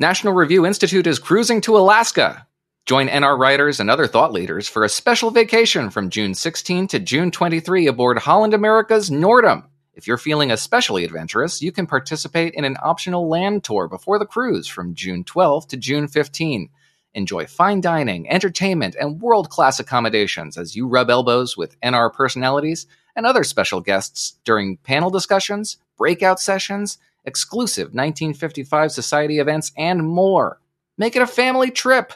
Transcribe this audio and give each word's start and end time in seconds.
National 0.00 0.32
Review 0.32 0.64
Institute 0.64 1.06
is 1.06 1.18
cruising 1.18 1.60
to 1.60 1.76
Alaska. 1.76 2.46
Join 2.86 3.08
NR 3.08 3.38
writers 3.38 3.80
and 3.80 3.90
other 3.90 4.06
thought 4.06 4.32
leaders 4.32 4.66
for 4.66 4.82
a 4.82 4.88
special 4.88 5.30
vacation 5.30 5.90
from 5.90 6.08
June 6.08 6.32
16 6.32 6.86
to 6.86 6.98
June 6.98 7.30
23 7.30 7.86
aboard 7.86 8.16
Holland 8.16 8.54
America's 8.54 9.10
Noordam. 9.10 9.66
If 9.92 10.06
you're 10.06 10.16
feeling 10.16 10.50
especially 10.50 11.04
adventurous, 11.04 11.60
you 11.60 11.70
can 11.70 11.86
participate 11.86 12.54
in 12.54 12.64
an 12.64 12.78
optional 12.82 13.28
land 13.28 13.62
tour 13.62 13.88
before 13.88 14.18
the 14.18 14.24
cruise 14.24 14.66
from 14.66 14.94
June 14.94 15.22
12 15.22 15.68
to 15.68 15.76
June 15.76 16.08
15. 16.08 16.70
Enjoy 17.12 17.44
fine 17.44 17.82
dining, 17.82 18.26
entertainment, 18.30 18.96
and 18.98 19.20
world 19.20 19.50
class 19.50 19.78
accommodations 19.78 20.56
as 20.56 20.74
you 20.74 20.88
rub 20.88 21.10
elbows 21.10 21.58
with 21.58 21.78
NR 21.82 22.10
personalities 22.10 22.86
and 23.14 23.26
other 23.26 23.44
special 23.44 23.82
guests 23.82 24.38
during 24.46 24.78
panel 24.78 25.10
discussions, 25.10 25.76
breakout 25.98 26.40
sessions, 26.40 26.96
exclusive 27.24 27.88
1955 27.88 28.92
Society 28.92 29.38
events, 29.38 29.72
and 29.76 30.06
more. 30.06 30.60
Make 30.98 31.16
it 31.16 31.22
a 31.22 31.26
family 31.26 31.70
trip. 31.70 32.12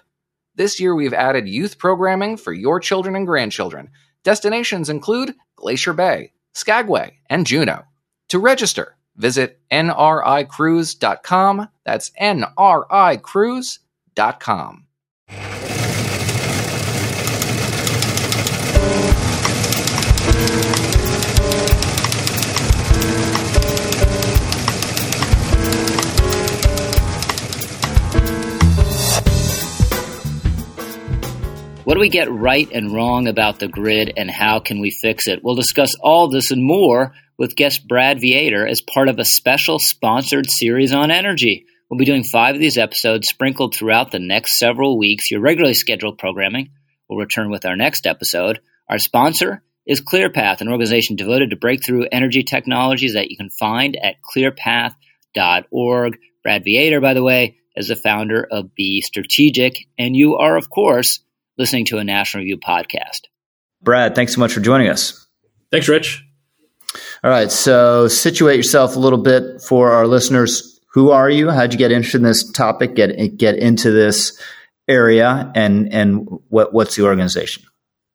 This 0.54 0.78
year, 0.78 0.94
we've 0.94 1.12
added 1.12 1.48
youth 1.48 1.78
programming 1.78 2.36
for 2.36 2.52
your 2.52 2.80
children 2.80 3.16
and 3.16 3.26
grandchildren. 3.26 3.90
Destinations 4.22 4.88
include 4.88 5.34
Glacier 5.56 5.92
Bay, 5.92 6.32
Skagway, 6.54 7.18
and 7.28 7.46
Juneau. 7.46 7.82
To 8.28 8.38
register, 8.38 8.96
visit 9.16 9.60
nricruise.com. 9.70 11.68
That's 11.84 12.10
nricruise.com. 12.20 14.86
What 31.84 31.94
do 31.94 32.00
we 32.00 32.08
get 32.08 32.32
right 32.32 32.66
and 32.72 32.94
wrong 32.94 33.28
about 33.28 33.58
the 33.58 33.68
grid 33.68 34.14
and 34.16 34.30
how 34.30 34.58
can 34.58 34.80
we 34.80 34.90
fix 34.90 35.28
it? 35.28 35.44
We'll 35.44 35.54
discuss 35.54 35.94
all 36.00 36.28
this 36.28 36.50
and 36.50 36.64
more 36.64 37.12
with 37.36 37.56
guest 37.56 37.86
Brad 37.86 38.22
Viator 38.22 38.66
as 38.66 38.80
part 38.80 39.10
of 39.10 39.18
a 39.18 39.24
special 39.24 39.78
sponsored 39.78 40.48
series 40.48 40.94
on 40.94 41.10
energy. 41.10 41.66
We'll 41.90 41.98
be 41.98 42.06
doing 42.06 42.24
five 42.24 42.54
of 42.54 42.60
these 42.62 42.78
episodes 42.78 43.28
sprinkled 43.28 43.74
throughout 43.74 44.10
the 44.10 44.18
next 44.18 44.58
several 44.58 44.98
weeks. 44.98 45.30
Your 45.30 45.42
regularly 45.42 45.74
scheduled 45.74 46.16
programming 46.16 46.70
will 47.10 47.18
return 47.18 47.50
with 47.50 47.66
our 47.66 47.76
next 47.76 48.06
episode. 48.06 48.60
Our 48.88 48.98
sponsor 48.98 49.62
is 49.86 50.00
ClearPath, 50.00 50.62
an 50.62 50.70
organization 50.70 51.16
devoted 51.16 51.50
to 51.50 51.56
breakthrough 51.56 52.06
energy 52.10 52.44
technologies 52.44 53.12
that 53.12 53.30
you 53.30 53.36
can 53.36 53.50
find 53.50 53.94
at 53.94 54.16
clearpath.org. 54.34 56.16
Brad 56.42 56.64
Viator, 56.64 57.02
by 57.02 57.12
the 57.12 57.22
way, 57.22 57.58
is 57.76 57.88
the 57.88 57.96
founder 57.96 58.42
of 58.50 58.74
Be 58.74 59.02
Strategic, 59.02 59.86
and 59.98 60.16
you 60.16 60.36
are, 60.36 60.56
of 60.56 60.70
course, 60.70 61.20
listening 61.58 61.84
to 61.86 61.98
a 61.98 62.04
National 62.04 62.42
Review 62.42 62.58
podcast. 62.58 63.22
Brad, 63.82 64.14
thanks 64.14 64.34
so 64.34 64.40
much 64.40 64.52
for 64.52 64.60
joining 64.60 64.88
us. 64.88 65.26
Thanks, 65.70 65.88
Rich. 65.88 66.24
All 67.22 67.30
right, 67.30 67.50
so 67.50 68.08
situate 68.08 68.56
yourself 68.56 68.96
a 68.96 68.98
little 68.98 69.18
bit 69.18 69.60
for 69.62 69.92
our 69.92 70.06
listeners. 70.06 70.80
Who 70.92 71.10
are 71.10 71.28
you? 71.28 71.50
How'd 71.50 71.72
you 71.72 71.78
get 71.78 71.90
interested 71.90 72.18
in 72.18 72.24
this 72.24 72.50
topic? 72.52 72.94
Get 72.94 73.36
get 73.36 73.56
into 73.56 73.90
this 73.90 74.40
area, 74.86 75.50
and 75.54 75.92
and 75.92 76.28
what 76.48 76.72
what's 76.72 76.96
the 76.96 77.04
organization? 77.04 77.64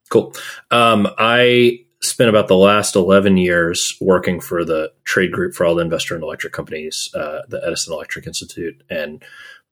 Cool. 0.09 0.33
Um, 0.71 1.07
I 1.17 1.79
spent 2.01 2.29
about 2.29 2.47
the 2.47 2.55
last 2.55 2.95
11 2.95 3.37
years 3.37 3.95
working 3.99 4.39
for 4.39 4.63
the 4.63 4.91
trade 5.03 5.31
group 5.31 5.53
for 5.53 5.65
all 5.65 5.75
the 5.75 5.83
investor 5.83 6.15
and 6.15 6.23
electric 6.23 6.53
companies, 6.53 7.09
uh, 7.13 7.41
the 7.49 7.61
Edison 7.65 7.93
Electric 7.93 8.25
Institute, 8.25 8.81
and 8.89 9.21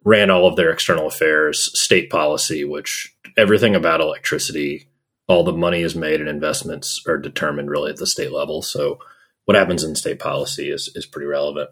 ran 0.08 0.30
all 0.30 0.48
of 0.48 0.56
their 0.56 0.72
external 0.72 1.08
affairs, 1.08 1.70
state 1.78 2.10
policy, 2.10 2.64
which 2.64 3.14
everything 3.36 3.76
about 3.76 4.00
electricity, 4.00 4.88
all 5.28 5.44
the 5.44 5.52
money 5.52 5.82
is 5.82 5.98
made 5.98 6.22
and 6.22 6.30
investments 6.30 7.04
are 7.06 7.18
determined 7.18 7.70
really 7.70 7.92
at 7.92 7.98
the 7.98 8.08
state 8.08 8.32
level. 8.32 8.62
So 8.62 9.00
what 9.44 9.58
happens 9.58 9.84
in 9.84 9.96
state 9.96 10.20
policy 10.20 10.72
is 10.72 10.90
is 10.96 11.06
pretty 11.06 11.28
relevant. 11.28 11.70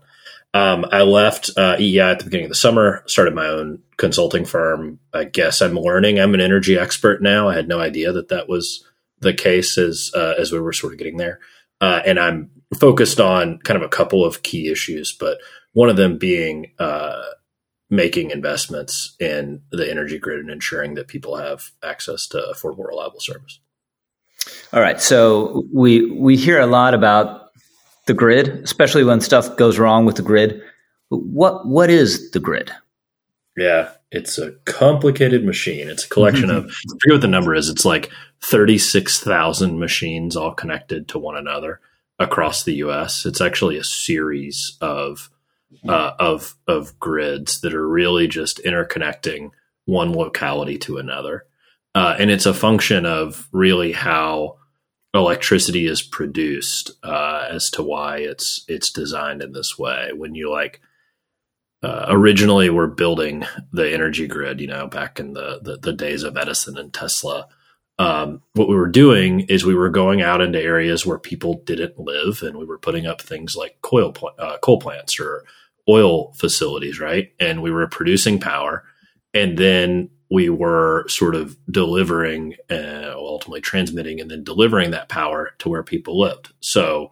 Um, 0.54 0.86
I 0.92 1.04
left 1.04 1.52
uh, 1.56 1.78
EEI 1.78 2.12
at 2.12 2.20
the 2.20 2.26
beginning 2.26 2.48
of 2.48 2.52
the 2.52 2.56
summer, 2.56 3.04
started 3.08 3.34
my 3.34 3.48
own 3.48 3.80
consulting 3.96 4.44
firm. 4.44 5.00
I 5.14 5.24
guess 5.24 5.62
I'm 5.62 5.80
learning. 5.80 6.20
I'm 6.20 6.34
an 6.34 6.42
energy 6.42 6.78
expert 6.78 7.22
now. 7.22 7.48
I 7.48 7.56
had 7.56 7.70
no 7.70 7.80
idea 7.80 8.12
that 8.12 8.28
that 8.30 8.50
was 8.50 8.86
the 9.20 9.34
case 9.34 9.78
as 9.78 10.12
uh, 10.14 10.34
as 10.38 10.52
we 10.52 10.60
were 10.60 10.74
sort 10.74 10.92
of 10.92 11.00
getting 11.00 11.16
there. 11.16 11.40
Uh, 11.80 12.02
and 12.06 12.20
I'm 12.20 12.52
focused 12.82 13.22
on 13.22 13.60
kind 13.60 13.78
of 13.78 13.84
a 13.84 13.96
couple 13.96 14.26
of 14.26 14.44
key 14.44 14.70
issues, 14.70 15.16
but 15.18 15.38
one 15.72 15.90
of 15.90 15.96
them 15.96 16.18
being 16.18 16.72
uh, 16.80 17.24
making 17.90 18.32
investments 18.32 19.16
in 19.20 19.62
the 19.72 19.90
energy 19.90 20.18
grid 20.18 20.40
and 20.40 20.50
ensuring 20.50 20.96
that 20.96 21.08
people 21.08 21.36
have 21.36 21.72
access 21.84 22.28
to 22.28 22.38
affordable, 22.38 22.88
reliable 22.88 23.20
service. 23.20 23.60
All 24.74 24.82
right. 24.82 25.00
So 25.02 25.66
we 25.74 26.12
we 26.12 26.38
hear 26.38 26.60
a 26.60 26.68
lot 26.68 26.94
about 26.94 27.50
the 28.06 28.14
grid, 28.14 28.48
especially 28.64 29.04
when 29.04 29.22
stuff 29.22 29.56
goes 29.58 29.80
wrong 29.80 30.06
with 30.06 30.16
the 30.16 30.22
grid. 30.22 30.62
What 31.10 31.68
what 31.68 31.90
is 31.90 32.32
the 32.32 32.40
grid? 32.40 32.72
Yeah, 33.58 33.92
it's 34.12 34.38
a 34.38 34.52
complicated 34.66 35.46
machine. 35.46 35.88
It's 35.88 36.06
a 36.06 36.10
collection 36.10 36.50
of 36.50 36.66
I 36.92 36.98
forget 37.02 37.16
what 37.16 37.22
the 37.22 37.28
number 37.28 37.56
is. 37.56 37.70
It's 37.70 37.86
like 37.86 38.12
thirty 38.42 38.78
six 38.78 39.20
thousand 39.20 39.80
machines 39.80 40.36
all 40.36 40.54
connected 40.54 41.08
to 41.10 41.20
one 41.20 41.38
another 41.38 41.80
across 42.20 42.64
the 42.64 42.76
U.S. 42.76 43.26
It's 43.26 43.42
actually 43.42 43.78
a 43.78 43.84
series 43.84 44.78
of 44.82 45.30
uh, 45.88 46.14
of 46.20 46.56
of 46.68 46.98
grids 47.00 47.62
that 47.62 47.74
are 47.74 47.88
really 47.88 48.28
just 48.28 48.62
interconnecting 48.64 49.52
one 49.86 50.12
locality 50.12 50.78
to 50.80 50.98
another, 50.98 51.46
uh, 51.94 52.16
and 52.18 52.32
it's 52.32 52.46
a 52.46 52.54
function 52.54 53.06
of 53.06 53.48
really 53.52 53.92
how 53.92 54.58
electricity 55.14 55.88
is 55.88 56.02
produced 56.02 56.92
uh, 57.04 57.48
as 57.50 57.70
to 57.72 57.82
why 57.82 58.18
it's 58.18 58.66
it's 58.68 58.92
designed 58.92 59.42
in 59.42 59.54
this 59.54 59.78
way. 59.78 60.12
When 60.14 60.36
you 60.36 60.52
like 60.52 60.82
uh, 61.82 62.08
originally 62.10 62.70
we're 62.70 62.88
building 62.88 63.46
the 63.72 63.92
energy 63.92 64.28
grid, 64.28 64.60
you 64.60 64.68
know, 64.68 64.88
back 64.88 65.20
in 65.20 65.34
the 65.34 65.60
the, 65.62 65.78
the 65.78 65.94
days 65.94 66.24
of 66.24 66.38
Edison 66.38 66.78
and 66.78 66.94
Tesla. 66.94 67.48
Um, 67.98 68.42
what 68.54 68.68
we 68.68 68.76
were 68.76 68.90
doing 68.90 69.42
is 69.42 69.66
we 69.66 69.76
were 69.76 69.90
going 69.90 70.22
out 70.22 70.42
into 70.42 70.62
areas 70.62 71.06
where 71.06 71.18
people 71.18 71.62
didn't 71.66 71.98
live, 71.98 72.42
and 72.42 72.58
we 72.58 72.66
were 72.66 72.78
putting 72.78 73.06
up 73.06 73.22
things 73.22 73.56
like 73.56 73.78
coal 73.82 74.12
pl- 74.12 74.36
uh, 74.38 74.58
coal 74.58 74.80
plants 74.80 75.20
or 75.20 75.46
oil 75.88 76.34
facilities, 76.34 77.00
right? 77.00 77.32
And 77.40 77.62
we 77.62 77.72
were 77.72 77.88
producing 77.88 78.40
power, 78.40 78.84
and 79.34 79.58
then 79.58 80.10
we 80.30 80.50
were 80.50 81.06
sort 81.08 81.36
of 81.36 81.58
delivering, 81.72 82.56
uh, 82.70 83.14
ultimately 83.16 83.62
transmitting, 83.62 84.20
and 84.20 84.30
then 84.30 84.44
delivering 84.44 84.92
that 84.92 85.08
power 85.08 85.52
to 85.60 85.70
where 85.70 85.84
people 85.84 86.20
lived. 86.20 86.52
So, 86.60 87.12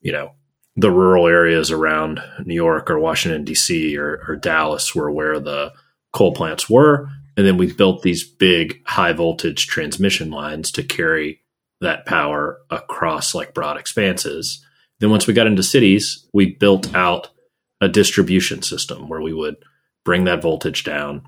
you 0.00 0.12
know, 0.12 0.32
the 0.76 0.90
rural 0.90 1.26
areas 1.26 1.70
around 1.70 2.22
New 2.44 2.54
York 2.54 2.90
or 2.90 2.98
Washington 2.98 3.44
D.C. 3.44 3.96
Or, 3.96 4.22
or 4.28 4.36
Dallas 4.36 4.94
were 4.94 5.10
where 5.10 5.40
the 5.40 5.72
coal 6.12 6.32
plants 6.32 6.68
were, 6.68 7.08
and 7.36 7.46
then 7.46 7.56
we 7.56 7.72
built 7.72 8.02
these 8.02 8.24
big 8.24 8.82
high 8.86 9.12
voltage 9.12 9.66
transmission 9.66 10.30
lines 10.30 10.70
to 10.72 10.82
carry 10.82 11.40
that 11.80 12.06
power 12.06 12.60
across 12.70 13.34
like 13.34 13.54
broad 13.54 13.76
expanses. 13.76 14.64
Then 15.00 15.10
once 15.10 15.26
we 15.26 15.34
got 15.34 15.46
into 15.46 15.62
cities, 15.62 16.26
we 16.32 16.54
built 16.54 16.94
out 16.94 17.30
a 17.80 17.88
distribution 17.88 18.62
system 18.62 19.08
where 19.08 19.20
we 19.20 19.32
would 19.32 19.56
bring 20.04 20.24
that 20.24 20.42
voltage 20.42 20.84
down, 20.84 21.22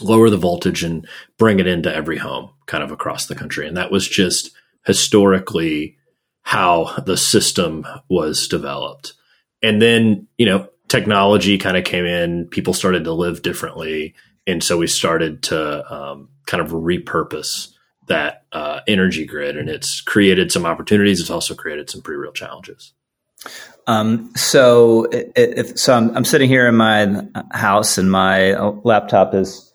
lower 0.00 0.30
the 0.30 0.36
voltage, 0.36 0.82
and 0.82 1.06
bring 1.38 1.60
it 1.60 1.66
into 1.66 1.94
every 1.94 2.16
home 2.16 2.50
kind 2.66 2.82
of 2.82 2.90
across 2.90 3.26
the 3.26 3.34
country. 3.34 3.66
And 3.68 3.76
that 3.76 3.90
was 3.90 4.08
just 4.08 4.50
historically 4.86 5.96
how 6.42 6.94
the 7.04 7.16
system 7.16 7.86
was 8.08 8.48
developed. 8.48 9.14
And 9.62 9.82
then, 9.82 10.28
you 10.38 10.46
know, 10.46 10.68
technology 10.88 11.58
kind 11.58 11.76
of 11.76 11.84
came 11.84 12.04
in, 12.04 12.46
people 12.48 12.72
started 12.72 13.04
to 13.04 13.12
live 13.12 13.42
differently. 13.42 14.14
And 14.46 14.62
so 14.62 14.78
we 14.78 14.86
started 14.86 15.42
to 15.44 15.92
um, 15.92 16.28
kind 16.46 16.62
of 16.62 16.70
repurpose 16.70 17.72
that 18.06 18.44
uh, 18.52 18.80
energy 18.86 19.26
grid, 19.26 19.56
and 19.56 19.68
it's 19.68 20.00
created 20.00 20.52
some 20.52 20.64
opportunities. 20.64 21.20
It's 21.20 21.30
also 21.30 21.54
created 21.54 21.90
some 21.90 22.02
pretty 22.02 22.18
real 22.18 22.32
challenges. 22.32 22.92
Um, 23.86 24.32
so, 24.34 25.06
if, 25.12 25.78
so 25.78 25.94
I'm, 25.94 26.16
I'm, 26.16 26.24
sitting 26.24 26.48
here 26.48 26.66
in 26.66 26.76
my 26.76 27.22
house, 27.52 27.98
and 27.98 28.10
my 28.10 28.56
laptop 28.56 29.34
is 29.34 29.72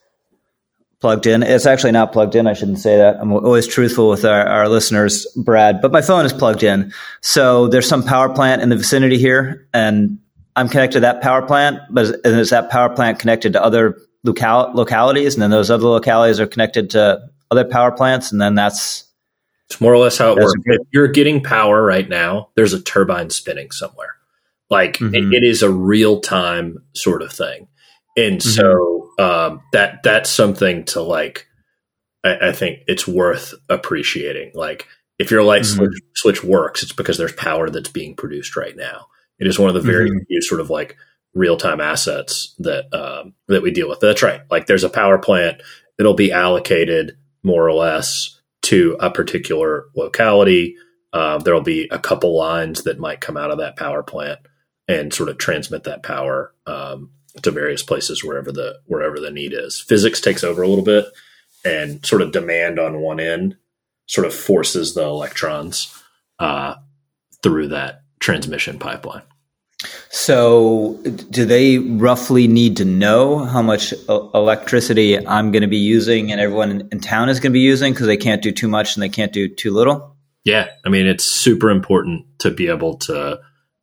plugged 0.99 1.27
in. 1.27 1.43
It's 1.43 1.65
actually 1.65 1.91
not 1.91 2.11
plugged 2.11 2.35
in. 2.35 2.47
I 2.47 2.53
shouldn't 2.53 2.79
say 2.79 2.97
that. 2.97 3.17
I'm 3.19 3.31
always 3.31 3.67
truthful 3.67 4.09
with 4.09 4.25
our, 4.25 4.45
our 4.45 4.69
listeners, 4.69 5.25
Brad. 5.35 5.81
But 5.81 5.91
my 5.91 6.01
phone 6.01 6.25
is 6.25 6.33
plugged 6.33 6.63
in. 6.63 6.93
So 7.21 7.67
there's 7.67 7.87
some 7.87 8.03
power 8.03 8.29
plant 8.29 8.61
in 8.61 8.69
the 8.69 8.75
vicinity 8.75 9.17
here, 9.17 9.67
and 9.73 10.19
I'm 10.55 10.69
connected 10.69 10.97
to 10.97 10.99
that 11.01 11.21
power 11.21 11.41
plant. 11.41 11.79
But 11.89 12.05
is, 12.05 12.11
is 12.25 12.49
that 12.51 12.69
power 12.69 12.93
plant 12.93 13.19
connected 13.19 13.53
to 13.53 13.63
other 13.63 13.97
local, 14.23 14.71
localities, 14.73 15.35
and 15.35 15.41
then 15.41 15.51
those 15.51 15.71
other 15.71 15.87
localities 15.87 16.39
are 16.39 16.47
connected 16.47 16.91
to 16.91 17.21
other 17.49 17.65
power 17.65 17.91
plants, 17.91 18.31
and 18.31 18.41
then 18.41 18.55
that's 18.55 19.05
it's 19.69 19.79
more 19.79 19.93
or 19.93 19.97
less 19.97 20.17
how 20.17 20.31
it 20.31 20.37
works. 20.37 20.53
If 20.65 20.87
you're 20.91 21.07
getting 21.07 21.41
power 21.41 21.81
right 21.81 22.07
now, 22.07 22.49
there's 22.55 22.73
a 22.73 22.81
turbine 22.81 23.29
spinning 23.29 23.71
somewhere. 23.71 24.15
Like 24.69 24.97
mm-hmm. 24.97 25.15
it, 25.15 25.43
it 25.43 25.43
is 25.43 25.63
a 25.63 25.69
real 25.69 26.19
time 26.19 26.83
sort 26.93 27.21
of 27.21 27.31
thing. 27.31 27.67
and 28.17 28.39
mm-hmm. 28.39 28.49
so 28.49 29.09
um, 29.19 29.61
that 29.73 30.03
that's 30.03 30.29
something 30.29 30.85
to 30.85 31.01
like. 31.01 31.47
I, 32.23 32.49
I, 32.49 32.51
think 32.51 32.81
it's 32.87 33.07
worth 33.07 33.55
appreciating. 33.67 34.51
Like 34.53 34.87
if 35.17 35.31
your 35.31 35.43
light 35.43 35.63
mm-hmm. 35.63 35.77
switch, 35.77 35.93
switch, 36.13 36.43
works, 36.43 36.83
it's 36.83 36.91
because 36.91 37.17
there's 37.17 37.33
power 37.33 37.69
that's 37.69 37.89
being 37.89 38.15
produced 38.15 38.55
right 38.55 38.75
now. 38.75 39.07
It 39.39 39.47
is 39.47 39.57
one 39.57 39.69
of 39.69 39.73
the 39.73 39.81
very 39.91 40.09
mm-hmm. 40.09 40.23
few 40.27 40.41
sort 40.41 40.61
of 40.61 40.69
like 40.69 40.97
real 41.33 41.57
time 41.57 41.79
assets 41.79 42.53
that 42.59 42.93
um, 42.93 43.33
that 43.47 43.63
we 43.63 43.71
deal 43.71 43.89
with. 43.89 43.99
That's 43.99 44.23
right. 44.23 44.41
Like 44.49 44.65
there's 44.65 44.83
a 44.83 44.89
power 44.89 45.17
plant. 45.17 45.61
It'll 45.99 46.13
be 46.13 46.31
allocated 46.31 47.17
more 47.43 47.67
or 47.67 47.73
less 47.73 48.39
to 48.63 48.97
a 48.99 49.09
particular 49.09 49.85
locality. 49.95 50.75
Uh, 51.13 51.39
there'll 51.39 51.61
be 51.61 51.87
a 51.91 51.99
couple 51.99 52.37
lines 52.37 52.83
that 52.83 52.99
might 52.99 53.21
come 53.21 53.37
out 53.37 53.51
of 53.51 53.57
that 53.57 53.75
power 53.75 54.03
plant 54.03 54.39
and 54.87 55.13
sort 55.13 55.29
of 55.29 55.37
transmit 55.37 55.83
that 55.83 56.03
power 56.03 56.53
um, 56.65 57.11
to 57.41 57.51
various 57.51 57.83
places 57.83 58.23
wherever 58.23 58.51
the 58.51 58.79
wherever 58.85 59.19
the 59.19 59.31
need 59.31 59.53
is. 59.53 59.79
Physics 59.79 60.21
takes 60.21 60.43
over 60.43 60.61
a 60.61 60.67
little 60.67 60.83
bit, 60.83 61.05
and 61.63 62.05
sort 62.05 62.21
of 62.21 62.31
demand 62.31 62.79
on 62.79 63.01
one 63.01 63.19
end 63.19 63.57
sort 64.07 64.27
of 64.27 64.33
forces 64.33 64.93
the 64.93 65.03
electrons 65.03 66.03
uh, 66.39 66.75
through 67.41 67.69
that 67.69 68.03
transmission 68.19 68.77
pipeline. 68.77 69.23
So, 70.13 71.01
do 71.29 71.45
they 71.45 71.77
roughly 71.77 72.45
need 72.45 72.77
to 72.77 72.85
know 72.85 73.39
how 73.45 73.61
much 73.61 73.93
electricity 74.09 75.25
I'm 75.25 75.53
going 75.53 75.61
to 75.61 75.69
be 75.69 75.77
using 75.77 76.33
and 76.33 76.41
everyone 76.41 76.89
in 76.91 76.99
town 76.99 77.29
is 77.29 77.39
going 77.39 77.51
to 77.51 77.53
be 77.53 77.61
using 77.61 77.93
because 77.93 78.07
they 78.07 78.17
can't 78.17 78.41
do 78.41 78.51
too 78.51 78.67
much 78.67 78.95
and 78.95 79.01
they 79.01 79.09
can't 79.09 79.31
do 79.31 79.47
too 79.47 79.71
little? 79.71 80.17
Yeah, 80.43 80.67
I 80.85 80.89
mean 80.89 81.07
it's 81.07 81.23
super 81.23 81.69
important 81.69 82.25
to 82.39 82.51
be 82.51 82.67
able 82.67 82.97
to 82.99 83.39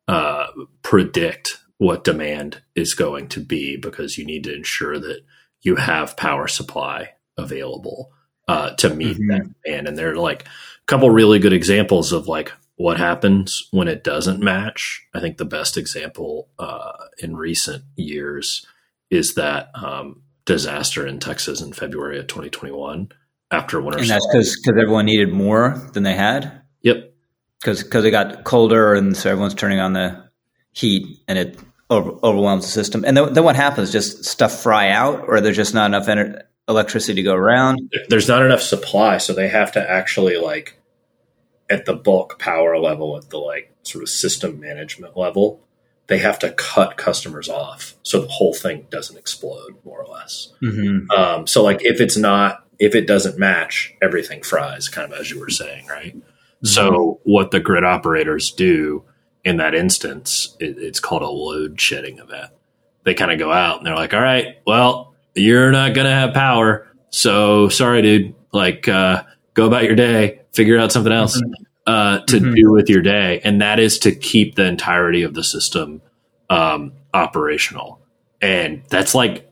uh, 0.07 0.47
predict 0.83 1.57
what 1.77 2.03
demand 2.03 2.61
is 2.75 2.93
going 2.93 3.29
to 3.29 3.39
be 3.39 3.77
because 3.77 4.17
you 4.17 4.25
need 4.25 4.43
to 4.43 4.53
ensure 4.53 4.99
that 4.99 5.21
you 5.61 5.77
have 5.77 6.15
power 6.15 6.47
supply 6.47 7.09
available 7.37 8.11
uh, 8.47 8.75
to 8.75 8.93
meet 8.93 9.17
mm-hmm. 9.17 9.27
that 9.29 9.49
demand. 9.63 9.87
And 9.87 9.97
there 9.97 10.11
are 10.11 10.15
like 10.15 10.43
a 10.43 10.49
couple 10.85 11.09
really 11.09 11.39
good 11.39 11.53
examples 11.53 12.11
of 12.11 12.27
like 12.27 12.51
what 12.79 12.97
happens 12.97 13.67
when 13.71 13.89
it 13.89 14.05
doesn't 14.05 14.39
match. 14.39 15.05
I 15.13 15.19
think 15.19 15.37
the 15.37 15.43
best 15.43 15.75
example 15.75 16.47
uh, 16.57 16.93
in 17.21 17.35
recent 17.35 17.83
years 17.97 18.65
is 19.11 19.35
that 19.35 19.67
um, 19.75 20.21
disaster 20.45 21.05
in 21.05 21.19
Texas 21.19 21.59
in 21.59 21.73
February 21.73 22.19
of 22.19 22.27
2021 22.27 23.11
after 23.51 23.81
winter. 23.81 23.99
And 23.99 24.09
that's 24.09 24.25
because 24.31 24.55
because 24.55 24.81
everyone 24.81 25.07
needed 25.07 25.29
more 25.29 25.89
than 25.91 26.03
they 26.03 26.13
had. 26.15 26.61
Yep. 26.83 27.13
Because 27.59 27.83
because 27.83 28.05
it 28.05 28.11
got 28.11 28.45
colder 28.45 28.93
and 28.93 29.15
so 29.15 29.29
everyone's 29.29 29.55
turning 29.55 29.81
on 29.81 29.91
the 29.91 30.29
heat 30.71 31.19
and 31.27 31.37
it 31.37 31.59
over, 31.89 32.11
overwhelms 32.23 32.63
the 32.63 32.71
system. 32.71 33.03
And 33.05 33.17
then, 33.17 33.33
then 33.33 33.43
what 33.43 33.57
happens? 33.57 33.91
Just 33.91 34.23
stuff 34.23 34.63
fry 34.63 34.91
out, 34.91 35.25
or 35.27 35.41
there's 35.41 35.57
just 35.57 35.73
not 35.73 35.87
enough 35.87 36.07
ener- 36.07 36.43
electricity 36.69 37.15
to 37.15 37.23
go 37.23 37.35
around. 37.35 37.93
There's 38.07 38.29
not 38.29 38.41
enough 38.41 38.61
supply, 38.61 39.17
so 39.17 39.33
they 39.33 39.49
have 39.49 39.73
to 39.73 39.91
actually 39.91 40.37
like 40.37 40.78
at 41.69 41.85
the 41.85 41.93
bulk 41.93 42.39
power 42.39 42.77
level, 42.79 43.17
at 43.17 43.29
the 43.29 43.37
like 43.37 43.73
sort 43.83 44.03
of 44.03 44.09
system 44.09 44.59
management 44.59 45.15
level, 45.15 45.61
they 46.07 46.17
have 46.17 46.39
to 46.39 46.51
cut 46.51 46.97
customers 46.97 47.47
off 47.49 47.95
so 48.01 48.21
the 48.21 48.27
whole 48.27 48.53
thing 48.53 48.87
doesn't 48.89 49.17
explode, 49.17 49.75
more 49.85 50.03
or 50.03 50.11
less. 50.11 50.51
Mm-hmm. 50.61 51.11
Um, 51.11 51.47
so 51.47 51.63
like 51.63 51.83
if 51.83 52.01
it's 52.01 52.17
not 52.17 52.65
if 52.79 52.95
it 52.95 53.05
doesn't 53.05 53.37
match, 53.37 53.93
everything 54.01 54.41
fries, 54.41 54.87
kind 54.87 55.11
of 55.11 55.19
as 55.19 55.29
you 55.29 55.39
were 55.39 55.49
saying, 55.49 55.85
right? 55.87 56.15
Mm-hmm. 56.15 56.65
So 56.65 57.19
what 57.23 57.51
the 57.51 57.59
grid 57.59 57.83
operators 57.83 58.51
do 58.51 59.03
in 59.43 59.57
that 59.57 59.75
instance, 59.75 60.55
it, 60.59 60.77
it's 60.77 60.99
called 60.99 61.21
a 61.21 61.29
load 61.29 61.79
shedding 61.79 62.19
event. 62.19 62.51
They 63.03 63.13
kind 63.13 63.31
of 63.31 63.39
go 63.39 63.51
out 63.51 63.77
and 63.77 63.85
they're 63.85 63.95
like, 63.95 64.13
all 64.13 64.21
right, 64.21 64.59
well, 64.65 65.13
you're 65.35 65.71
not 65.71 65.93
going 65.93 66.07
to 66.07 66.13
have 66.13 66.33
power. 66.33 66.87
So 67.09 67.69
sorry, 67.69 68.01
dude. 68.01 68.35
Like, 68.51 68.87
uh, 68.87 69.23
go 69.53 69.67
about 69.67 69.83
your 69.83 69.95
day, 69.95 70.38
figure 70.53 70.77
out 70.77 70.91
something 70.91 71.13
else 71.13 71.41
mm-hmm. 71.41 71.63
uh, 71.87 72.19
to 72.25 72.37
mm-hmm. 72.37 72.53
do 72.53 72.71
with 72.71 72.89
your 72.89 73.01
day. 73.01 73.41
And 73.43 73.61
that 73.61 73.79
is 73.79 73.99
to 73.99 74.13
keep 74.13 74.55
the 74.55 74.65
entirety 74.65 75.23
of 75.23 75.33
the 75.33 75.43
system 75.43 76.01
um, 76.49 76.93
operational. 77.13 78.01
And 78.41 78.83
that's 78.89 79.15
like 79.15 79.49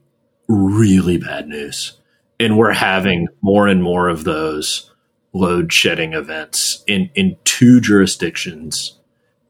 really 0.47 1.17
bad 1.17 1.47
news. 1.47 1.93
And 2.39 2.57
we're 2.57 2.73
having 2.73 3.27
more 3.41 3.67
and 3.67 3.81
more 3.81 4.09
of 4.09 4.23
those 4.23 4.91
load 5.33 5.73
shedding 5.73 6.13
events 6.13 6.83
in, 6.87 7.09
in 7.15 7.37
two 7.43 7.81
jurisdictions 7.81 8.97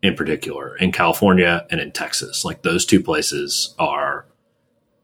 in 0.03 0.15
particular 0.15 0.75
in 0.77 0.91
California 0.91 1.65
and 1.69 1.81
in 1.81 1.91
Texas. 1.91 2.45
Like 2.45 2.61
those 2.61 2.85
two 2.85 3.01
places 3.01 3.73
are, 3.79 4.25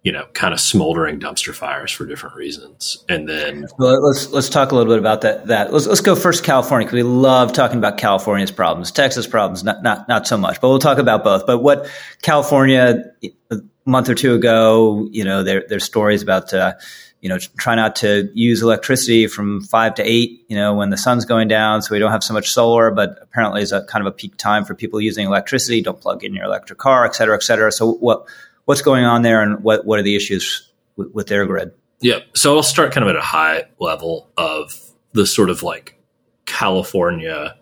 you 0.04 0.12
know, 0.12 0.26
kind 0.34 0.54
of 0.54 0.60
smoldering 0.60 1.18
dumpster 1.20 1.56
fires 1.56 1.90
for 1.90 2.06
different 2.06 2.36
reasons. 2.36 3.04
And 3.08 3.28
then 3.28 3.68
well, 3.80 4.06
let's 4.06 4.30
let's 4.32 4.50
talk 4.50 4.74
a 4.74 4.76
little 4.76 4.92
bit 4.92 5.00
about 5.00 5.22
that. 5.22 5.48
That 5.48 5.72
let's 5.72 5.88
let's 5.88 6.02
go 6.02 6.16
first 6.16 6.44
California 6.44 6.86
because 6.86 6.96
we 6.96 7.04
love 7.04 7.54
talking 7.54 7.78
about 7.78 7.98
California's 7.98 8.52
problems, 8.52 8.92
Texas 8.92 9.26
problems, 9.26 9.64
not 9.64 9.82
not 9.82 10.10
not 10.10 10.28
so 10.28 10.38
much. 10.38 10.60
But 10.60 10.70
we'll 10.70 10.80
talk 10.80 10.98
about 10.98 11.24
both. 11.24 11.48
But 11.48 11.60
what 11.60 11.90
California 12.22 13.06
a 13.50 13.58
month 13.86 14.10
or 14.10 14.16
two 14.16 14.34
ago, 14.34 15.08
you 15.10 15.24
know, 15.24 15.42
there 15.42 15.64
there's 15.68 15.86
stories 15.86 16.22
about. 16.22 16.54
Uh, 16.54 16.74
you 17.22 17.30
know, 17.30 17.38
try 17.38 17.74
not 17.74 17.96
to 17.96 18.30
use 18.34 18.62
electricity 18.62 19.28
from 19.28 19.62
five 19.62 19.96
to 19.96 20.04
eight, 20.04 20.44
you 20.50 20.58
know, 20.58 20.76
when 20.76 20.90
the 20.90 20.98
sun's 20.98 21.24
going 21.24 21.48
down. 21.48 21.82
So 21.82 21.96
we 21.96 22.00
don't 22.00 22.12
have 22.12 22.22
so 22.22 22.34
much 22.34 22.52
solar, 22.52 22.92
but 22.92 23.18
apparently 23.22 23.62
is 23.62 23.72
a 23.72 23.82
kind 23.86 24.06
of 24.06 24.14
a 24.14 24.14
peak 24.14 24.36
time 24.36 24.66
for 24.66 24.76
people 24.76 25.00
using 25.00 25.26
electricity. 25.26 25.82
Don't 25.82 26.02
plug 26.02 26.26
in 26.26 26.34
your 26.34 26.44
electric 26.44 26.80
car, 26.80 27.06
et 27.06 27.16
cetera, 27.16 27.34
et 27.34 27.44
cetera. 27.44 27.72
So 27.72 27.94
what, 27.94 28.28
what's 28.66 28.82
going 28.82 29.06
on 29.06 29.22
there 29.22 29.42
and 29.42 29.64
what, 29.64 29.86
what 29.86 30.00
are 30.00 30.04
the 30.04 30.16
issues 30.16 30.72
with, 30.96 31.28
their 31.28 31.46
grid? 31.46 31.72
Yeah. 32.00 32.20
So 32.36 32.56
I'll 32.56 32.64
start 32.64 32.92
kind 32.92 33.04
of 33.04 33.10
at 33.10 33.16
a 33.16 33.26
high 33.26 33.66
level 33.80 34.30
of 34.38 34.74
the 35.14 35.26
sort 35.26 35.50
of 35.50 35.64
like 35.64 36.00
California 36.46 37.56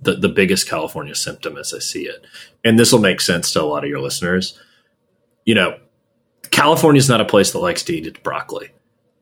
the, 0.00 0.14
the 0.14 0.28
biggest 0.28 0.68
California 0.68 1.14
symptom 1.14 1.56
as 1.56 1.74
I 1.74 1.80
see 1.80 2.06
it. 2.06 2.24
And 2.64 2.78
this 2.78 2.92
will 2.92 3.00
make 3.00 3.20
sense 3.20 3.52
to 3.52 3.62
a 3.62 3.64
lot 3.64 3.84
of 3.84 3.90
your 3.90 4.00
listeners. 4.00 4.58
You 5.44 5.54
know, 5.54 5.78
California 6.50 6.98
is 6.98 7.08
not 7.08 7.20
a 7.20 7.24
place 7.24 7.52
that 7.52 7.58
likes 7.58 7.82
to 7.84 7.94
eat 7.94 8.06
its 8.06 8.20
broccoli. 8.20 8.70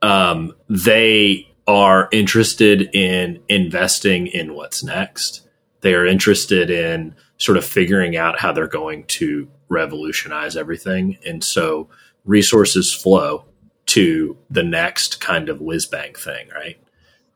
Um, 0.03 0.55
they 0.69 1.51
are 1.67 2.09
interested 2.13 2.95
in 2.95 3.43
investing 3.49 4.27
in 4.27 4.55
what's 4.55 4.85
next. 4.85 5.49
They 5.81 5.95
are 5.95 6.07
interested 6.07 6.71
in 6.71 7.15
sort 7.39 7.59
of 7.59 7.65
figuring 7.65 8.17
out 8.17 8.39
how 8.39 8.53
they're 8.53 8.69
going 8.69 9.05
to 9.05 9.49
revolutionize 9.69 10.57
everything. 10.57 11.19
And 11.27 11.43
so 11.43 11.89
resources 12.25 12.93
flow 12.93 13.45
to 13.87 14.37
the 14.51 14.63
next 14.63 15.21
kind 15.21 15.49
of 15.49 15.61
whiz 15.61 15.87
bang 15.87 16.15
thing, 16.15 16.49
right? 16.55 16.79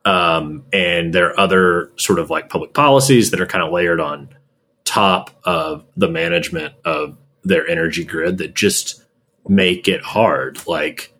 Um, 0.03 0.65
and 0.73 1.13
there 1.13 1.27
are 1.29 1.39
other 1.39 1.91
sort 1.97 2.19
of 2.19 2.29
like 2.29 2.49
public 2.49 2.73
policies 2.73 3.31
that 3.31 3.41
are 3.41 3.45
kind 3.45 3.63
of 3.63 3.71
layered 3.71 3.99
on 3.99 4.29
top 4.83 5.39
of 5.43 5.85
the 5.95 6.09
management 6.09 6.73
of 6.83 7.17
their 7.43 7.67
energy 7.67 8.03
grid 8.03 8.39
that 8.39 8.55
just 8.55 9.03
make 9.47 9.87
it 9.87 10.01
hard. 10.01 10.65
Like 10.67 11.13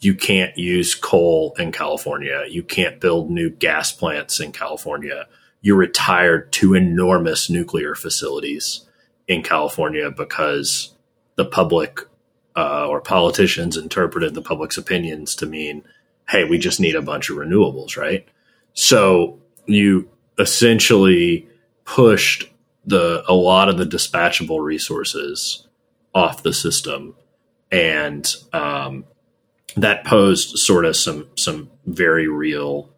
you 0.00 0.14
can't 0.14 0.56
use 0.56 0.94
coal 0.94 1.54
in 1.58 1.72
California. 1.72 2.44
You 2.48 2.62
can't 2.62 3.00
build 3.00 3.30
new 3.30 3.50
gas 3.50 3.92
plants 3.92 4.40
in 4.40 4.52
California. 4.52 5.26
You 5.60 5.74
retired 5.74 6.52
two 6.52 6.74
enormous 6.74 7.50
nuclear 7.50 7.94
facilities 7.94 8.86
in 9.30 9.44
California 9.44 10.10
because 10.10 10.92
the 11.36 11.44
public 11.44 12.00
uh, 12.56 12.88
or 12.88 13.00
politicians 13.00 13.76
interpreted 13.76 14.34
the 14.34 14.42
public's 14.42 14.76
opinions 14.76 15.36
to 15.36 15.46
mean, 15.46 15.84
hey, 16.28 16.42
we 16.42 16.58
just 16.58 16.80
need 16.80 16.96
a 16.96 17.00
bunch 17.00 17.30
of 17.30 17.36
renewables, 17.36 17.96
right? 17.96 18.26
So 18.74 19.38
you 19.66 20.10
essentially 20.36 21.48
pushed 21.84 22.50
the 22.84 23.22
a 23.28 23.32
lot 23.34 23.68
of 23.68 23.78
the 23.78 23.84
dispatchable 23.84 24.60
resources 24.60 25.68
off 26.12 26.42
the 26.42 26.52
system 26.52 27.14
and 27.70 28.34
um, 28.52 29.04
that 29.76 30.04
posed 30.04 30.58
sort 30.58 30.84
of 30.84 30.96
some 30.96 31.28
some 31.36 31.70
very 31.86 32.26
real 32.26 32.90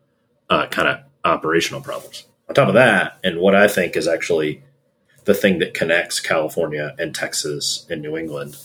uh, 0.49 0.67
kind 0.69 0.89
of 0.89 1.01
operational 1.27 1.83
problems. 1.83 2.25
On 2.49 2.55
top 2.55 2.69
of 2.69 2.75
that, 2.75 3.19
and 3.23 3.39
what 3.39 3.55
I 3.55 3.69
think 3.69 3.97
is 3.97 4.09
actually 4.09 4.63
the 5.25 5.35
thing 5.35 5.59
that 5.61 5.75
connects 5.75 6.21
California 6.21 6.95
and 6.99 7.15
Texas 7.15 7.87
and 7.89 8.03
New 8.03 8.17
England 8.17 8.57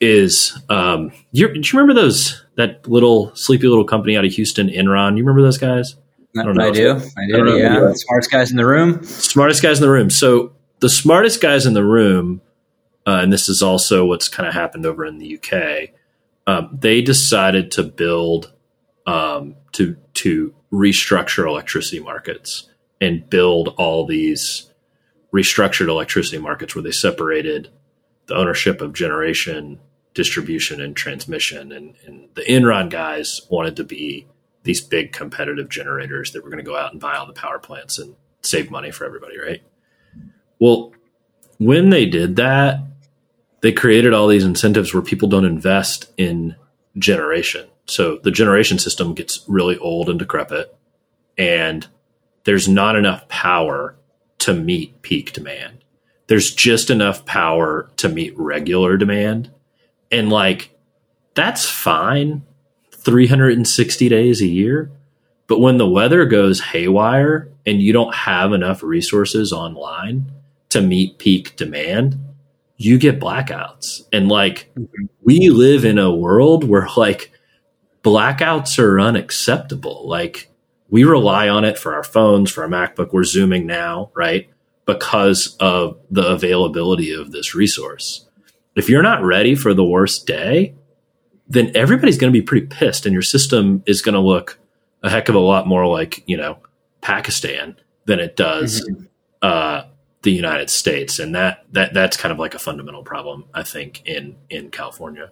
is 0.00 0.58
um, 0.68 1.12
you, 1.32 1.52
do 1.52 1.60
you 1.60 1.78
remember 1.78 2.00
those 2.00 2.44
that 2.56 2.86
little 2.88 3.34
sleepy 3.34 3.66
little 3.66 3.84
company 3.84 4.16
out 4.16 4.24
of 4.24 4.32
Houston, 4.32 4.68
Enron? 4.68 5.16
You 5.16 5.24
remember 5.24 5.42
those 5.42 5.58
guys? 5.58 5.96
I, 6.36 6.42
don't 6.42 6.56
know. 6.56 6.66
I 6.66 6.70
do. 6.72 6.96
I 6.96 7.26
do. 7.28 7.54
I 7.54 7.58
yeah, 7.58 7.92
smartest 7.94 8.30
guys 8.30 8.50
in 8.50 8.56
the 8.56 8.66
room. 8.66 9.04
Smartest 9.04 9.62
guys 9.62 9.78
in 9.78 9.82
the 9.82 9.90
room. 9.90 10.10
So 10.10 10.52
the 10.80 10.88
smartest 10.88 11.40
guys 11.40 11.64
in 11.64 11.74
the 11.74 11.84
room 11.84 12.40
uh, 13.06 13.20
and 13.22 13.32
this 13.32 13.48
is 13.48 13.62
also 13.62 14.04
what's 14.06 14.28
kind 14.28 14.48
of 14.48 14.54
happened 14.54 14.86
over 14.86 15.04
in 15.04 15.18
the 15.18 15.38
UK. 15.38 15.90
Um, 16.46 16.76
they 16.78 17.02
decided 17.02 17.70
to 17.72 17.82
build 17.82 18.52
um, 19.06 19.56
to 19.72 19.96
to 20.14 20.54
restructure 20.72 21.46
electricity 21.46 22.00
markets 22.00 22.68
and 23.00 23.28
build 23.28 23.74
all 23.76 24.06
these 24.06 24.70
restructured 25.34 25.88
electricity 25.88 26.38
markets 26.38 26.74
where 26.74 26.82
they 26.82 26.92
separated 26.92 27.68
the 28.26 28.34
ownership 28.34 28.80
of 28.80 28.92
generation 28.92 29.80
distribution 30.14 30.80
and 30.80 30.96
transmission. 30.96 31.72
And, 31.72 31.96
and 32.06 32.28
the 32.34 32.42
Enron 32.42 32.88
guys 32.88 33.42
wanted 33.50 33.76
to 33.76 33.84
be 33.84 34.26
these 34.62 34.80
big 34.80 35.12
competitive 35.12 35.68
generators 35.68 36.32
that 36.32 36.42
were 36.42 36.50
going 36.50 36.64
to 36.64 36.70
go 36.70 36.76
out 36.76 36.92
and 36.92 37.00
buy 37.00 37.16
all 37.16 37.26
the 37.26 37.32
power 37.32 37.58
plants 37.58 37.98
and 37.98 38.14
save 38.40 38.70
money 38.70 38.90
for 38.90 39.04
everybody, 39.04 39.38
right? 39.38 39.62
Well, 40.58 40.92
when 41.58 41.90
they 41.90 42.06
did 42.06 42.36
that, 42.36 42.80
they 43.60 43.72
created 43.72 44.12
all 44.12 44.28
these 44.28 44.44
incentives 44.44 44.94
where 44.94 45.02
people 45.02 45.28
don't 45.28 45.44
invest 45.44 46.12
in 46.16 46.54
generation. 46.96 47.68
So 47.86 48.18
the 48.22 48.30
generation 48.30 48.78
system 48.78 49.14
gets 49.14 49.44
really 49.48 49.76
old 49.78 50.08
and 50.08 50.18
decrepit, 50.18 50.74
and 51.36 51.86
there's 52.44 52.68
not 52.68 52.96
enough 52.96 53.28
power 53.28 53.96
to 54.44 54.52
meet 54.52 55.00
peak 55.00 55.32
demand. 55.32 55.82
There's 56.26 56.54
just 56.54 56.90
enough 56.90 57.24
power 57.24 57.90
to 57.96 58.10
meet 58.10 58.38
regular 58.38 58.98
demand. 58.98 59.50
And 60.12 60.28
like, 60.28 60.76
that's 61.32 61.66
fine 61.66 62.42
360 62.92 64.08
days 64.10 64.42
a 64.42 64.46
year. 64.46 64.90
But 65.46 65.60
when 65.60 65.78
the 65.78 65.88
weather 65.88 66.26
goes 66.26 66.60
haywire 66.60 67.48
and 67.64 67.80
you 67.80 67.94
don't 67.94 68.14
have 68.14 68.52
enough 68.52 68.82
resources 68.82 69.50
online 69.50 70.30
to 70.68 70.82
meet 70.82 71.18
peak 71.18 71.56
demand, 71.56 72.18
you 72.76 72.98
get 72.98 73.20
blackouts. 73.20 74.02
And 74.12 74.28
like, 74.28 74.70
mm-hmm. 74.78 75.06
we 75.22 75.48
live 75.48 75.86
in 75.86 75.98
a 75.98 76.14
world 76.14 76.64
where 76.64 76.88
like 76.98 77.32
blackouts 78.02 78.78
are 78.78 79.00
unacceptable. 79.00 80.06
Like, 80.06 80.50
we 80.88 81.04
rely 81.04 81.48
on 81.48 81.64
it 81.64 81.78
for 81.78 81.94
our 81.94 82.04
phones, 82.04 82.50
for 82.50 82.62
our 82.62 82.68
MacBook. 82.68 83.12
We're 83.12 83.24
Zooming 83.24 83.66
now, 83.66 84.10
right? 84.14 84.48
Because 84.86 85.56
of 85.58 85.98
the 86.10 86.26
availability 86.26 87.12
of 87.12 87.32
this 87.32 87.54
resource. 87.54 88.26
If 88.76 88.88
you're 88.88 89.02
not 89.02 89.22
ready 89.22 89.54
for 89.54 89.72
the 89.72 89.84
worst 89.84 90.26
day, 90.26 90.74
then 91.48 91.72
everybody's 91.74 92.18
going 92.18 92.32
to 92.32 92.38
be 92.38 92.44
pretty 92.44 92.66
pissed 92.66 93.06
and 93.06 93.12
your 93.12 93.22
system 93.22 93.82
is 93.86 94.02
going 94.02 94.14
to 94.14 94.20
look 94.20 94.58
a 95.02 95.10
heck 95.10 95.28
of 95.28 95.34
a 95.34 95.40
lot 95.40 95.66
more 95.66 95.86
like, 95.86 96.22
you 96.26 96.36
know, 96.36 96.58
Pakistan 97.02 97.76
than 98.06 98.18
it 98.18 98.36
does 98.36 98.80
mm-hmm. 98.88 99.04
uh, 99.42 99.84
the 100.22 100.32
United 100.32 100.70
States. 100.70 101.18
And 101.18 101.34
that, 101.34 101.64
that, 101.72 101.92
that's 101.92 102.16
kind 102.16 102.32
of 102.32 102.38
like 102.38 102.54
a 102.54 102.58
fundamental 102.58 103.02
problem, 103.02 103.44
I 103.52 103.62
think, 103.62 104.02
in, 104.06 104.36
in 104.48 104.70
California. 104.70 105.30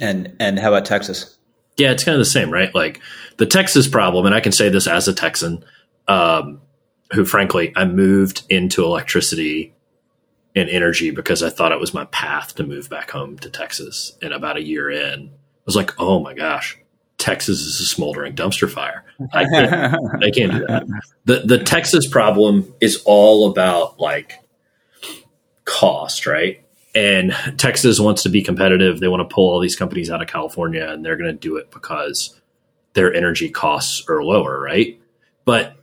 And, 0.00 0.36
and 0.38 0.58
how 0.58 0.68
about 0.68 0.84
Texas? 0.84 1.37
Yeah, 1.78 1.92
it's 1.92 2.04
kind 2.04 2.14
of 2.14 2.20
the 2.20 2.24
same, 2.24 2.50
right? 2.52 2.74
Like 2.74 3.00
the 3.36 3.46
Texas 3.46 3.88
problem, 3.88 4.26
and 4.26 4.34
I 4.34 4.40
can 4.40 4.52
say 4.52 4.68
this 4.68 4.86
as 4.86 5.08
a 5.08 5.14
Texan, 5.14 5.64
um, 6.08 6.60
who 7.12 7.24
frankly, 7.24 7.72
I 7.76 7.84
moved 7.84 8.42
into 8.50 8.84
electricity 8.84 9.74
and 10.54 10.68
energy 10.68 11.10
because 11.10 11.42
I 11.42 11.50
thought 11.50 11.72
it 11.72 11.80
was 11.80 11.94
my 11.94 12.04
path 12.06 12.56
to 12.56 12.64
move 12.64 12.90
back 12.90 13.10
home 13.10 13.38
to 13.38 13.50
Texas. 13.50 14.16
And 14.20 14.32
about 14.32 14.56
a 14.56 14.62
year 14.62 14.90
in, 14.90 15.30
I 15.30 15.62
was 15.64 15.76
like, 15.76 15.98
oh 16.00 16.18
my 16.20 16.34
gosh, 16.34 16.76
Texas 17.16 17.60
is 17.60 17.80
a 17.80 17.86
smoldering 17.86 18.34
dumpster 18.34 18.68
fire. 18.68 19.04
I 19.32 19.44
can't, 19.44 19.72
I 20.22 20.30
can't 20.30 20.52
do 20.52 20.66
that. 20.66 20.84
The 21.26 21.40
the 21.40 21.58
Texas 21.58 22.08
problem 22.08 22.74
is 22.80 23.02
all 23.04 23.50
about 23.50 24.00
like 24.00 24.40
cost, 25.64 26.26
right? 26.26 26.64
And 26.94 27.32
Texas 27.58 28.00
wants 28.00 28.22
to 28.22 28.28
be 28.28 28.42
competitive. 28.42 28.98
They 28.98 29.08
want 29.08 29.28
to 29.28 29.34
pull 29.34 29.50
all 29.50 29.60
these 29.60 29.76
companies 29.76 30.10
out 30.10 30.22
of 30.22 30.28
California, 30.28 30.86
and 30.88 31.04
they're 31.04 31.16
going 31.16 31.30
to 31.30 31.38
do 31.38 31.56
it 31.56 31.70
because 31.70 32.40
their 32.94 33.12
energy 33.12 33.50
costs 33.50 34.04
are 34.08 34.24
lower, 34.24 34.58
right? 34.58 35.00
But 35.44 35.76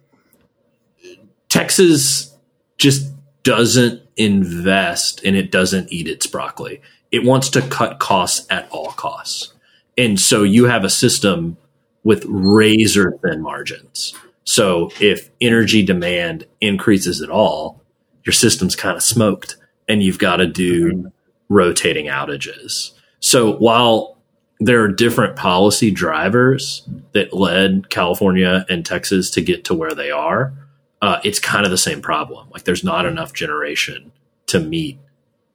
Texas 1.49 2.35
just 2.77 3.11
doesn't 3.43 4.01
invest 4.17 5.23
and 5.23 5.35
it 5.35 5.51
doesn't 5.51 5.91
eat 5.93 6.07
its 6.07 6.27
broccoli. 6.27 6.81
It 7.11 7.23
wants 7.23 7.49
to 7.51 7.61
cut 7.61 7.99
costs 7.99 8.45
at 8.49 8.67
all 8.71 8.91
costs. 8.91 9.53
And 9.97 10.19
so 10.19 10.43
you 10.43 10.65
have 10.65 10.83
a 10.83 10.89
system 10.89 11.57
with 12.03 12.25
razor 12.27 13.17
thin 13.23 13.41
margins. 13.41 14.13
So 14.43 14.91
if 14.99 15.29
energy 15.39 15.83
demand 15.83 16.45
increases 16.59 17.21
at 17.21 17.29
all, 17.29 17.81
your 18.25 18.33
system's 18.33 18.75
kind 18.75 18.97
of 18.97 19.03
smoked 19.03 19.57
and 19.87 20.03
you've 20.03 20.19
got 20.19 20.37
to 20.37 20.47
do 20.47 20.91
mm-hmm. 20.91 21.07
rotating 21.49 22.07
outages. 22.07 22.91
So 23.19 23.53
while 23.57 24.17
there 24.59 24.83
are 24.83 24.87
different 24.87 25.35
policy 25.35 25.91
drivers 25.91 26.87
that 27.13 27.33
led 27.33 27.89
California 27.89 28.65
and 28.69 28.85
Texas 28.85 29.29
to 29.31 29.41
get 29.41 29.65
to 29.65 29.73
where 29.73 29.93
they 29.93 30.11
are, 30.11 30.53
uh, 31.01 31.19
it's 31.23 31.39
kind 31.39 31.65
of 31.65 31.71
the 31.71 31.77
same 31.77 32.01
problem. 32.01 32.49
Like 32.51 32.63
there's 32.63 32.83
not 32.83 33.05
enough 33.05 33.33
generation 33.33 34.11
to 34.47 34.59
meet 34.59 34.99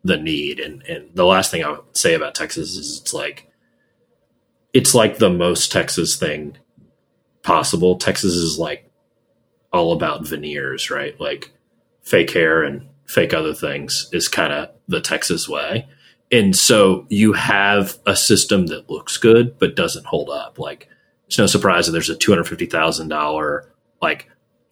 the 0.04 0.16
need. 0.16 0.60
And 0.60 0.82
and 0.82 1.10
the 1.14 1.24
last 1.24 1.50
thing 1.50 1.64
I 1.64 1.70
would 1.70 1.96
say 1.96 2.14
about 2.14 2.34
Texas 2.34 2.76
is 2.76 3.00
it's 3.00 3.14
like 3.14 3.50
it's 4.72 4.94
like 4.94 5.18
the 5.18 5.30
most 5.30 5.72
Texas 5.72 6.16
thing 6.16 6.56
possible. 7.42 7.96
Texas 7.96 8.34
is 8.34 8.58
like 8.58 8.90
all 9.72 9.92
about 9.92 10.26
veneers, 10.26 10.90
right? 10.90 11.18
Like 11.20 11.52
fake 12.02 12.30
hair 12.30 12.62
and 12.62 12.88
fake 13.10 13.34
other 13.34 13.54
things 13.54 14.08
is 14.12 14.28
kind 14.28 14.52
of 14.52 14.70
the 14.88 15.00
Texas 15.00 15.48
way. 15.48 15.88
And 16.32 16.54
so 16.56 17.06
you 17.08 17.32
have 17.32 17.98
a 18.06 18.14
system 18.14 18.68
that 18.68 18.88
looks 18.88 19.16
good 19.16 19.58
but 19.58 19.74
doesn't 19.74 20.06
hold 20.06 20.30
up. 20.30 20.58
Like 20.58 20.88
it's 21.26 21.38
no 21.38 21.46
surprise 21.46 21.86
that 21.86 21.92
there's 21.92 22.10
a 22.10 22.16
two 22.16 22.30
hundred 22.30 22.48
fifty 22.48 22.66
thousand 22.66 23.08
dollar 23.08 23.72
like 24.00 24.28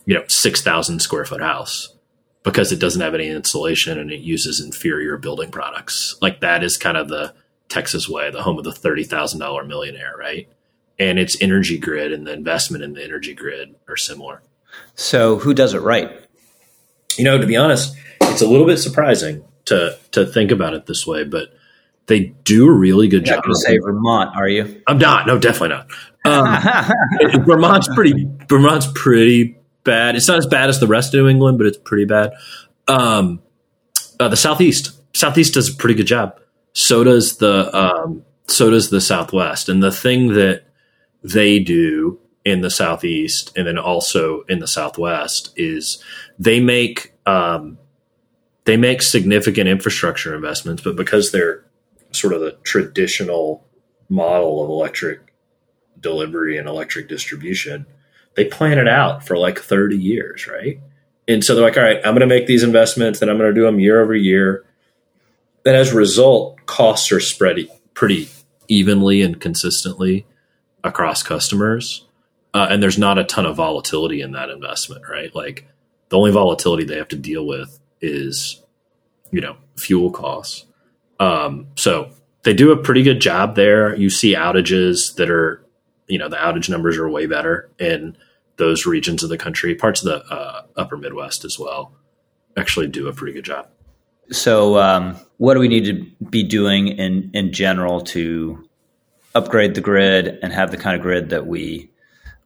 you 0.09 0.15
know, 0.15 0.25
6,000 0.27 1.01
square 1.01 1.27
foot 1.27 1.43
house 1.43 1.95
because 2.43 2.73
it 2.73 2.81
doesn't 2.81 3.03
have 3.03 3.15
any 3.15 3.29
insulation 3.29 3.99
and 3.99 4.11
it 4.11 4.21
uses 4.21 4.59
inferior 4.59 5.19
building 5.19 5.51
products. 5.51 6.17
Like 6.23 6.41
that 6.41 6.65
is 6.65 6.79
kind 6.79 6.97
of 6.97 7.09
the 7.09 7.35
Texas 7.69 8.09
way, 8.09 8.31
the 8.31 8.43
home 8.43 8.57
of 8.57 8.65
the 8.65 8.71
$30,000 8.71 9.67
millionaire, 9.67 10.15
right? 10.19 10.49
And 10.99 11.19
its 11.19 11.37
energy 11.43 11.77
grid 11.77 12.11
and 12.11 12.27
the 12.27 12.33
investment 12.33 12.83
in 12.83 12.95
the 12.95 13.05
energy 13.05 13.35
grid 13.35 13.75
are 13.87 13.99
similar. 13.99 14.41
So 14.95 15.37
who 15.37 15.53
does 15.53 15.75
it 15.75 15.83
right? 15.83 16.11
You 17.19 17.25
know, 17.25 17.37
to 17.37 17.47
be 17.47 17.59
honest, 17.59 17.95
it's 18.31 18.43
a 18.43 18.49
little 18.49 18.67
bit 18.67 18.79
surprising 18.79 19.45
to 19.67 19.99
to 20.13 20.27
think 20.27 20.51
about 20.51 20.75
it 20.75 20.87
this 20.87 21.07
way, 21.07 21.25
but 21.25 21.49
they 22.07 22.35
do 22.45 22.67
a 22.67 22.73
really 22.73 23.09
good 23.09 23.27
You're 23.27 23.37
job. 23.37 23.45
Not 23.47 23.57
say 23.57 23.79
Vermont, 23.79 24.37
are 24.37 24.49
you? 24.49 24.83
I'm 24.87 24.99
not. 24.99 25.27
No, 25.27 25.39
definitely 25.39 25.77
not. 25.77 25.89
Um, 26.25 27.45
Vermont's 27.45 27.89
pretty. 27.95 28.29
Vermont's 28.49 28.89
pretty 28.95 29.59
bad. 29.85 30.17
It's 30.17 30.29
not 30.29 30.39
as 30.39 30.47
bad 30.47 30.69
as 30.69 30.81
the 30.81 30.87
rest 30.87 31.15
of 31.15 31.21
New 31.21 31.29
England, 31.29 31.59
but 31.59 31.67
it's 31.67 31.79
pretty 31.79 32.05
bad. 32.05 32.33
Um, 32.89 33.41
uh, 34.19 34.29
the 34.29 34.37
Southeast, 34.37 34.99
Southeast 35.15 35.55
does 35.55 35.73
a 35.73 35.77
pretty 35.77 35.95
good 35.95 36.07
job. 36.07 36.41
So 36.73 37.05
does 37.05 37.37
the 37.37 37.75
um, 37.77 38.25
so 38.47 38.71
does 38.71 38.91
the 38.91 39.01
Southwest. 39.01 39.69
And 39.69 39.83
the 39.83 39.93
thing 39.93 40.29
that 40.35 40.65
they 41.23 41.59
do 41.59 42.19
in 42.45 42.63
the 42.63 42.71
Southeast 42.71 43.53
and 43.57 43.67
then 43.67 43.79
also 43.79 44.43
in 44.49 44.59
the 44.59 44.67
Southwest 44.67 45.53
is 45.57 46.03
they 46.39 46.61
make 46.61 47.13
um, 47.27 47.79
they 48.69 48.77
make 48.77 49.01
significant 49.01 49.67
infrastructure 49.67 50.35
investments, 50.35 50.83
but 50.83 50.95
because 50.95 51.33
they're 51.33 51.65
sort 52.11 52.35
of 52.35 52.43
the 52.43 52.53
traditional 52.65 53.67
model 54.11 54.63
of 54.63 54.69
electric 54.69 55.33
delivery 55.99 56.59
and 56.59 56.69
electric 56.69 57.09
distribution, 57.09 57.87
they 58.37 58.45
plan 58.45 58.77
it 58.77 58.87
out 58.87 59.27
for 59.27 59.39
like 59.39 59.59
30 59.59 59.97
years, 59.97 60.47
right? 60.47 60.81
And 61.27 61.43
so 61.43 61.55
they're 61.55 61.65
like, 61.65 61.79
all 61.79 61.83
right, 61.83 61.97
I'm 62.05 62.13
going 62.13 62.21
to 62.21 62.27
make 62.27 62.47
these 62.47 62.63
investments 62.63 63.23
and 63.23 63.31
I'm 63.31 63.39
going 63.39 63.49
to 63.49 63.59
do 63.59 63.65
them 63.65 63.81
year 63.81 64.03
over 64.03 64.15
year. 64.15 64.67
And 65.65 65.75
as 65.75 65.95
a 65.95 65.97
result, 65.97 66.67
costs 66.67 67.11
are 67.11 67.21
spread 67.21 67.57
pretty 67.95 68.29
evenly 68.69 69.23
and 69.23 69.41
consistently 69.41 70.27
across 70.85 71.23
customers. 71.23 72.05
Uh, 72.53 72.67
and 72.71 72.83
there's 72.83 72.99
not 72.99 73.17
a 73.17 73.25
ton 73.25 73.47
of 73.47 73.57
volatility 73.57 74.21
in 74.21 74.33
that 74.33 74.51
investment, 74.51 75.05
right? 75.11 75.35
Like 75.35 75.67
the 76.11 76.19
only 76.19 76.33
volatility 76.33 76.85
they 76.85 76.99
have 76.99 77.09
to 77.09 77.17
deal 77.17 77.47
with 77.47 77.81
is, 78.01 78.63
you 79.31 79.41
know, 79.41 79.57
fuel 79.77 80.11
costs. 80.11 80.67
Um, 81.21 81.69
so 81.77 82.11
they 82.43 82.55
do 82.55 82.73
a 82.73 82.77
pretty 82.77 83.03
good 83.03 83.21
job 83.21 83.57
there. 83.57 83.95
You 83.95 84.11
see 84.11 84.35
outages 84.35 85.17
that 85.17 85.31
are, 85.31 85.65
you 86.07 86.19
know, 86.19 86.29
the 86.29 86.37
outage 86.37 86.69
numbers 86.69 86.97
are 86.97 87.09
way 87.09 87.27
better 87.27 87.71
in 87.79 88.17
those 88.57 88.87
regions 88.87 89.23
of 89.23 89.29
the 89.29 89.39
country, 89.39 89.75
parts 89.75 90.05
of 90.05 90.07
the 90.07 90.35
uh, 90.35 90.63
upper 90.77 90.97
Midwest 90.97 91.45
as 91.45 91.59
well, 91.59 91.93
actually 92.57 92.89
do 92.89 93.09
a 93.09 93.13
pretty 93.13 93.33
good 93.33 93.45
job. 93.45 93.69
So, 94.31 94.79
um, 94.79 95.17
what 95.39 95.55
do 95.55 95.61
we 95.61 95.69
need 95.69 95.85
to 95.87 96.27
be 96.27 96.43
doing 96.43 96.89
in 96.89 97.31
in 97.33 97.53
general 97.53 98.03
to 98.03 98.69
upgrade 99.35 99.75
the 99.75 99.81
grid 99.81 100.39
and 100.43 100.53
have 100.53 100.71
the 100.71 100.77
kind 100.77 100.97
of 100.97 101.03
grid 101.03 101.31
that 101.31 101.47
we 101.47 101.91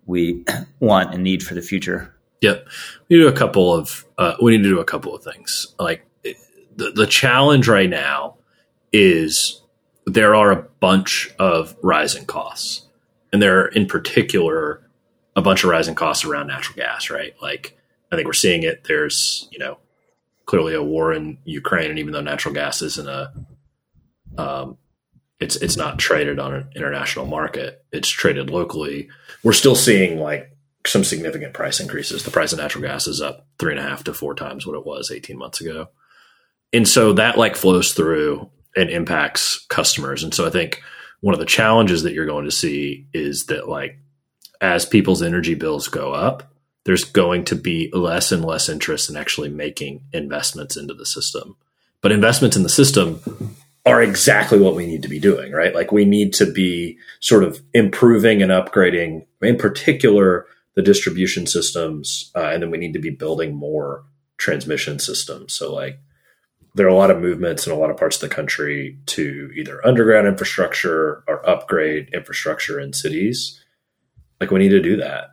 we 0.07 0.45
want 0.81 1.15
and 1.15 1.25
need 1.25 1.43
for 1.43 1.55
the 1.55 1.63
future? 1.63 2.15
Yep, 2.43 2.69
we 3.09 3.17
do 3.17 3.29
a 3.29 3.33
couple 3.33 3.73
of 3.73 4.05
uh, 4.19 4.35
we 4.43 4.53
need 4.53 4.65
to 4.65 4.69
do 4.69 4.81
a 4.81 4.85
couple 4.85 5.15
of 5.15 5.23
things. 5.23 5.75
Like 5.79 6.05
the 6.23 6.91
the 6.91 7.07
challenge 7.07 7.69
right 7.69 7.89
now 7.89 8.37
is 8.93 9.63
there 10.07 10.35
are 10.35 10.51
a 10.51 10.63
bunch 10.81 11.33
of 11.39 11.75
rising 11.83 12.27
costs, 12.27 12.87
and 13.33 13.41
there 13.41 13.61
are 13.61 13.69
in 13.69 13.87
particular 13.87 14.83
a 15.37 15.41
bunch 15.41 15.65
of 15.65 15.71
rising 15.71 15.95
costs 15.95 16.25
around 16.25 16.49
natural 16.49 16.77
gas, 16.77 17.11
right? 17.11 17.35
Like 17.41 17.79
I 18.11 18.17
think 18.17 18.27
we're 18.27 18.35
seeing 18.35 18.65
it. 18.65 18.85
There's, 18.85 19.49
you 19.51 19.59
know, 19.59 19.79
clearly 20.45 20.75
a 20.75 20.83
war 20.83 21.13
in 21.13 21.39
Ukraine, 21.45 21.91
and 21.91 21.99
even 21.99 22.13
though 22.13 22.21
natural 22.21 22.53
gas 22.53 22.83
isn't 22.83 23.09
a 23.09 23.33
um, 24.37 24.79
it's 25.41 25.57
it's 25.57 25.77
not 25.77 25.99
traded 25.99 26.39
on 26.39 26.55
an 26.55 26.71
international 26.75 27.27
market. 27.27 27.85
It's 27.93 28.09
traded 28.09 28.51
locally. 28.51 29.09
We're 29.43 29.53
still 29.53 29.75
seeing 29.75 30.19
like 30.19 30.52
some 30.87 31.05
significant 31.05 31.55
price 31.55 31.81
increases. 31.81 32.25
The 32.25 32.31
price 32.31 32.53
of 32.53 32.59
natural 32.59 32.83
gas 32.83 33.07
is 33.07 33.21
up 33.21 33.47
three 33.59 33.73
and 33.73 33.81
a 33.81 33.89
half 33.89 34.05
to 34.05 34.15
four 34.15 34.35
times 34.35 34.67
what 34.67 34.77
it 34.77 34.87
was 34.87 35.11
18 35.11 35.39
months 35.39 35.61
ago. 35.61 35.89
And 36.73 36.89
so 36.89 37.12
that 37.15 37.39
like 37.39 37.57
flows 37.57 37.93
through 37.93 38.51
and 38.75 38.91
impacts 38.91 39.65
customers. 39.67 40.23
And 40.25 40.35
so 40.35 40.47
I 40.47 40.51
think 40.51 40.83
one 41.21 41.35
of 41.35 41.41
the 41.41 41.47
challenges 41.47 42.03
that 42.03 42.15
you're 42.15 42.27
going 42.27 42.47
to 42.47 42.51
see 42.51 43.07
is 43.12 43.47
that 43.47 43.69
like 43.69 43.99
as 44.61 44.87
people's 44.87 45.23
energy 45.23 45.55
bills 45.55 45.89
go 45.89 46.12
up, 46.12 46.53
there's 46.85 47.05
going 47.05 47.45
to 47.45 47.55
be 47.55 47.91
less 47.93 48.33
and 48.33 48.45
less 48.45 48.69
interest 48.69 49.09
in 49.09 49.17
actually 49.17 49.49
making 49.49 50.03
investments 50.12 50.77
into 50.77 50.95
the 50.95 51.07
system. 51.07 51.57
But 52.01 52.12
investments 52.12 52.57
in 52.57 52.65
the 52.65 52.69
system 52.69 53.21
are 53.85 54.03
exactly 54.03 54.59
what 54.59 54.75
we 54.75 54.87
need 54.87 55.03
to 55.03 55.09
be 55.09 55.21
doing, 55.21 55.53
right? 55.53 55.75
Like 55.75 55.93
we 55.93 56.05
need 56.05 56.33
to 56.35 56.51
be 56.51 56.99
sort 57.21 57.45
of 57.45 57.61
improving 57.75 58.43
and 58.43 58.51
upgrading, 58.51 59.27
in 59.41 59.57
particular, 59.57 60.47
the 60.75 60.83
distribution 60.83 61.47
systems, 61.47 62.31
uh, 62.35 62.50
and 62.52 62.62
then 62.62 62.71
we 62.71 62.79
need 62.79 62.93
to 62.95 62.99
be 62.99 63.11
building 63.11 63.55
more 63.55 64.05
transmission 64.38 64.99
systems. 64.99 65.52
So, 65.52 65.75
like, 65.75 65.99
there 66.75 66.87
are 66.87 66.91
a 66.91 66.95
lot 66.95 67.11
of 67.11 67.21
movements 67.21 67.67
in 67.67 67.73
a 67.73 67.76
lot 67.76 67.91
of 67.91 67.99
parts 67.99 68.17
of 68.17 68.29
the 68.29 68.35
country 68.35 68.99
to 69.07 69.50
either 69.55 69.87
underground 69.87 70.26
infrastructure 70.26 71.23
or 71.29 71.49
upgrade 71.49 72.09
infrastructure 72.14 72.81
in 72.81 72.93
cities. 72.93 73.62
Like, 74.41 74.50
we 74.50 74.59
need 74.59 74.71
to 74.71 74.81
do 74.81 74.97
that. 74.97 75.31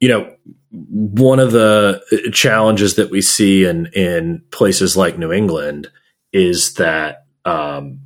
You 0.00 0.08
know, 0.08 0.36
one 0.70 1.40
of 1.40 1.50
the 1.50 2.00
challenges 2.32 2.94
that 2.94 3.10
we 3.10 3.20
see 3.20 3.64
in 3.64 3.86
in 3.86 4.42
places 4.52 4.96
like 4.96 5.18
New 5.18 5.32
England 5.32 5.90
is 6.32 6.74
that 6.74 7.24
um, 7.44 8.00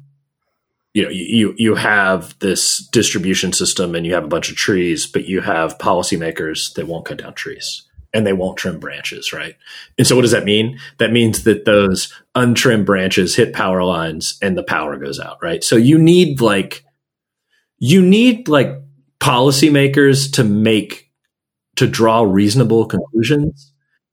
you 0.94 1.02
know 1.02 1.10
you 1.10 1.54
you 1.56 1.74
have 1.74 2.38
this 2.40 2.86
distribution 2.88 3.52
system 3.52 3.94
and 3.94 4.06
you 4.06 4.14
have 4.14 4.24
a 4.24 4.28
bunch 4.28 4.50
of 4.50 4.56
trees 4.56 5.06
but 5.06 5.26
you 5.26 5.40
have 5.40 5.78
policymakers 5.78 6.74
that 6.74 6.86
won't 6.86 7.06
cut 7.06 7.18
down 7.18 7.34
trees 7.34 7.84
and 8.14 8.26
they 8.26 8.32
won't 8.32 8.58
trim 8.58 8.78
branches 8.78 9.32
right? 9.32 9.56
And 9.96 10.06
so 10.06 10.14
what 10.14 10.22
does 10.22 10.32
that 10.32 10.44
mean? 10.44 10.78
That 10.98 11.12
means 11.12 11.44
that 11.44 11.64
those 11.64 12.12
untrimmed 12.34 12.86
branches 12.86 13.34
hit 13.34 13.54
power 13.54 13.82
lines 13.82 14.38
and 14.42 14.56
the 14.56 14.62
power 14.62 14.96
goes 14.98 15.18
out 15.18 15.38
right? 15.42 15.64
So 15.64 15.76
you 15.76 15.98
need 15.98 16.40
like 16.40 16.84
you 17.78 18.02
need 18.02 18.48
like 18.48 18.68
policymakers 19.18 20.32
to 20.34 20.44
make 20.44 21.10
to 21.76 21.86
draw 21.86 22.22
reasonable 22.22 22.84
conclusions. 22.86 23.72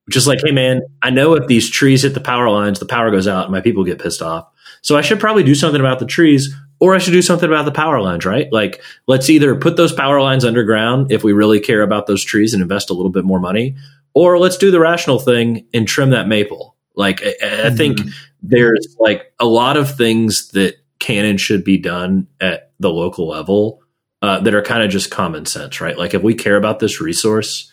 Just 0.09 0.27
like 0.27 0.39
hey 0.43 0.51
man 0.51 0.81
i 1.03 1.09
know 1.11 1.35
if 1.35 1.45
these 1.47 1.69
trees 1.69 2.01
hit 2.01 2.15
the 2.15 2.21
power 2.21 2.49
lines 2.49 2.79
the 2.79 2.85
power 2.87 3.11
goes 3.11 3.27
out 3.27 3.43
and 3.43 3.51
my 3.51 3.61
people 3.61 3.83
get 3.83 3.99
pissed 3.99 4.21
off. 4.21 4.47
So 4.81 4.97
I 4.97 5.01
should 5.01 5.19
probably 5.19 5.43
do 5.43 5.53
something 5.53 5.81
about 5.81 5.99
the 5.99 6.05
trees 6.05 6.55
or 6.79 6.95
I 6.95 6.97
should 6.97 7.11
do 7.11 7.21
something 7.21 7.49
about 7.49 7.65
the 7.65 7.71
power 7.71 8.01
lines, 8.01 8.25
right? 8.25 8.51
Like, 8.51 8.81
let's 9.07 9.29
either 9.29 9.55
put 9.55 9.75
those 9.75 9.93
power 9.93 10.21
lines 10.21 10.45
underground 10.45 11.11
if 11.11 11.23
we 11.23 11.33
really 11.33 11.59
care 11.59 11.81
about 11.81 12.07
those 12.07 12.23
trees 12.23 12.53
and 12.53 12.61
invest 12.61 12.89
a 12.89 12.93
little 12.93 13.11
bit 13.11 13.25
more 13.25 13.39
money, 13.39 13.75
or 14.13 14.39
let's 14.39 14.57
do 14.57 14.71
the 14.71 14.79
rational 14.79 15.19
thing 15.19 15.65
and 15.73 15.87
trim 15.87 16.11
that 16.11 16.27
maple. 16.27 16.75
Like, 16.95 17.21
I, 17.21 17.27
I 17.27 17.45
mm-hmm. 17.45 17.75
think 17.75 17.99
there's 18.41 18.95
like 18.99 19.33
a 19.39 19.45
lot 19.45 19.77
of 19.77 19.95
things 19.95 20.49
that 20.49 20.75
can 20.99 21.25
and 21.25 21.39
should 21.39 21.63
be 21.63 21.77
done 21.77 22.27
at 22.39 22.71
the 22.79 22.89
local 22.89 23.27
level 23.27 23.81
uh, 24.21 24.39
that 24.41 24.53
are 24.53 24.61
kind 24.61 24.83
of 24.83 24.89
just 24.89 25.11
common 25.11 25.45
sense, 25.45 25.81
right? 25.81 25.97
Like, 25.97 26.13
if 26.13 26.23
we 26.23 26.33
care 26.33 26.57
about 26.57 26.79
this 26.79 27.01
resource 27.01 27.71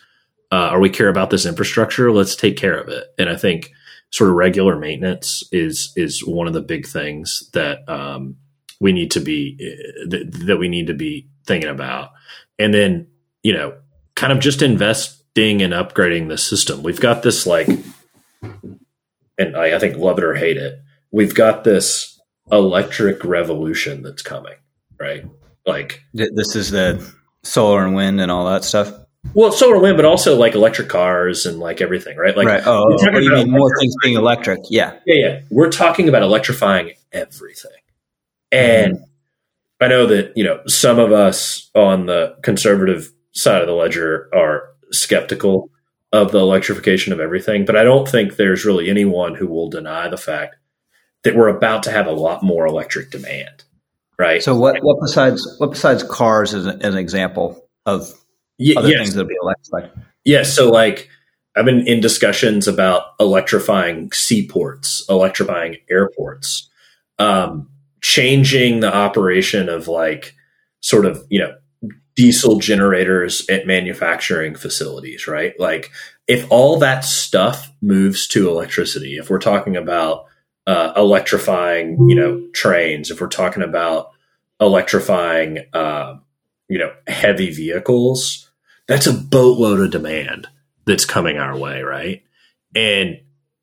uh, 0.51 0.69
or 0.71 0.79
we 0.79 0.89
care 0.89 1.09
about 1.09 1.29
this 1.29 1.45
infrastructure, 1.45 2.11
let's 2.11 2.35
take 2.35 2.57
care 2.57 2.77
of 2.77 2.89
it. 2.89 3.05
And 3.17 3.29
I 3.29 3.35
think 3.35 3.71
sort 4.09 4.29
of 4.29 4.35
regular 4.37 4.77
maintenance 4.77 5.43
is 5.51 5.91
is 5.95 6.25
one 6.25 6.47
of 6.47 6.53
the 6.53 6.61
big 6.61 6.87
things 6.87 7.49
that 7.53 7.87
um, 7.89 8.37
we 8.79 8.91
need 8.91 9.11
to 9.11 9.19
be 9.19 9.57
eh, 9.59 10.05
that, 10.09 10.31
that 10.45 10.57
we 10.57 10.67
need 10.67 10.87
to 10.87 10.93
be 10.93 11.27
thinking 11.45 11.69
about, 11.69 12.11
and 12.59 12.73
then 12.73 13.07
you 13.43 13.53
know, 13.53 13.77
kind 14.15 14.33
of 14.33 14.39
just 14.39 14.61
investing 14.61 15.61
and 15.61 15.73
upgrading 15.73 16.27
the 16.27 16.37
system. 16.37 16.83
We've 16.83 16.99
got 16.99 17.23
this 17.23 17.45
like, 17.45 17.69
and 19.37 19.55
I, 19.55 19.75
I 19.75 19.79
think 19.79 19.97
love 19.97 20.17
it 20.17 20.23
or 20.23 20.35
hate 20.35 20.57
it, 20.57 20.79
we've 21.11 21.35
got 21.35 21.63
this 21.63 22.19
electric 22.51 23.23
revolution 23.23 24.01
that's 24.03 24.21
coming, 24.21 24.55
right? 24.99 25.25
Like 25.65 26.03
this 26.13 26.55
is 26.55 26.71
the 26.71 27.13
solar 27.43 27.85
and 27.85 27.95
wind 27.95 28.21
and 28.21 28.31
all 28.31 28.45
that 28.45 28.63
stuff. 28.63 28.93
Well, 29.33 29.51
solar 29.51 29.79
wind, 29.79 29.97
but 29.97 30.05
also 30.05 30.37
like 30.37 30.55
electric 30.55 30.89
cars 30.89 31.45
and 31.45 31.59
like 31.59 31.81
everything, 31.81 32.17
right? 32.17 32.35
Like, 32.35 32.47
right. 32.47 32.63
Oh, 32.65 32.87
oh, 32.89 33.09
oh 33.13 33.19
you 33.19 33.31
mean 33.31 33.51
more 33.51 33.69
things 33.79 33.93
being 34.01 34.15
electric? 34.15 34.59
Yeah, 34.69 34.97
yeah, 35.05 35.27
yeah. 35.27 35.41
We're 35.49 35.69
talking 35.69 36.07
about 36.07 36.23
electrifying 36.23 36.93
everything, 37.11 37.71
and 38.51 38.95
mm-hmm. 38.95 39.03
I 39.81 39.87
know 39.87 40.07
that 40.07 40.33
you 40.35 40.43
know 40.43 40.61
some 40.67 40.99
of 40.99 41.11
us 41.11 41.69
on 41.75 42.05
the 42.05 42.37
conservative 42.43 43.11
side 43.33 43.61
of 43.61 43.67
the 43.67 43.73
ledger 43.73 44.29
are 44.33 44.69
skeptical 44.91 45.69
of 46.13 46.31
the 46.31 46.39
electrification 46.39 47.13
of 47.13 47.19
everything, 47.19 47.65
but 47.65 47.75
I 47.75 47.83
don't 47.83 48.07
think 48.07 48.35
there's 48.35 48.65
really 48.65 48.89
anyone 48.89 49.35
who 49.35 49.47
will 49.47 49.69
deny 49.69 50.07
the 50.07 50.17
fact 50.17 50.55
that 51.23 51.35
we're 51.35 51.49
about 51.49 51.83
to 51.83 51.91
have 51.91 52.07
a 52.07 52.11
lot 52.11 52.43
more 52.43 52.65
electric 52.65 53.11
demand, 53.11 53.65
right? 54.17 54.41
So, 54.41 54.55
what 54.55 54.77
what 54.81 54.97
besides 55.01 55.45
what 55.57 55.71
besides 55.71 56.03
cars 56.03 56.53
is 56.53 56.65
an, 56.65 56.81
an 56.81 56.97
example 56.97 57.67
of 57.85 58.13
yeah, 58.57 58.79
other 58.79 58.89
yes. 58.89 58.99
things 58.99 59.13
that'll 59.13 59.27
be 59.27 59.35
electrified. 59.41 59.91
Yeah. 60.23 60.43
So 60.43 60.69
like 60.69 61.09
I've 61.55 61.65
been 61.65 61.87
in 61.87 62.01
discussions 62.01 62.67
about 62.67 63.13
electrifying 63.19 64.11
seaports, 64.11 65.05
electrifying 65.09 65.77
airports, 65.89 66.69
um, 67.19 67.69
changing 68.07 68.79
the 68.79 68.95
operation 68.95 69.67
of 69.67 69.89
like 69.89 70.33
sort 70.79 71.05
of, 71.05 71.25
you 71.29 71.39
know, 71.39 71.53
diesel 72.15 72.57
generators 72.57 73.45
at 73.49 73.67
manufacturing 73.67 74.55
facilities, 74.55 75.27
right? 75.27 75.59
Like 75.59 75.91
if 76.25 76.49
all 76.49 76.79
that 76.79 77.03
stuff 77.03 77.69
moves 77.81 78.25
to 78.29 78.49
electricity, 78.49 79.17
if 79.17 79.29
we're 79.29 79.39
talking 79.39 79.75
about 79.75 80.23
uh, 80.65 80.93
electrifying, 80.95 82.07
you 82.07 82.15
know, 82.15 82.47
trains, 82.53 83.11
if 83.11 83.19
we're 83.19 83.27
talking 83.27 83.61
about 83.61 84.11
electrifying, 84.61 85.65
uh, 85.73 86.15
you 86.69 86.79
know, 86.79 86.93
heavy 87.07 87.51
vehicles, 87.51 88.49
that's 88.87 89.05
a 89.07 89.13
boatload 89.13 89.81
of 89.81 89.91
demand 89.91 90.47
that's 90.85 91.03
coming 91.03 91.37
our 91.37 91.57
way, 91.57 91.81
right? 91.81 92.23
And 92.73 93.19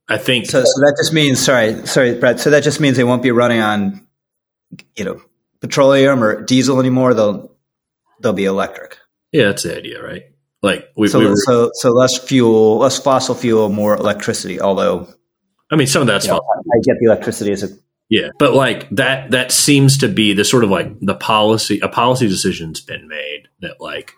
I 0.06 0.18
think 0.18 0.44
so. 0.44 0.62
So 0.64 0.80
that 0.82 0.96
just 1.00 1.14
means, 1.14 1.42
sorry, 1.42 1.86
sorry, 1.86 2.18
Brett. 2.18 2.40
So 2.40 2.50
that 2.50 2.62
just 2.62 2.78
means 2.78 2.98
they 2.98 3.04
won't 3.04 3.22
be 3.22 3.30
running 3.30 3.60
on, 3.60 4.06
you 4.96 5.04
know, 5.04 5.20
petroleum 5.60 6.22
or 6.22 6.42
diesel 6.42 6.80
anymore. 6.80 7.14
They'll 7.14 7.56
they'll 8.20 8.32
be 8.32 8.44
electric. 8.44 8.98
Yeah, 9.32 9.46
that's 9.46 9.64
the 9.64 9.76
idea, 9.76 10.02
right? 10.02 10.22
Like 10.62 10.88
we, 10.96 11.08
so, 11.08 11.18
we 11.18 11.26
were, 11.26 11.36
so 11.36 11.70
so 11.74 11.90
less 11.90 12.16
fuel, 12.18 12.78
less 12.78 12.98
fossil 12.98 13.34
fuel, 13.34 13.68
more 13.68 13.94
electricity. 13.94 14.60
Although, 14.60 15.08
I 15.70 15.76
mean, 15.76 15.86
some 15.86 16.02
of 16.02 16.08
that's. 16.08 16.26
You 16.26 16.32
know, 16.32 16.38
I 16.38 16.78
get 16.82 16.96
the 17.00 17.06
electricity 17.06 17.52
as 17.52 17.62
a 17.62 17.68
yeah, 18.08 18.28
but 18.38 18.54
like 18.54 18.88
that 18.90 19.30
that 19.32 19.52
seems 19.52 19.98
to 19.98 20.08
be 20.08 20.32
the 20.34 20.44
sort 20.44 20.64
of 20.64 20.70
like 20.70 21.00
the 21.00 21.14
policy 21.14 21.80
a 21.80 21.88
policy 21.88 22.28
decision's 22.28 22.80
been 22.80 23.08
made 23.08 23.48
that 23.60 23.80
like 23.80 24.14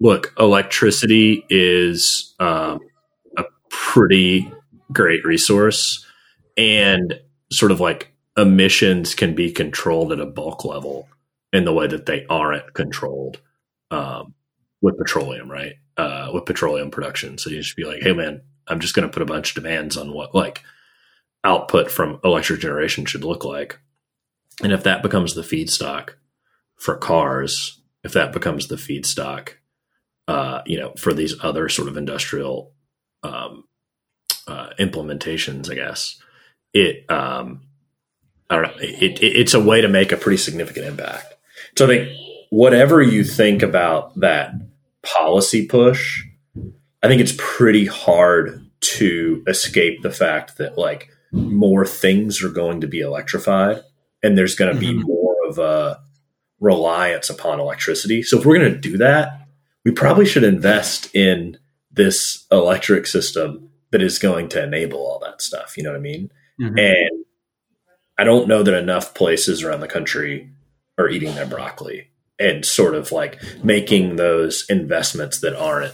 look, 0.00 0.34
electricity 0.38 1.44
is 1.48 2.34
um, 2.40 2.80
a 3.36 3.44
pretty 3.70 4.52
great 4.92 5.24
resource, 5.24 6.04
and 6.56 7.20
sort 7.50 7.72
of 7.72 7.80
like 7.80 8.11
emissions 8.36 9.14
can 9.14 9.34
be 9.34 9.50
controlled 9.52 10.12
at 10.12 10.20
a 10.20 10.26
bulk 10.26 10.64
level 10.64 11.08
in 11.52 11.64
the 11.64 11.72
way 11.72 11.86
that 11.86 12.06
they 12.06 12.24
aren't 12.26 12.72
controlled 12.74 13.40
um, 13.90 14.34
with 14.80 14.96
petroleum, 14.96 15.50
right? 15.50 15.74
Uh, 15.96 16.30
with 16.32 16.46
petroleum 16.46 16.90
production. 16.90 17.36
So 17.36 17.50
you 17.50 17.58
just 17.58 17.76
be 17.76 17.84
like, 17.84 18.02
hey, 18.02 18.12
man, 18.12 18.40
I'm 18.66 18.80
just 18.80 18.94
going 18.94 19.06
to 19.06 19.12
put 19.12 19.22
a 19.22 19.26
bunch 19.26 19.50
of 19.50 19.62
demands 19.62 19.96
on 19.96 20.12
what 20.12 20.34
like 20.34 20.62
output 21.44 21.90
from 21.90 22.20
electric 22.24 22.60
generation 22.60 23.04
should 23.04 23.24
look 23.24 23.44
like. 23.44 23.78
And 24.62 24.72
if 24.72 24.82
that 24.84 25.02
becomes 25.02 25.34
the 25.34 25.42
feedstock 25.42 26.10
for 26.76 26.96
cars, 26.96 27.80
if 28.04 28.12
that 28.12 28.32
becomes 28.32 28.68
the 28.68 28.76
feedstock 28.76 29.54
uh, 30.28 30.62
you 30.66 30.78
know, 30.78 30.92
for 30.96 31.12
these 31.12 31.34
other 31.42 31.68
sort 31.68 31.88
of 31.88 31.96
industrial 31.96 32.72
um, 33.22 33.64
uh, 34.46 34.70
implementations, 34.78 35.70
I 35.70 35.74
guess 35.74 36.20
it, 36.72 37.10
um, 37.10 37.62
I 38.52 38.56
don't 38.56 38.76
know, 38.76 38.82
it, 38.82 39.22
it, 39.22 39.24
it's 39.24 39.54
a 39.54 39.60
way 39.60 39.80
to 39.80 39.88
make 39.88 40.12
a 40.12 40.16
pretty 40.16 40.36
significant 40.36 40.86
impact. 40.86 41.34
So 41.76 41.86
I 41.86 41.88
think 41.88 42.18
whatever 42.50 43.00
you 43.00 43.24
think 43.24 43.62
about 43.62 44.18
that 44.20 44.52
policy 45.02 45.66
push, 45.66 46.22
I 47.02 47.08
think 47.08 47.20
it's 47.20 47.34
pretty 47.38 47.86
hard 47.86 48.68
to 48.80 49.42
escape 49.46 50.02
the 50.02 50.10
fact 50.10 50.58
that 50.58 50.76
like 50.76 51.08
more 51.32 51.86
things 51.86 52.42
are 52.42 52.50
going 52.50 52.82
to 52.82 52.86
be 52.86 53.00
electrified 53.00 53.82
and 54.22 54.36
there's 54.36 54.54
going 54.54 54.74
to 54.74 54.78
be 54.78 54.92
mm-hmm. 54.92 55.06
more 55.06 55.36
of 55.48 55.58
a 55.58 56.00
reliance 56.60 57.30
upon 57.30 57.58
electricity. 57.58 58.22
So 58.22 58.38
if 58.38 58.44
we're 58.44 58.58
going 58.58 58.72
to 58.72 58.78
do 58.78 58.98
that, 58.98 59.46
we 59.84 59.90
probably 59.90 60.26
should 60.26 60.44
invest 60.44 61.14
in 61.14 61.58
this 61.90 62.46
electric 62.52 63.06
system 63.06 63.70
that 63.90 64.02
is 64.02 64.18
going 64.18 64.48
to 64.50 64.62
enable 64.62 64.98
all 64.98 65.18
that 65.20 65.42
stuff. 65.42 65.76
You 65.76 65.84
know 65.84 65.90
what 65.90 65.98
I 65.98 66.02
mean? 66.02 66.30
Mm-hmm. 66.60 66.78
And 66.78 67.24
I 68.22 68.24
don't 68.24 68.46
know 68.46 68.62
that 68.62 68.78
enough 68.78 69.14
places 69.14 69.64
around 69.64 69.80
the 69.80 69.88
country 69.88 70.48
are 70.96 71.08
eating 71.08 71.34
their 71.34 71.44
broccoli 71.44 72.06
and 72.38 72.64
sort 72.64 72.94
of 72.94 73.10
like 73.10 73.42
making 73.64 74.14
those 74.14 74.64
investments 74.68 75.40
that 75.40 75.56
aren't 75.56 75.92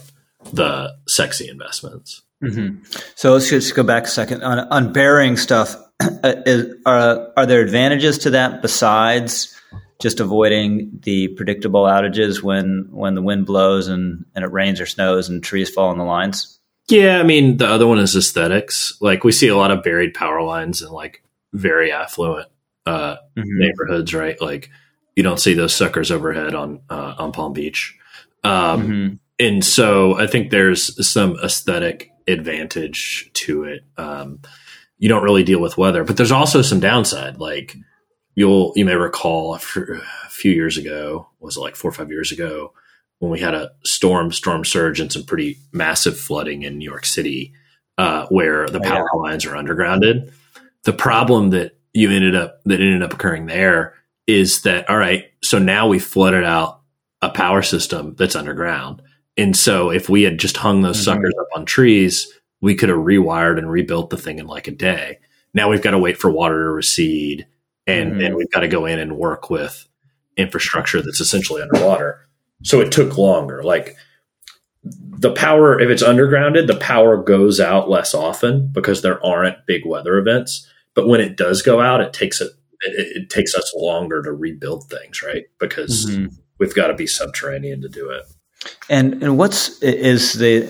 the 0.52 0.94
sexy 1.06 1.48
investments. 1.48 2.20
Mm-hmm. 2.44 2.84
So 3.14 3.32
let's 3.32 3.48
just 3.48 3.74
go 3.74 3.82
back 3.82 4.04
a 4.04 4.08
second 4.08 4.42
on, 4.42 4.58
on 4.68 4.92
burying 4.92 5.38
stuff. 5.38 5.74
Uh, 6.00 6.34
is, 6.46 6.76
are, 6.86 7.32
are 7.36 7.44
there 7.44 7.60
advantages 7.60 8.18
to 8.18 8.30
that 8.30 8.62
besides 8.62 9.52
just 10.00 10.20
avoiding 10.20 10.90
the 11.02 11.26
predictable 11.28 11.82
outages 11.82 12.40
when 12.40 12.86
when 12.92 13.16
the 13.16 13.22
wind 13.22 13.46
blows 13.46 13.88
and, 13.88 14.24
and 14.36 14.44
it 14.44 14.52
rains 14.52 14.80
or 14.80 14.86
snows 14.86 15.28
and 15.28 15.42
trees 15.42 15.68
fall 15.68 15.88
on 15.88 15.98
the 15.98 16.04
lines? 16.04 16.60
Yeah, 16.88 17.18
I 17.18 17.24
mean 17.24 17.56
the 17.56 17.66
other 17.66 17.84
one 17.84 17.98
is 17.98 18.14
aesthetics. 18.14 18.96
Like 19.00 19.24
we 19.24 19.32
see 19.32 19.48
a 19.48 19.56
lot 19.56 19.72
of 19.72 19.82
buried 19.82 20.14
power 20.14 20.40
lines 20.40 20.82
in 20.82 20.90
like 20.92 21.20
very 21.52 21.92
affluent 21.92 22.48
uh, 22.86 23.16
mm-hmm. 23.36 23.58
neighborhoods, 23.58 24.14
right? 24.14 24.40
Like 24.40 24.70
you 25.16 25.22
don't 25.22 25.40
see 25.40 25.54
those 25.54 25.74
suckers 25.74 26.10
overhead 26.10 26.54
on 26.54 26.80
uh, 26.88 27.14
on 27.18 27.32
Palm 27.32 27.52
Beach. 27.52 27.96
Um, 28.44 28.82
mm-hmm. 28.82 29.14
And 29.40 29.64
so 29.64 30.18
I 30.18 30.26
think 30.26 30.50
there's 30.50 31.06
some 31.06 31.36
aesthetic 31.42 32.10
advantage 32.26 33.30
to 33.32 33.64
it. 33.64 33.84
Um, 33.96 34.40
you 34.98 35.08
don't 35.08 35.22
really 35.22 35.44
deal 35.44 35.60
with 35.60 35.78
weather, 35.78 36.04
but 36.04 36.16
there's 36.16 36.32
also 36.32 36.62
some 36.62 36.80
downside. 36.80 37.38
Like 37.38 37.76
you'll 38.34 38.72
you 38.76 38.84
may 38.84 38.96
recall 38.96 39.54
a 39.54 39.58
few 39.58 40.52
years 40.52 40.76
ago, 40.76 41.28
was 41.40 41.56
it 41.56 41.60
like 41.60 41.76
four 41.76 41.90
or 41.90 41.94
five 41.94 42.10
years 42.10 42.32
ago, 42.32 42.72
when 43.18 43.30
we 43.30 43.40
had 43.40 43.54
a 43.54 43.70
storm, 43.84 44.32
storm 44.32 44.64
surge, 44.64 45.00
and 45.00 45.12
some 45.12 45.24
pretty 45.24 45.58
massive 45.72 46.18
flooding 46.18 46.62
in 46.62 46.78
New 46.78 46.88
York 46.88 47.04
City, 47.04 47.52
uh, 47.96 48.26
where 48.28 48.68
the 48.68 48.80
power 48.80 49.08
oh, 49.12 49.24
yeah. 49.24 49.30
lines 49.30 49.44
are 49.44 49.54
undergrounded. 49.54 50.32
The 50.88 50.94
problem 50.94 51.50
that 51.50 51.76
you 51.92 52.10
ended 52.10 52.34
up 52.34 52.62
that 52.64 52.80
ended 52.80 53.02
up 53.02 53.12
occurring 53.12 53.44
there 53.44 53.92
is 54.26 54.62
that 54.62 54.88
all 54.88 54.96
right, 54.96 55.26
so 55.42 55.58
now 55.58 55.86
we 55.86 55.98
flooded 55.98 56.44
out 56.44 56.80
a 57.20 57.28
power 57.28 57.60
system 57.60 58.14
that's 58.16 58.34
underground. 58.34 59.02
And 59.36 59.54
so 59.54 59.90
if 59.90 60.08
we 60.08 60.22
had 60.22 60.38
just 60.38 60.56
hung 60.56 60.80
those 60.80 60.96
mm-hmm. 60.96 61.04
suckers 61.04 61.34
up 61.38 61.48
on 61.54 61.66
trees, 61.66 62.32
we 62.62 62.74
could 62.74 62.88
have 62.88 62.96
rewired 62.96 63.58
and 63.58 63.70
rebuilt 63.70 64.08
the 64.08 64.16
thing 64.16 64.38
in 64.38 64.46
like 64.46 64.66
a 64.66 64.70
day. 64.70 65.18
Now 65.52 65.68
we've 65.68 65.82
got 65.82 65.90
to 65.90 65.98
wait 65.98 66.16
for 66.16 66.30
water 66.30 66.64
to 66.64 66.70
recede 66.70 67.46
and, 67.86 68.12
mm-hmm. 68.12 68.20
and 68.22 68.34
we've 68.34 68.50
got 68.50 68.60
to 68.60 68.68
go 68.68 68.86
in 68.86 68.98
and 68.98 69.18
work 69.18 69.50
with 69.50 69.86
infrastructure 70.38 71.02
that's 71.02 71.20
essentially 71.20 71.60
underwater. 71.60 72.26
So 72.62 72.80
it 72.80 72.92
took 72.92 73.18
longer. 73.18 73.62
Like 73.62 73.94
the 74.82 75.34
power, 75.34 75.78
if 75.78 75.90
it's 75.90 76.02
undergrounded, 76.02 76.66
the 76.66 76.76
power 76.76 77.22
goes 77.22 77.60
out 77.60 77.90
less 77.90 78.14
often 78.14 78.68
because 78.72 79.02
there 79.02 79.22
aren't 79.22 79.66
big 79.66 79.84
weather 79.84 80.16
events. 80.16 80.66
But 80.98 81.06
when 81.06 81.20
it 81.20 81.36
does 81.36 81.62
go 81.62 81.80
out, 81.80 82.00
it 82.00 82.12
takes 82.12 82.40
it, 82.40 82.50
it, 82.80 83.16
it 83.16 83.30
takes 83.30 83.54
us 83.54 83.72
longer 83.72 84.20
to 84.20 84.32
rebuild 84.32 84.90
things, 84.90 85.22
right? 85.22 85.44
Because 85.60 86.06
mm-hmm. 86.06 86.34
we've 86.58 86.74
got 86.74 86.88
to 86.88 86.94
be 86.94 87.06
subterranean 87.06 87.82
to 87.82 87.88
do 87.88 88.10
it. 88.10 88.24
And 88.90 89.22
and 89.22 89.38
what's 89.38 89.80
is 89.80 90.32
the 90.32 90.68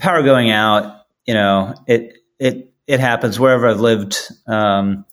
power 0.00 0.24
going 0.24 0.50
out? 0.50 1.02
You 1.26 1.34
know, 1.34 1.76
it 1.86 2.14
it 2.40 2.74
it 2.88 2.98
happens 2.98 3.38
wherever 3.38 3.68
I've 3.68 3.78
lived. 3.78 4.18
Um, 4.48 5.04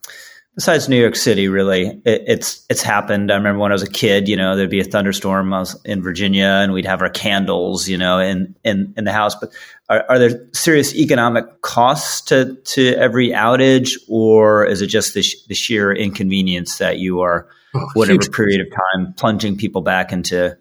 besides 0.56 0.88
New 0.88 1.00
York 1.00 1.16
City, 1.16 1.48
really, 1.48 2.02
it, 2.06 2.24
it's 2.28 2.66
it's 2.70 2.82
happened. 2.82 3.32
I 3.32 3.36
remember 3.36 3.60
when 3.60 3.72
I 3.72 3.76
was 3.76 3.84
a 3.84 3.90
kid, 3.90 4.28
you 4.28 4.36
know, 4.36 4.56
there'd 4.56 4.70
be 4.70 4.80
a 4.80 4.86
thunderstorm. 4.86 5.54
I 5.54 5.60
was 5.60 5.80
in 5.84 6.02
Virginia, 6.02 6.46
and 6.46 6.74
we'd 6.74 6.86
have 6.86 7.02
our 7.02 7.10
candles, 7.10 7.88
you 7.88 7.98
know, 7.98 8.20
in 8.20 8.56
in, 8.64 8.94
in 8.98 9.04
the 9.04 9.12
house. 9.12 9.36
But 9.36 9.54
are, 9.90 10.06
are 10.10 10.20
there 10.20 10.48
serious 10.54 10.96
economic 10.96 11.62
costs 11.62 12.22
to 12.22 12.56
to 12.56 12.96
every 12.96 13.30
outage, 13.30 13.94
or 14.08 14.66
is 14.66 14.82
it 14.82 14.88
just 14.88 15.14
the, 15.14 15.22
sh- 15.22 15.44
the 15.48 15.56
sheer 15.56 15.92
inconvenience 15.92 16.78
that 16.78 17.00
you 17.00 17.22
are, 17.22 17.48
oh, 17.76 17.90
whatever 17.94 18.22
huge. 18.22 18.32
period 18.32 18.62
of 18.62 18.68
time, 18.72 19.14
plunging 19.14 19.58
people 19.58 19.82
back 19.82 20.12
into 20.12 20.58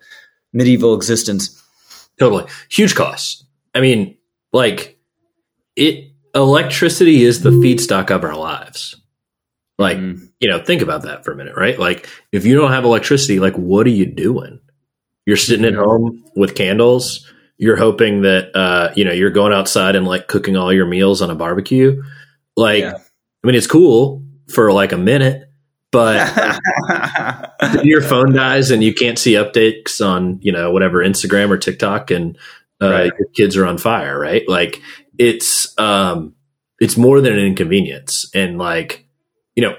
medieval 0.52 0.94
existence? 0.94 1.61
Totally, 2.18 2.46
huge 2.68 2.94
costs. 2.94 3.44
I 3.74 3.80
mean, 3.80 4.16
like 4.52 4.98
it. 5.76 6.11
Electricity 6.37 7.22
is 7.22 7.42
the 7.42 7.50
feedstock 7.50 8.11
of 8.11 8.24
our 8.24 8.35
lives 8.35 8.96
like, 9.78 9.96
mm. 9.96 10.28
you 10.38 10.48
know, 10.48 10.62
think 10.62 10.82
about 10.82 11.02
that 11.02 11.24
for 11.24 11.32
a 11.32 11.37
minute, 11.37 11.56
right? 11.56 11.78
Like, 11.78 12.08
if 12.32 12.46
you 12.46 12.54
don't 12.54 12.70
have 12.70 12.84
electricity, 12.84 13.40
like, 13.40 13.54
what 13.54 13.87
are 13.87 13.90
you 13.90 14.06
doing? 14.06 14.60
You're 15.26 15.37
sitting 15.37 15.64
at 15.64 15.74
home 15.74 16.24
with 16.37 16.54
candles. 16.54 17.30
You're 17.56 17.76
hoping 17.76 18.22
that, 18.22 18.54
uh, 18.54 18.92
you 18.94 19.04
know, 19.04 19.12
you're 19.12 19.30
going 19.30 19.52
outside 19.52 19.96
and 19.96 20.06
like 20.06 20.28
cooking 20.28 20.56
all 20.56 20.72
your 20.72 20.87
meals 20.87 21.22
on 21.22 21.30
a 21.30 21.34
barbecue. 21.34 22.02
Like, 22.56 22.82
yeah. 22.82 22.94
I 22.94 23.46
mean, 23.46 23.56
it's 23.56 23.66
cool 23.66 24.24
for 24.52 24.72
like 24.72 24.92
a 24.92 24.98
minute, 24.98 25.48
but 25.90 26.58
your 27.84 28.02
phone 28.02 28.32
dies 28.32 28.70
and 28.70 28.82
you 28.82 28.92
can't 28.92 29.18
see 29.18 29.32
updates 29.32 30.04
on, 30.04 30.40
you 30.42 30.52
know, 30.52 30.72
whatever 30.72 30.98
Instagram 30.98 31.50
or 31.50 31.58
TikTok 31.58 32.10
and 32.10 32.37
uh, 32.82 32.90
right. 32.90 33.12
your 33.18 33.28
kids 33.34 33.56
are 33.56 33.66
on 33.66 33.78
fire, 33.78 34.18
right? 34.18 34.46
Like, 34.48 34.80
it's, 35.16 35.76
um, 35.78 36.34
it's 36.80 36.96
more 36.96 37.20
than 37.20 37.32
an 37.32 37.44
inconvenience. 37.44 38.30
And 38.34 38.58
like, 38.58 39.04
you 39.55 39.62
know, 39.62 39.77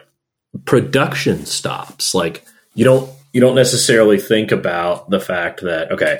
production 0.63 1.45
stops. 1.45 2.15
Like 2.15 2.45
you 2.73 2.85
don't 2.85 3.09
you 3.33 3.41
don't 3.41 3.55
necessarily 3.55 4.17
think 4.17 4.51
about 4.51 5.09
the 5.09 5.19
fact 5.19 5.61
that 5.61 5.91
okay, 5.91 6.19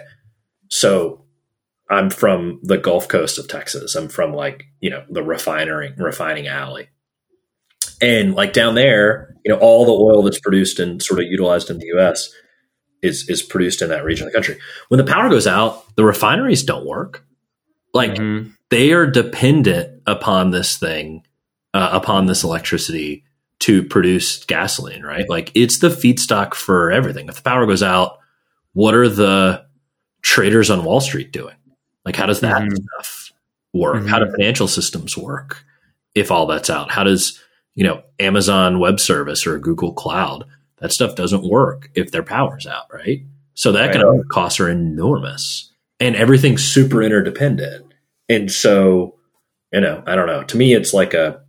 so 0.70 1.26
I'm 1.89 2.10
from 2.10 2.60
the 2.63 2.78
Gulf 2.78 3.08
Coast 3.08 3.39
of 3.39 3.48
Texas. 3.48 3.96
I'm 3.96 4.10
from 4.10 4.34
like 4.34 4.65
you 4.82 4.89
know 4.89 5.06
the 5.10 5.24
refinery 5.24 5.94
refining 5.98 6.48
alley, 6.48 6.89
and 8.02 8.34
like 8.34 8.54
down 8.54 8.76
there, 8.76 9.36
you 9.46 9.54
know, 9.54 9.60
all 9.60 9.86
the 9.86 9.91
oil 9.91 10.24
that's 10.24 10.39
produced 10.39 10.80
and 10.80 11.02
sort 11.02 11.20
of 11.20 11.28
utilized 11.28 11.70
in 11.70 11.78
the 11.80 11.88
U.S. 11.88 12.30
is 13.02 13.30
is 13.30 13.41
produced 13.41 13.82
in 13.82 13.89
that 13.89 14.04
region 14.04 14.28
of 14.28 14.34
the 14.34 14.38
country. 14.38 14.58
When 14.89 14.98
the 14.98 15.12
power 15.12 15.30
goes 15.30 15.48
out, 15.48 15.96
the 15.96 16.04
refineries 16.04 16.63
don't 16.63 16.86
work. 16.86 17.24
Like 17.94 18.15
mm-hmm. 18.15 18.50
they 18.70 18.91
are 18.91 19.08
dependent 19.10 20.02
upon 20.06 20.52
this 20.52 20.78
thing, 20.78 21.26
uh, 21.74 21.91
upon 21.94 22.26
this 22.26 22.44
electricity 22.44 23.24
to 23.60 23.84
produce 23.84 24.44
gasoline, 24.46 25.04
right? 25.04 25.30
Like 25.30 25.52
it's 25.56 25.80
the 25.80 25.89
feedstock 25.89 26.54
for 26.54 26.91
everything. 26.91 27.28
If 27.28 27.36
the 27.36 27.41
power 27.41 27.65
goes 27.65 27.84
out, 27.84 28.20
what 28.74 28.94
are 28.94 29.10
the 29.10 29.65
traders 30.22 30.70
on 30.70 30.84
Wall 30.84 31.00
Street 31.00 31.32
doing? 31.32 31.56
Like 32.04 32.15
how 32.15 32.26
does 32.26 32.41
that 32.41 32.62
mm-hmm. 32.62 32.76
stuff 32.76 33.32
work? 33.74 33.98
Mm-hmm. 33.98 34.08
How 34.08 34.20
do 34.20 34.32
financial 34.32 34.68
systems 34.68 35.18
work 35.18 35.63
if 36.13 36.32
all 36.32 36.46
that's 36.46 36.70
out? 36.70 36.91
How 36.91 37.04
does, 37.04 37.41
you 37.76 37.84
know, 37.84 38.04
Amazon 38.20 38.80
Web 38.80 39.00
Service 39.00 39.48
or 39.48 39.58
Google 39.60 39.94
Cloud? 39.94 40.46
That 40.80 40.91
stuff 40.91 41.15
doesn't 41.15 41.50
work 41.50 41.89
if 41.96 42.12
their 42.12 42.24
power's 42.24 42.68
out, 42.68 42.94
right? 42.94 43.24
So 43.54 43.72
the 43.72 43.80
economic 43.80 44.24
right. 44.24 44.30
costs 44.30 44.60
are 44.60 44.70
enormous 44.70 45.72
and 46.00 46.15
everything's 46.15 46.63
super 46.63 47.02
interdependent. 47.02 47.94
And 48.28 48.52
so, 48.52 49.15
you 49.72 49.80
know, 49.80 50.04
I 50.06 50.15
don't 50.15 50.28
know. 50.28 50.44
To 50.44 50.58
me, 50.58 50.74
it's 50.74 50.94
like 50.94 51.13
a 51.13 51.44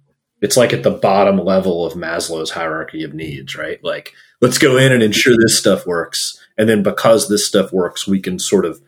it's 0.47 0.57
like 0.57 0.73
at 0.73 0.85
the 0.85 0.93
bottom 0.93 1.39
level 1.39 1.85
of 1.85 1.95
Maslow's 1.95 2.53
hierarchy 2.53 3.03
of 3.03 3.13
needs, 3.13 3.57
right? 3.57 3.83
Like, 3.83 4.15
let's 4.41 4.59
go 4.59 4.77
in 4.77 4.93
and 4.93 5.03
ensure 5.03 5.35
this 5.37 5.59
stuff 5.59 5.85
works. 5.89 6.41
And 6.57 6.69
then 6.69 6.85
because 6.85 7.29
this 7.29 7.45
stuff 7.45 7.73
works, 7.73 8.07
we 8.07 8.21
can 8.21 8.39
sort 8.39 8.65
of 8.65 8.81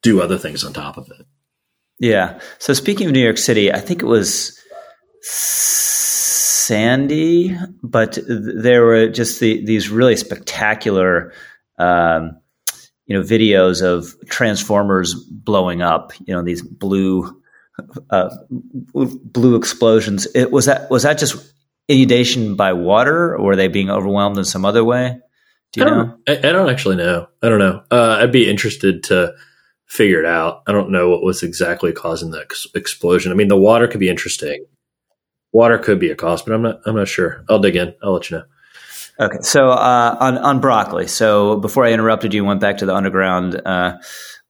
do 0.00 0.22
other 0.22 0.38
things 0.38 0.62
on 0.62 0.72
top 0.72 0.96
of 0.96 1.10
it. 1.10 1.26
Yeah. 1.98 2.38
So 2.60 2.72
speaking 2.72 3.08
of 3.08 3.12
New 3.12 3.18
York 3.18 3.38
City, 3.38 3.72
I 3.72 3.80
think 3.80 4.00
it 4.00 4.06
was 4.06 4.56
Sandy, 5.22 6.78
but 7.82 8.16
there 8.28 8.84
were 8.84 9.08
just 9.08 9.40
the, 9.40 9.66
these 9.66 9.90
really 9.90 10.14
spectacular, 10.14 11.32
um, 11.80 12.38
you 13.06 13.16
know, 13.18 13.24
videos 13.24 13.82
of 13.82 14.14
transformers 14.28 15.14
blowing 15.14 15.82
up. 15.82 16.12
You 16.26 16.34
know, 16.36 16.44
these 16.44 16.62
blue 16.62 17.42
uh, 18.10 18.34
blue 18.94 19.56
explosions. 19.56 20.26
It, 20.34 20.50
was 20.50 20.66
that 20.66 20.90
was 20.90 21.02
that 21.02 21.18
just 21.18 21.52
inundation 21.88 22.56
by 22.56 22.72
water, 22.72 23.34
or 23.34 23.42
were 23.44 23.56
they 23.56 23.68
being 23.68 23.90
overwhelmed 23.90 24.38
in 24.38 24.44
some 24.44 24.64
other 24.64 24.84
way? 24.84 25.18
Do 25.72 25.80
you 25.80 25.86
I 25.86 25.90
know? 25.90 26.18
I, 26.28 26.38
I, 26.38 26.52
don't 26.52 26.70
actually 26.70 26.96
know. 26.96 27.28
I 27.42 27.48
don't 27.48 27.58
know. 27.58 27.82
Uh, 27.90 28.18
I'd 28.20 28.32
be 28.32 28.48
interested 28.48 29.04
to 29.04 29.34
figure 29.86 30.20
it 30.20 30.26
out. 30.26 30.62
I 30.66 30.72
don't 30.72 30.90
know 30.90 31.10
what 31.10 31.22
was 31.22 31.42
exactly 31.42 31.92
causing 31.92 32.30
the 32.30 32.40
ex- 32.40 32.66
explosion. 32.74 33.32
I 33.32 33.34
mean, 33.34 33.48
the 33.48 33.56
water 33.56 33.86
could 33.86 34.00
be 34.00 34.08
interesting. 34.08 34.64
Water 35.52 35.78
could 35.78 35.98
be 35.98 36.10
a 36.10 36.16
cause, 36.16 36.42
but 36.42 36.54
I'm 36.54 36.62
not. 36.62 36.80
I'm 36.86 36.96
not 36.96 37.08
sure. 37.08 37.44
I'll 37.48 37.58
dig 37.58 37.76
in. 37.76 37.94
I'll 38.02 38.12
let 38.12 38.30
you 38.30 38.38
know. 38.38 38.44
Okay, 39.18 39.38
so 39.40 39.70
uh, 39.70 40.16
on 40.20 40.38
on 40.38 40.60
broccoli. 40.60 41.06
So 41.06 41.56
before 41.56 41.84
I 41.84 41.92
interrupted 41.92 42.34
you, 42.34 42.44
went 42.44 42.60
back 42.60 42.78
to 42.78 42.86
the 42.86 42.94
underground 42.94 43.60
uh, 43.64 43.98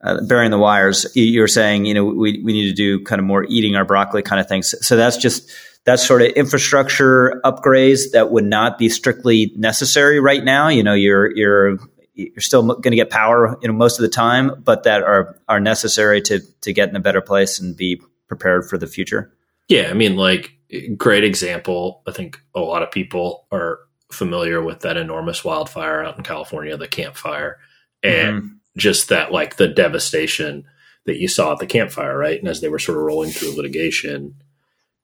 uh, 0.02 0.24
burying 0.26 0.50
the 0.50 0.58
wires. 0.58 1.06
You 1.14 1.40
were 1.40 1.48
saying, 1.48 1.86
you 1.86 1.94
know, 1.94 2.04
we, 2.04 2.42
we 2.42 2.52
need 2.52 2.68
to 2.68 2.74
do 2.74 3.02
kind 3.04 3.18
of 3.20 3.26
more 3.26 3.44
eating 3.44 3.76
our 3.76 3.84
broccoli 3.84 4.22
kind 4.22 4.40
of 4.40 4.48
things. 4.48 4.74
So 4.86 4.96
that's 4.96 5.16
just 5.16 5.50
that's 5.84 6.04
sort 6.04 6.22
of 6.22 6.28
infrastructure 6.28 7.40
upgrades 7.44 8.10
that 8.12 8.30
would 8.30 8.44
not 8.44 8.76
be 8.76 8.88
strictly 8.88 9.52
necessary 9.56 10.18
right 10.18 10.42
now. 10.42 10.68
You 10.68 10.82
know, 10.82 10.94
you're 10.94 11.30
you're 11.36 11.78
you're 12.14 12.40
still 12.40 12.62
going 12.62 12.90
to 12.90 12.96
get 12.96 13.10
power, 13.10 13.56
you 13.62 13.68
know, 13.68 13.74
most 13.74 13.98
of 13.98 14.02
the 14.02 14.08
time, 14.08 14.62
but 14.64 14.82
that 14.82 15.02
are 15.02 15.38
are 15.48 15.60
necessary 15.60 16.20
to 16.22 16.40
to 16.62 16.72
get 16.72 16.88
in 16.88 16.96
a 16.96 17.00
better 17.00 17.20
place 17.20 17.60
and 17.60 17.76
be 17.76 18.00
prepared 18.26 18.68
for 18.68 18.78
the 18.78 18.86
future. 18.86 19.32
Yeah, 19.68 19.88
I 19.90 19.92
mean, 19.92 20.16
like 20.16 20.52
great 20.96 21.24
example. 21.24 22.02
I 22.06 22.10
think 22.10 22.40
a 22.54 22.60
lot 22.60 22.82
of 22.82 22.90
people 22.90 23.46
are 23.52 23.78
familiar 24.10 24.62
with 24.62 24.80
that 24.80 24.96
enormous 24.96 25.44
wildfire 25.44 26.04
out 26.04 26.16
in 26.16 26.24
California, 26.24 26.76
the 26.76 26.88
Camp 26.88 27.16
Fire, 27.16 27.58
and 28.02 28.42
mm-hmm. 28.42 28.54
just 28.76 29.08
that 29.08 29.32
like 29.32 29.56
the 29.56 29.68
devastation 29.68 30.64
that 31.06 31.18
you 31.18 31.28
saw 31.28 31.52
at 31.52 31.58
the 31.58 31.66
Camp 31.66 31.90
Fire, 31.90 32.16
right? 32.16 32.38
And 32.38 32.48
as 32.48 32.60
they 32.60 32.68
were 32.68 32.78
sort 32.78 32.98
of 32.98 33.04
rolling 33.04 33.30
through 33.30 33.56
litigation, 33.56 34.34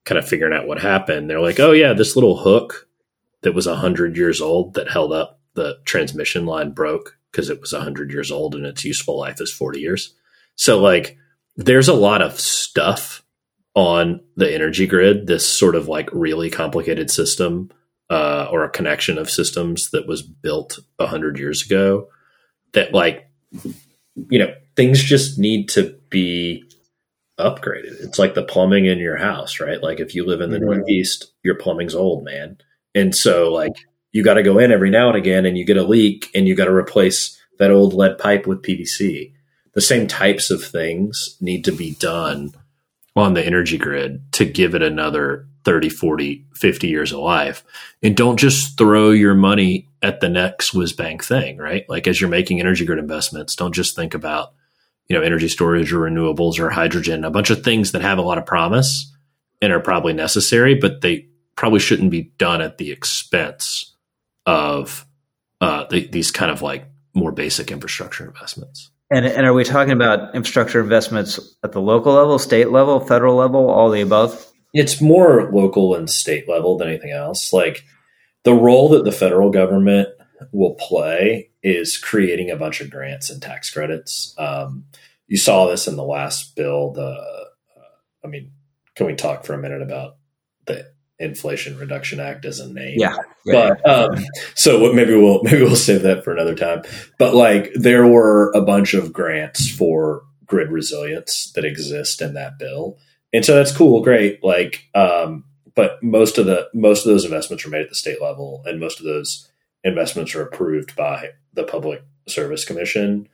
kind 0.04 0.18
of 0.18 0.28
figuring 0.28 0.52
out 0.52 0.66
what 0.66 0.80
happened, 0.80 1.28
they're 1.28 1.40
like, 1.40 1.60
oh 1.60 1.72
yeah, 1.72 1.92
this 1.92 2.16
little 2.16 2.38
hook 2.38 2.88
that 3.42 3.54
was 3.54 3.66
a 3.66 3.76
hundred 3.76 4.16
years 4.16 4.40
old 4.40 4.74
that 4.74 4.90
held 4.90 5.12
up 5.12 5.40
the 5.54 5.78
transmission 5.84 6.46
line 6.46 6.70
broke 6.70 7.18
because 7.30 7.50
it 7.50 7.60
was 7.60 7.72
a 7.72 7.80
hundred 7.80 8.10
years 8.10 8.30
old 8.30 8.54
and 8.54 8.66
its 8.66 8.84
useful 8.84 9.18
life 9.18 9.40
is 9.40 9.52
forty 9.52 9.80
years. 9.80 10.14
So 10.54 10.80
like, 10.80 11.18
there's 11.56 11.88
a 11.88 11.94
lot 11.94 12.22
of 12.22 12.38
stuff 12.40 13.22
on 13.74 14.20
the 14.36 14.52
energy 14.52 14.86
grid. 14.86 15.26
This 15.26 15.48
sort 15.48 15.74
of 15.74 15.88
like 15.88 16.08
really 16.12 16.50
complicated 16.50 17.10
system 17.10 17.70
uh, 18.12 18.46
or 18.52 18.62
a 18.62 18.70
connection 18.70 19.16
of 19.16 19.30
systems 19.30 19.90
that 19.90 20.06
was 20.06 20.20
built 20.20 20.78
a 20.98 21.06
hundred 21.06 21.38
years 21.38 21.64
ago 21.64 22.08
that 22.72 22.92
like 22.92 23.30
you 24.28 24.38
know 24.38 24.54
things 24.76 25.02
just 25.02 25.38
need 25.38 25.70
to 25.70 25.98
be 26.10 26.62
upgraded. 27.38 27.98
It's 28.02 28.18
like 28.18 28.34
the 28.34 28.42
plumbing 28.42 28.84
in 28.84 28.98
your 28.98 29.16
house 29.16 29.60
right? 29.60 29.82
Like 29.82 29.98
if 29.98 30.14
you 30.14 30.26
live 30.26 30.42
in 30.42 30.50
the 30.50 30.58
mm-hmm. 30.58 30.66
northeast 30.66 31.32
your 31.42 31.54
plumbing's 31.54 31.94
old 31.94 32.22
man. 32.22 32.58
And 32.94 33.14
so 33.14 33.50
like 33.50 33.72
you 34.12 34.22
got 34.22 34.34
to 34.34 34.42
go 34.42 34.58
in 34.58 34.70
every 34.70 34.90
now 34.90 35.08
and 35.08 35.16
again 35.16 35.46
and 35.46 35.56
you 35.56 35.64
get 35.64 35.78
a 35.78 35.82
leak 35.82 36.28
and 36.34 36.46
you 36.46 36.54
got 36.54 36.66
to 36.66 36.74
replace 36.74 37.38
that 37.58 37.70
old 37.70 37.94
lead 37.94 38.18
pipe 38.18 38.46
with 38.46 38.62
pvc 38.62 39.32
the 39.74 39.80
same 39.80 40.06
types 40.06 40.50
of 40.50 40.62
things 40.62 41.36
need 41.40 41.64
to 41.64 41.72
be 41.72 41.92
done 41.92 42.52
on 43.16 43.34
the 43.34 43.44
energy 43.44 43.78
grid 43.78 44.20
to 44.32 44.44
give 44.44 44.74
it 44.74 44.82
another 44.82 45.46
30, 45.64 45.88
40, 45.88 46.44
50 46.54 46.88
years 46.88 47.12
of 47.12 47.20
life. 47.20 47.64
And 48.02 48.16
don't 48.16 48.36
just 48.36 48.76
throw 48.78 49.10
your 49.10 49.34
money 49.34 49.88
at 50.02 50.20
the 50.20 50.28
next 50.28 50.74
whiz 50.74 50.92
bang 50.92 51.18
thing, 51.18 51.58
right? 51.58 51.84
Like 51.88 52.06
as 52.06 52.20
you're 52.20 52.30
making 52.30 52.60
energy 52.60 52.84
grid 52.84 52.98
investments, 52.98 53.56
don't 53.56 53.74
just 53.74 53.94
think 53.94 54.14
about, 54.14 54.52
you 55.08 55.16
know, 55.16 55.22
energy 55.22 55.48
storage 55.48 55.92
or 55.92 56.00
renewables 56.00 56.58
or 56.58 56.70
hydrogen, 56.70 57.24
a 57.24 57.30
bunch 57.30 57.50
of 57.50 57.62
things 57.62 57.92
that 57.92 58.02
have 58.02 58.18
a 58.18 58.22
lot 58.22 58.38
of 58.38 58.46
promise 58.46 59.12
and 59.60 59.72
are 59.72 59.80
probably 59.80 60.12
necessary, 60.12 60.74
but 60.74 61.00
they 61.00 61.28
probably 61.56 61.78
shouldn't 61.78 62.10
be 62.10 62.32
done 62.38 62.60
at 62.60 62.78
the 62.78 62.90
expense 62.90 63.94
of 64.46 65.06
uh, 65.60 65.84
the, 65.90 66.08
these 66.08 66.30
kind 66.30 66.50
of 66.50 66.62
like 66.62 66.86
more 67.14 67.30
basic 67.30 67.70
infrastructure 67.70 68.26
investments. 68.26 68.90
And, 69.10 69.26
and 69.26 69.46
are 69.46 69.52
we 69.52 69.64
talking 69.64 69.92
about 69.92 70.34
infrastructure 70.34 70.80
investments 70.80 71.38
at 71.62 71.72
the 71.72 71.80
local 71.80 72.14
level, 72.14 72.38
state 72.38 72.70
level, 72.70 72.98
federal 72.98 73.36
level, 73.36 73.68
all 73.68 73.90
the 73.90 74.00
above? 74.00 74.51
It's 74.72 75.00
more 75.00 75.50
local 75.52 75.94
and 75.94 76.08
state 76.08 76.48
level 76.48 76.76
than 76.76 76.88
anything 76.88 77.10
else. 77.10 77.52
Like 77.52 77.84
the 78.44 78.54
role 78.54 78.88
that 78.90 79.04
the 79.04 79.12
federal 79.12 79.50
government 79.50 80.08
will 80.50 80.74
play 80.74 81.50
is 81.62 81.98
creating 81.98 82.50
a 82.50 82.56
bunch 82.56 82.80
of 82.80 82.90
grants 82.90 83.30
and 83.30 83.40
tax 83.40 83.70
credits. 83.70 84.34
Um, 84.38 84.84
you 85.28 85.36
saw 85.36 85.66
this 85.66 85.86
in 85.86 85.96
the 85.96 86.04
last 86.04 86.56
bill. 86.56 86.92
The, 86.92 87.06
uh, 87.06 87.44
I 88.24 88.28
mean, 88.28 88.50
can 88.96 89.06
we 89.06 89.14
talk 89.14 89.44
for 89.44 89.54
a 89.54 89.58
minute 89.58 89.82
about 89.82 90.16
the 90.66 90.90
Inflation 91.18 91.78
Reduction 91.78 92.18
Act 92.18 92.44
as 92.44 92.58
a 92.58 92.72
name? 92.72 92.98
Yeah. 92.98 93.16
yeah 93.46 93.74
but 93.84 93.88
um, 93.88 94.24
so 94.54 94.92
maybe 94.92 95.14
we'll 95.14 95.42
maybe 95.42 95.62
we'll 95.62 95.76
save 95.76 96.02
that 96.02 96.24
for 96.24 96.32
another 96.32 96.54
time. 96.54 96.82
But 97.18 97.34
like, 97.34 97.70
there 97.74 98.06
were 98.06 98.50
a 98.54 98.62
bunch 98.62 98.94
of 98.94 99.12
grants 99.12 99.70
for 99.70 100.22
grid 100.44 100.70
resilience 100.70 101.52
that 101.54 101.64
exist 101.64 102.20
in 102.20 102.34
that 102.34 102.58
bill 102.58 102.98
and 103.32 103.44
so 103.44 103.54
that's 103.54 103.76
cool, 103.76 104.02
great. 104.02 104.42
Like, 104.44 104.88
um, 104.94 105.44
but 105.74 106.02
most 106.02 106.38
of 106.38 106.46
the 106.46 106.68
most 106.74 107.06
of 107.06 107.12
those 107.12 107.24
investments 107.24 107.64
are 107.64 107.70
made 107.70 107.82
at 107.82 107.88
the 107.88 107.94
state 107.94 108.20
level, 108.20 108.62
and 108.66 108.78
most 108.78 108.98
of 108.98 109.06
those 109.06 109.50
investments 109.84 110.34
are 110.34 110.42
approved 110.42 110.94
by 110.94 111.30
the 111.54 111.64
Public 111.64 112.02
Service 112.28 112.64
Commission. 112.64 113.28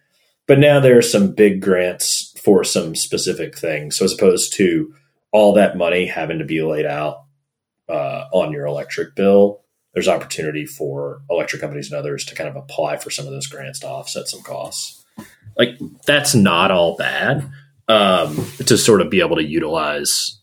But 0.46 0.58
now 0.58 0.80
there 0.80 0.96
are 0.96 1.02
some 1.02 1.32
big 1.32 1.60
grants 1.60 2.34
for 2.42 2.64
some 2.64 2.94
specific 2.94 3.56
things. 3.58 3.96
So 3.96 4.04
as 4.04 4.14
opposed 4.14 4.54
to 4.54 4.94
all 5.30 5.52
that 5.54 5.76
money 5.76 6.06
having 6.06 6.38
to 6.38 6.44
be 6.44 6.62
laid 6.62 6.86
out 6.86 7.24
uh, 7.88 8.24
on 8.32 8.52
your 8.52 8.64
electric 8.64 9.14
bill, 9.14 9.60
there's 9.92 10.08
opportunity 10.08 10.64
for 10.64 11.20
electric 11.28 11.60
companies 11.60 11.90
and 11.90 11.98
others 11.98 12.24
to 12.26 12.34
kind 12.34 12.48
of 12.48 12.56
apply 12.56 12.96
for 12.96 13.10
some 13.10 13.26
of 13.26 13.32
those 13.32 13.46
grants 13.46 13.80
to 13.80 13.88
offset 13.88 14.28
some 14.28 14.42
costs. 14.42 15.04
Like 15.56 15.76
that's 16.06 16.34
not 16.34 16.70
all 16.70 16.96
bad 16.96 17.50
um, 17.88 18.34
to 18.66 18.76
sort 18.76 19.00
of 19.00 19.10
be 19.10 19.20
able 19.20 19.36
to 19.36 19.44
utilize 19.44 20.40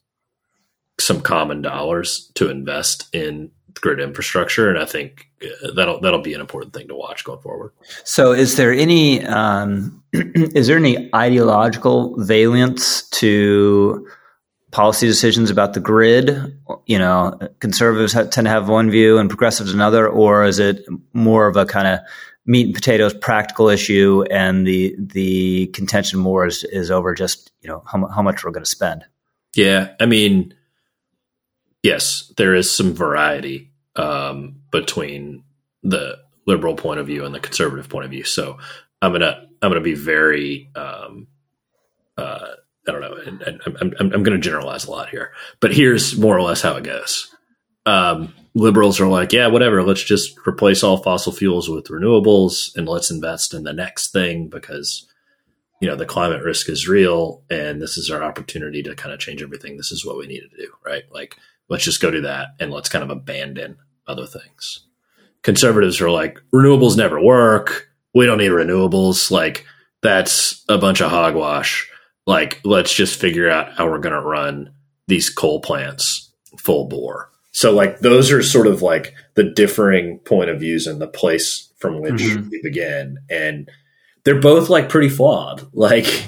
some 1.00 1.22
common 1.22 1.62
dollars 1.62 2.32
to 2.36 2.50
invest 2.50 3.14
in 3.14 3.52
grid 3.74 4.00
infrastructure, 4.00 4.70
and 4.70 4.80
I 4.80 4.86
think 4.86 5.30
uh, 5.44 5.72
that'll 5.76 6.00
that'll 6.00 6.22
be 6.22 6.34
an 6.34 6.42
important 6.42 6.74
thing 6.74 6.88
to 6.88 6.96
watch 6.96 7.24
going 7.24 7.42
forward. 7.42 7.72
So, 8.04 8.32
is 8.32 8.56
there 8.56 8.74
any 8.74 9.24
um, 9.26 10.04
is 10.14 10.68
there 10.68 10.78
any 10.78 11.14
ideological 11.14 12.16
valence 12.18 13.08
to 13.10 14.08
policy 14.72 15.08
decisions 15.08 15.50
about 15.50 15.74
the 15.74 15.80
grid? 15.80 16.58
You 16.86 17.00
know, 17.00 17.38
conservatives 17.60 18.14
tend 18.14 18.32
to 18.32 18.50
have 18.50 18.70
one 18.70 18.90
view 18.90 19.18
and 19.18 19.30
progressives 19.30 19.74
another, 19.74 20.08
or 20.08 20.46
is 20.46 20.60
it 20.60 20.86
more 21.14 21.48
of 21.48 21.58
a 21.58 21.66
kind 21.66 21.88
of 21.88 22.00
meat 22.46 22.68
and 22.68 22.76
potatoes 22.76 23.14
practical 23.14 23.70
issue, 23.70 24.24
and 24.30 24.66
the 24.66 24.96
the 24.98 25.68
contention 25.68 26.20
more 26.20 26.46
is, 26.46 26.64
is 26.64 26.92
over 26.92 27.14
just 27.14 27.52
you 27.62 27.70
know 27.70 27.84
how, 27.86 28.06
how 28.08 28.22
much 28.22 28.44
we're 28.44 28.52
going 28.52 28.64
to 28.64 28.70
spend. 28.70 29.04
Yeah, 29.56 29.94
I 30.00 30.06
mean, 30.06 30.54
yes, 31.82 32.32
there 32.38 32.56
is 32.56 32.70
some 32.70 32.94
variety 32.94 33.72
um, 33.96 34.62
between 34.72 35.44
the 35.84 36.20
liberal 36.46 36.76
point 36.76 37.00
of 37.00 37.08
view 37.08 37.26
and 37.26 37.34
the 37.34 37.40
conservative 37.40 37.90
point 37.90 38.06
of 38.06 38.12
view. 38.12 38.24
So 38.24 38.58
I'm 39.02 39.12
gonna 39.12 39.48
I'm 39.62 39.70
gonna 39.70 39.82
be 39.82 39.96
very 39.96 40.70
um, 40.76 41.28
uh, 42.18 42.48
I 42.88 42.92
don't 42.92 43.02
know, 43.02 43.16
and, 43.16 43.42
and 43.42 43.62
I'm, 43.66 43.76
I'm, 43.82 43.94
I'm 44.00 44.24
going 44.24 44.38
to 44.38 44.38
generalize 44.38 44.86
a 44.86 44.92
lot 44.92 45.10
here, 45.10 45.32
but 45.60 45.74
here's 45.74 46.18
more 46.18 46.38
or 46.38 46.42
less 46.42 46.62
how 46.62 46.76
it 46.76 46.84
goes. 46.84 47.36
Um, 47.86 48.34
liberals 48.56 49.02
are 49.02 49.08
like, 49.08 49.34
yeah, 49.34 49.48
whatever. 49.48 49.84
Let's 49.84 50.04
just 50.04 50.36
replace 50.48 50.82
all 50.82 50.98
fossil 50.98 51.34
fuels 51.34 51.70
with 51.70 51.90
renewables 51.90 52.76
and 52.76 52.88
let's 52.88 53.12
invest 53.12 53.54
in 53.54 53.64
the 53.64 53.74
next 53.74 54.12
thing 54.12 54.48
because, 54.48 55.06
you 55.82 55.88
know, 55.88 55.98
the 55.98 56.06
climate 56.06 56.42
risk 56.42 56.70
is 56.70 56.88
real 56.88 57.44
and 57.50 57.82
this 57.82 57.98
is 57.98 58.10
our 58.10 58.24
opportunity 58.24 58.82
to 58.84 58.96
kind 58.96 59.14
of 59.14 59.20
change 59.20 59.44
everything. 59.44 59.76
This 59.76 59.92
is 59.92 60.06
what 60.06 60.18
we 60.18 60.26
need 60.26 60.40
to 60.40 60.58
do, 60.58 60.72
right? 60.84 61.04
Like, 61.12 61.36
let's 61.70 61.84
just 61.84 62.02
go 62.02 62.10
do 62.10 62.22
that 62.22 62.56
and 62.60 62.72
let's 62.72 62.90
kind 62.90 63.04
of 63.04 63.10
abandon 63.10 63.78
other 64.08 64.26
things. 64.26 64.86
Conservatives 65.44 66.00
are 66.00 66.10
like, 66.10 66.40
renewables 66.54 66.98
never 66.98 67.22
work. 67.22 67.90
We 68.14 68.26
don't 68.26 68.38
need 68.38 68.52
renewables. 68.52 69.30
Like, 69.30 69.66
that's 70.02 70.64
a 70.70 70.78
bunch 70.78 71.02
of 71.02 71.12
hogwash. 71.12 71.90
Like, 72.26 72.62
let's 72.64 72.94
just 72.94 73.20
figure 73.20 73.50
out 73.50 73.74
how 73.74 73.90
we're 73.90 74.00
going 74.00 74.16
to 74.16 74.22
run 74.22 74.74
these 75.08 75.30
coal 75.30 75.60
plants 75.60 76.32
full 76.58 76.88
bore 76.88 77.30
so 77.56 77.72
like 77.72 78.00
those 78.00 78.34
are 78.34 78.44
sort 78.44 78.68
of 78.68 78.82
like 78.82 79.16
the 79.36 79.44
differing 79.46 80.20
point 80.20 80.50
of 80.50 80.60
views 80.60 80.88
and 80.88 81.00
the 81.00 81.08
place 81.08 81.72
from 81.78 82.02
which 82.02 82.16
mm-hmm. 82.16 82.50
we 82.50 82.62
begin. 82.62 83.18
And 83.30 83.72
they're 84.26 84.42
both 84.42 84.70
like 84.70 84.90
pretty 84.90 85.08
flawed. 85.08 85.66
Like 85.74 86.26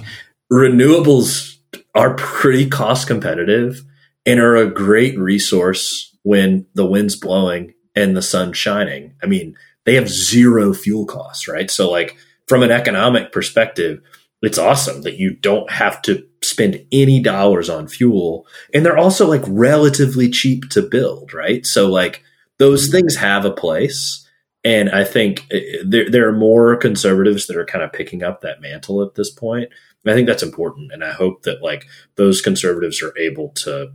renewables 0.52 1.58
are 1.94 2.14
pretty 2.14 2.70
cost 2.70 3.08
competitive 3.08 3.84
and 4.26 4.40
are 4.40 4.56
a 4.56 4.72
great 4.72 5.20
resource 5.20 6.16
when 6.24 6.66
the 6.76 6.86
wind's 6.86 7.18
blowing 7.18 7.74
and 7.94 8.16
the 8.16 8.22
sun's 8.22 8.58
shining. 8.58 9.14
I 9.22 9.26
mean, 9.26 9.58
they 9.84 9.96
have 9.96 10.08
zero 10.08 10.74
fuel 10.74 11.06
costs, 11.06 11.50
right? 11.50 11.70
So 11.70 11.92
like 11.92 12.16
from 12.48 12.64
an 12.64 12.72
economic 12.72 13.34
perspective, 13.34 14.02
it's 14.42 14.58
awesome 14.58 15.02
that 15.02 15.18
you 15.18 15.36
don't 15.36 15.70
have 15.70 16.02
to 16.04 16.26
spend 16.48 16.86
any 16.92 17.20
dollars 17.20 17.70
on 17.70 17.88
fuel. 17.88 18.48
And 18.74 18.86
they're 18.86 18.98
also 18.98 19.28
like 19.28 19.44
relatively 19.48 20.30
cheap 20.30 20.70
to 20.70 20.82
build, 20.82 21.34
right? 21.34 21.66
So 21.66 21.90
like 21.90 22.24
those 22.58 22.90
things 22.90 23.16
have 23.16 23.46
a 23.46 23.52
place. 23.52 24.28
And 24.64 24.90
I 24.90 25.04
think 25.04 25.46
eh, 25.52 25.84
there, 25.86 26.10
there 26.10 26.28
are 26.30 26.38
more 26.38 26.76
conservatives 26.78 27.48
that 27.48 27.58
are 27.58 27.66
kind 27.66 27.84
of 27.84 27.94
picking 27.94 28.24
up 28.24 28.42
that 28.42 28.62
mantle 28.62 29.04
at 29.04 29.16
this 29.16 29.30
point. 29.30 29.70
I 30.06 30.14
think 30.14 30.28
that's 30.28 30.44
important. 30.44 30.92
And 30.94 31.04
I 31.04 31.12
hope 31.12 31.44
that 31.44 31.62
like 31.62 31.86
those 32.16 32.42
conservatives 32.42 33.02
are 33.02 33.18
able 33.18 33.50
to 33.50 33.92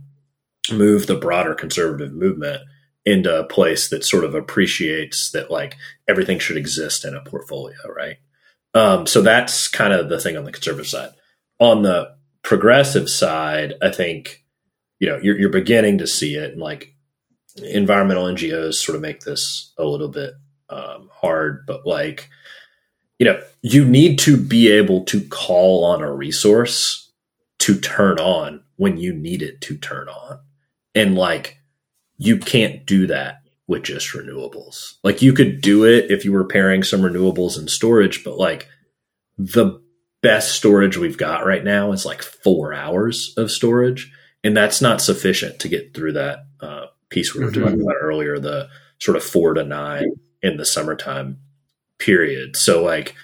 move 0.71 1.07
the 1.07 1.15
broader 1.15 1.55
conservative 1.55 2.13
movement 2.13 2.61
into 3.05 3.35
a 3.35 3.43
place 3.43 3.89
that 3.89 4.05
sort 4.05 4.23
of 4.23 4.35
appreciates 4.35 5.31
that 5.31 5.51
like 5.51 5.75
everything 6.07 6.39
should 6.39 6.55
exist 6.55 7.03
in 7.03 7.15
a 7.15 7.21
portfolio, 7.21 7.77
right? 7.93 8.17
Um, 8.73 9.05
so 9.07 9.21
that's 9.21 9.67
kind 9.67 9.93
of 9.93 10.09
the 10.09 10.19
thing 10.19 10.37
on 10.37 10.45
the 10.45 10.51
conservative 10.51 10.87
side. 10.87 11.09
On 11.59 11.81
the 11.81 12.15
progressive 12.43 13.09
side, 13.09 13.73
I 13.81 13.89
think 13.89 14.43
you 14.99 15.07
know 15.07 15.19
you're, 15.21 15.37
you're 15.37 15.49
beginning 15.49 15.97
to 15.99 16.07
see 16.07 16.35
it, 16.35 16.51
and 16.51 16.61
like 16.61 16.95
environmental 17.57 18.25
NGOs 18.25 18.75
sort 18.75 18.95
of 18.95 19.01
make 19.01 19.21
this 19.21 19.73
a 19.77 19.85
little 19.85 20.09
bit 20.09 20.33
um, 20.69 21.09
hard, 21.11 21.65
but 21.65 21.85
like 21.85 22.29
you 23.17 23.25
know 23.25 23.41
you 23.61 23.85
need 23.85 24.19
to 24.19 24.37
be 24.37 24.71
able 24.71 25.03
to 25.05 25.21
call 25.27 25.85
on 25.85 26.01
a 26.01 26.13
resource 26.13 27.11
to 27.59 27.79
turn 27.79 28.19
on 28.19 28.63
when 28.75 28.97
you 28.97 29.13
need 29.13 29.41
it 29.41 29.61
to 29.61 29.77
turn 29.77 30.07
on, 30.09 30.39
and 30.93 31.15
like 31.15 31.57
you 32.17 32.37
can't 32.37 32.85
do 32.85 33.07
that 33.07 33.41
with 33.67 33.83
just 33.83 34.13
renewables. 34.13 34.95
Like 35.03 35.21
you 35.21 35.33
could 35.33 35.61
do 35.61 35.85
it 35.85 36.11
if 36.11 36.25
you 36.25 36.31
were 36.31 36.45
pairing 36.45 36.83
some 36.83 37.01
renewables 37.01 37.57
and 37.57 37.69
storage, 37.69 38.23
but 38.23 38.37
like 38.37 38.67
the 39.37 39.81
best 40.23 40.53
storage 40.53 40.97
we've 40.97 41.17
got 41.17 41.45
right 41.45 41.63
now 41.63 41.91
is 41.91 42.05
like 42.05 42.23
four 42.23 42.73
hours 42.73 43.33
of 43.37 43.51
storage. 43.51 44.11
And 44.43 44.57
that's 44.57 44.81
not 44.81 45.01
sufficient 45.01 45.59
to 45.59 45.69
get 45.69 45.93
through 45.93 46.13
that 46.13 46.45
uh, 46.59 46.87
piece 47.09 47.35
we 47.35 47.43
were 47.43 47.51
mm-hmm. 47.51 47.61
talking 47.61 47.81
about 47.81 47.97
earlier, 48.01 48.39
the 48.39 48.69
sort 48.97 49.17
of 49.17 49.23
four 49.23 49.53
to 49.53 49.63
nine 49.63 50.07
in 50.41 50.57
the 50.57 50.65
summertime 50.65 51.39
period. 51.99 52.55
So, 52.55 52.83
like, 52.83 53.15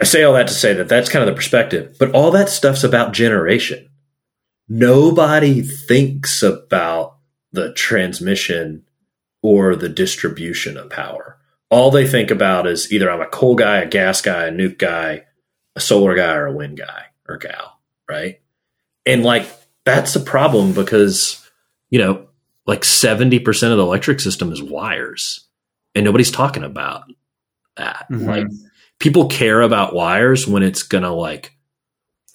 I 0.00 0.04
say 0.04 0.22
all 0.22 0.34
that 0.34 0.48
to 0.48 0.54
say 0.54 0.74
that 0.74 0.88
that's 0.88 1.08
kind 1.08 1.22
of 1.22 1.28
the 1.28 1.36
perspective, 1.36 1.96
but 1.98 2.10
all 2.12 2.30
that 2.32 2.48
stuff's 2.48 2.84
about 2.84 3.12
generation. 3.12 3.88
Nobody 4.68 5.62
thinks 5.62 6.42
about 6.42 7.18
the 7.52 7.72
transmission 7.72 8.84
or 9.42 9.76
the 9.76 9.88
distribution 9.88 10.76
of 10.76 10.90
power. 10.90 11.38
All 11.70 11.90
they 11.90 12.06
think 12.06 12.30
about 12.30 12.66
is 12.66 12.92
either 12.92 13.10
I'm 13.10 13.20
a 13.20 13.26
coal 13.26 13.54
guy, 13.54 13.78
a 13.78 13.86
gas 13.86 14.20
guy, 14.20 14.46
a 14.46 14.50
nuke 14.50 14.78
guy, 14.78 15.24
a 15.76 15.80
solar 15.80 16.14
guy, 16.14 16.34
or 16.34 16.46
a 16.46 16.52
wind 16.52 16.78
guy 16.78 17.04
or 17.28 17.36
gal, 17.36 17.80
right? 18.08 18.40
And 19.06 19.22
like 19.22 19.48
that's 19.84 20.16
a 20.16 20.20
problem 20.20 20.72
because, 20.72 21.48
you 21.90 21.98
know, 21.98 22.26
like 22.66 22.82
70% 22.82 23.70
of 23.70 23.76
the 23.76 23.82
electric 23.82 24.20
system 24.20 24.52
is 24.52 24.62
wires 24.62 25.46
and 25.94 26.04
nobody's 26.04 26.30
talking 26.30 26.64
about 26.64 27.04
that. 27.76 28.06
Mm-hmm. 28.10 28.26
Like 28.26 28.46
people 28.98 29.28
care 29.28 29.60
about 29.60 29.94
wires 29.94 30.46
when 30.46 30.62
it's 30.62 30.82
going 30.82 31.04
to 31.04 31.12
like 31.12 31.52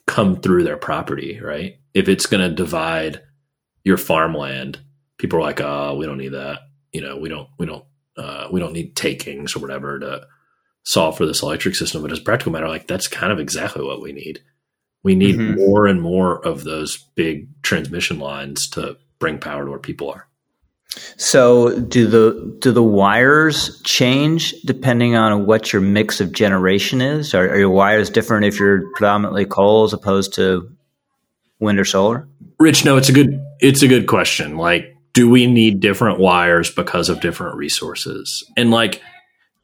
come 0.08 0.42
through 0.42 0.64
their 0.64 0.78
property, 0.78 1.40
right? 1.42 1.78
If 1.94 2.08
it's 2.08 2.26
going 2.26 2.48
to 2.48 2.56
divide 2.56 3.22
your 3.84 3.98
farmland, 3.98 4.80
people 5.18 5.40
are 5.40 5.44
like, 5.44 5.62
"Oh, 5.62 5.96
we 5.96 6.06
don't 6.06 6.18
need 6.18 6.34
that." 6.34 6.60
You 6.94 7.02
know, 7.02 7.18
we 7.18 7.30
don't 7.30 7.50
we 7.58 7.66
don't 7.66 7.86
uh, 8.18 8.48
we 8.52 8.60
don't 8.60 8.74
need 8.74 8.96
takings 8.96 9.56
or 9.56 9.60
whatever 9.60 10.00
to 10.00 10.28
solve 10.84 11.18
for 11.18 11.26
this 11.26 11.42
electric 11.42 11.76
system. 11.76 12.02
But 12.02 12.12
as 12.12 12.20
a 12.20 12.24
practical 12.24 12.52
matter, 12.52 12.68
like 12.68 12.88
that's 12.88 13.08
kind 13.08 13.32
of 13.32 13.40
exactly 13.40 13.84
what 13.84 14.02
we 14.02 14.12
need. 14.12 14.42
We 15.04 15.16
need 15.16 15.36
mm-hmm. 15.36 15.56
more 15.56 15.88
and 15.88 16.02
more 16.02 16.46
of 16.46 16.64
those 16.64 16.98
big 17.16 17.48
transmission 17.62 18.20
lines 18.20 18.68
to 18.72 18.98
bring 19.20 19.40
power 19.40 19.66
to 19.66 19.72
where 19.72 19.80
people 19.80 20.10
are. 20.12 20.28
So 21.18 21.80
do 21.80 22.08
the 22.08 22.58
do 22.60 22.72
the 22.72 22.84
wires 22.84 23.82
change 23.84 24.54
depending 24.66 25.16
on 25.16 25.46
what 25.46 25.72
your 25.72 25.82
mix 25.82 26.20
of 26.20 26.32
generation 26.32 27.00
is? 27.00 27.34
Are, 27.36 27.48
are 27.48 27.60
your 27.60 27.70
wires 27.70 28.10
different 28.10 28.46
if 28.46 28.60
you're 28.60 28.90
predominantly 28.96 29.46
coal 29.46 29.84
as 29.84 29.94
opposed 29.94 30.34
to 30.36 30.70
wind 31.60 31.80
or 31.80 31.86
solar? 31.86 32.28
Rich, 32.60 32.86
no, 32.86 32.98
it's 32.98 33.10
a 33.10 33.14
good 33.14 33.40
it's 33.60 33.84
a 33.84 33.88
good 33.88 34.08
question. 34.08 34.58
Like, 34.58 34.96
do 35.14 35.30
we 35.30 35.46
need 35.46 35.80
different 35.80 36.20
wires 36.20 36.72
because 36.72 37.10
of 37.10 37.22
different 37.22 37.56
resources? 37.56 38.44
And 38.58 38.72
like 38.72 39.02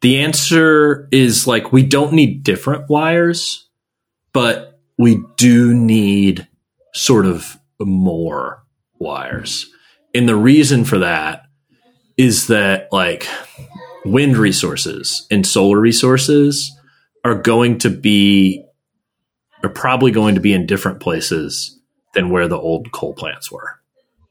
the 0.02 0.20
answer 0.20 1.08
is 1.12 1.48
like 1.48 1.72
we 1.72 1.84
don't 1.84 2.14
need 2.14 2.44
different 2.44 2.90
wires, 2.90 3.68
but 4.34 4.80
we 4.98 5.24
do 5.38 5.74
need 5.74 6.48
sort 6.94 7.26
of 7.26 7.58
more 7.80 8.64
wires. 9.00 9.70
And 10.14 10.30
the 10.30 10.36
reason 10.36 10.86
for 10.86 11.00
that 11.00 11.44
is 12.18 12.48
that 12.48 12.88
like 12.92 13.28
wind 14.06 14.38
resources 14.38 15.28
and 15.32 15.46
solar 15.46 15.80
resources 15.80 16.72
are 17.24 17.36
going 17.36 17.80
to 17.80 17.90
be 17.90 18.64
are 19.64 19.70
probably 19.70 20.12
going 20.12 20.36
to 20.36 20.42
be 20.42 20.54
in 20.54 20.68
different 20.68 21.00
places 21.00 21.80
than 22.14 22.30
where 22.30 22.48
the 22.48 22.58
old 22.58 22.92
coal 22.92 23.14
plants 23.14 23.52
were, 23.52 23.80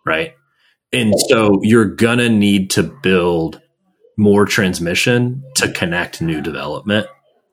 right? 0.07 0.35
And 0.93 1.13
so 1.29 1.59
you're 1.63 1.87
going 1.87 2.19
to 2.19 2.29
need 2.29 2.71
to 2.71 2.85
build 2.85 3.61
more 4.17 4.45
transmission 4.45 5.45
to 5.57 5.71
connect 5.73 6.21
new 6.21 6.41
development. 6.41 7.07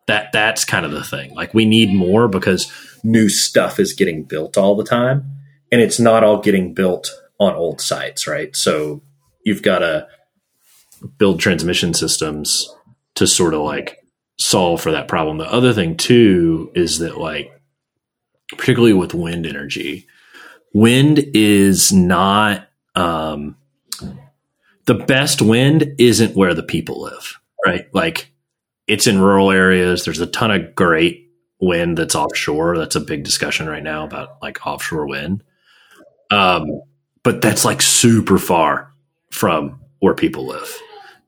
That 0.08 0.32
that's 0.32 0.66
kind 0.66 0.86
of 0.86 0.92
the 0.92 1.04
thing. 1.04 1.34
Like 1.34 1.54
we 1.54 1.66
need 1.66 1.94
more 1.94 2.28
because 2.28 2.72
new 3.04 3.30
stuff 3.30 3.80
is 3.80 3.94
getting 3.94 4.24
built 4.24 4.58
all 4.58 4.76
the 4.76 4.84
time 4.84 5.26
and 5.72 5.82
it's 5.82 6.00
not 6.00 6.24
all 6.24 6.42
getting 6.42 6.74
built 6.74 7.10
on 7.40 7.54
old 7.54 7.82
sites, 7.82 8.28
right? 8.28 8.56
So 8.56 9.02
you've 9.44 9.64
got 9.64 9.80
to 9.80 10.08
build 11.18 11.40
transmission 11.40 11.94
systems 11.94 12.70
to 13.16 13.26
sort 13.26 13.54
of 13.54 13.62
like 13.62 13.98
solve 14.40 14.82
for 14.82 14.92
that 14.92 15.08
problem. 15.08 15.38
The 15.38 15.52
other 15.52 15.74
thing 15.74 15.98
too 15.98 16.72
is 16.76 17.00
that 17.00 17.18
like 17.18 17.52
particularly 18.58 18.94
with 18.94 19.14
wind 19.14 19.46
energy, 19.46 20.08
wind 20.74 21.24
is 21.34 21.92
not 21.92 22.68
um, 22.96 23.56
the 24.92 25.06
best 25.06 25.42
wind 25.42 25.96
isn't 26.00 26.36
where 26.36 26.54
the 26.54 26.62
people 26.62 27.04
live, 27.04 27.40
right? 27.66 27.86
Like 27.94 28.30
it's 28.88 29.08
in 29.08 29.22
rural 29.22 29.50
areas. 29.50 30.04
There's 30.04 30.20
a 30.20 30.28
ton 30.28 30.52
of 30.52 30.76
great 30.76 31.30
wind 31.62 31.98
that's 31.98 32.14
offshore. 32.14 32.78
That's 32.78 32.98
a 32.98 33.00
big 33.00 33.24
discussion 33.24 33.68
right 33.68 33.84
now 33.84 34.04
about 34.04 34.42
like 34.42 34.68
offshore 34.68 35.08
wind. 35.08 35.44
Um, 36.30 36.82
but 37.24 37.42
that's 37.42 37.64
like 37.64 37.82
super 37.82 38.38
far 38.38 38.92
from 39.32 39.80
where 40.00 40.14
people 40.14 40.46
live. 40.46 40.78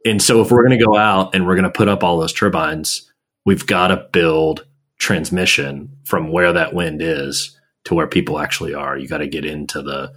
And 0.03 0.21
so 0.21 0.41
if 0.41 0.51
we're 0.51 0.67
going 0.67 0.77
to 0.77 0.85
go 0.85 0.97
out 0.97 1.33
and 1.33 1.47
we're 1.47 1.55
going 1.55 1.63
to 1.63 1.69
put 1.69 1.87
up 1.87 2.03
all 2.03 2.19
those 2.19 2.33
turbines, 2.33 3.09
we've 3.45 3.65
got 3.65 3.87
to 3.87 4.09
build 4.11 4.65
transmission 4.97 5.89
from 6.03 6.33
where 6.33 6.51
that 6.51 6.73
wind 6.73 7.01
is 7.01 7.57
to 7.85 7.95
where 7.95 8.07
people 8.07 8.39
actually 8.39 8.73
are. 8.73 8.97
You 8.97 9.07
got 9.07 9.19
to 9.19 9.27
get 9.27 9.45
into 9.45 9.81
the 9.81 10.11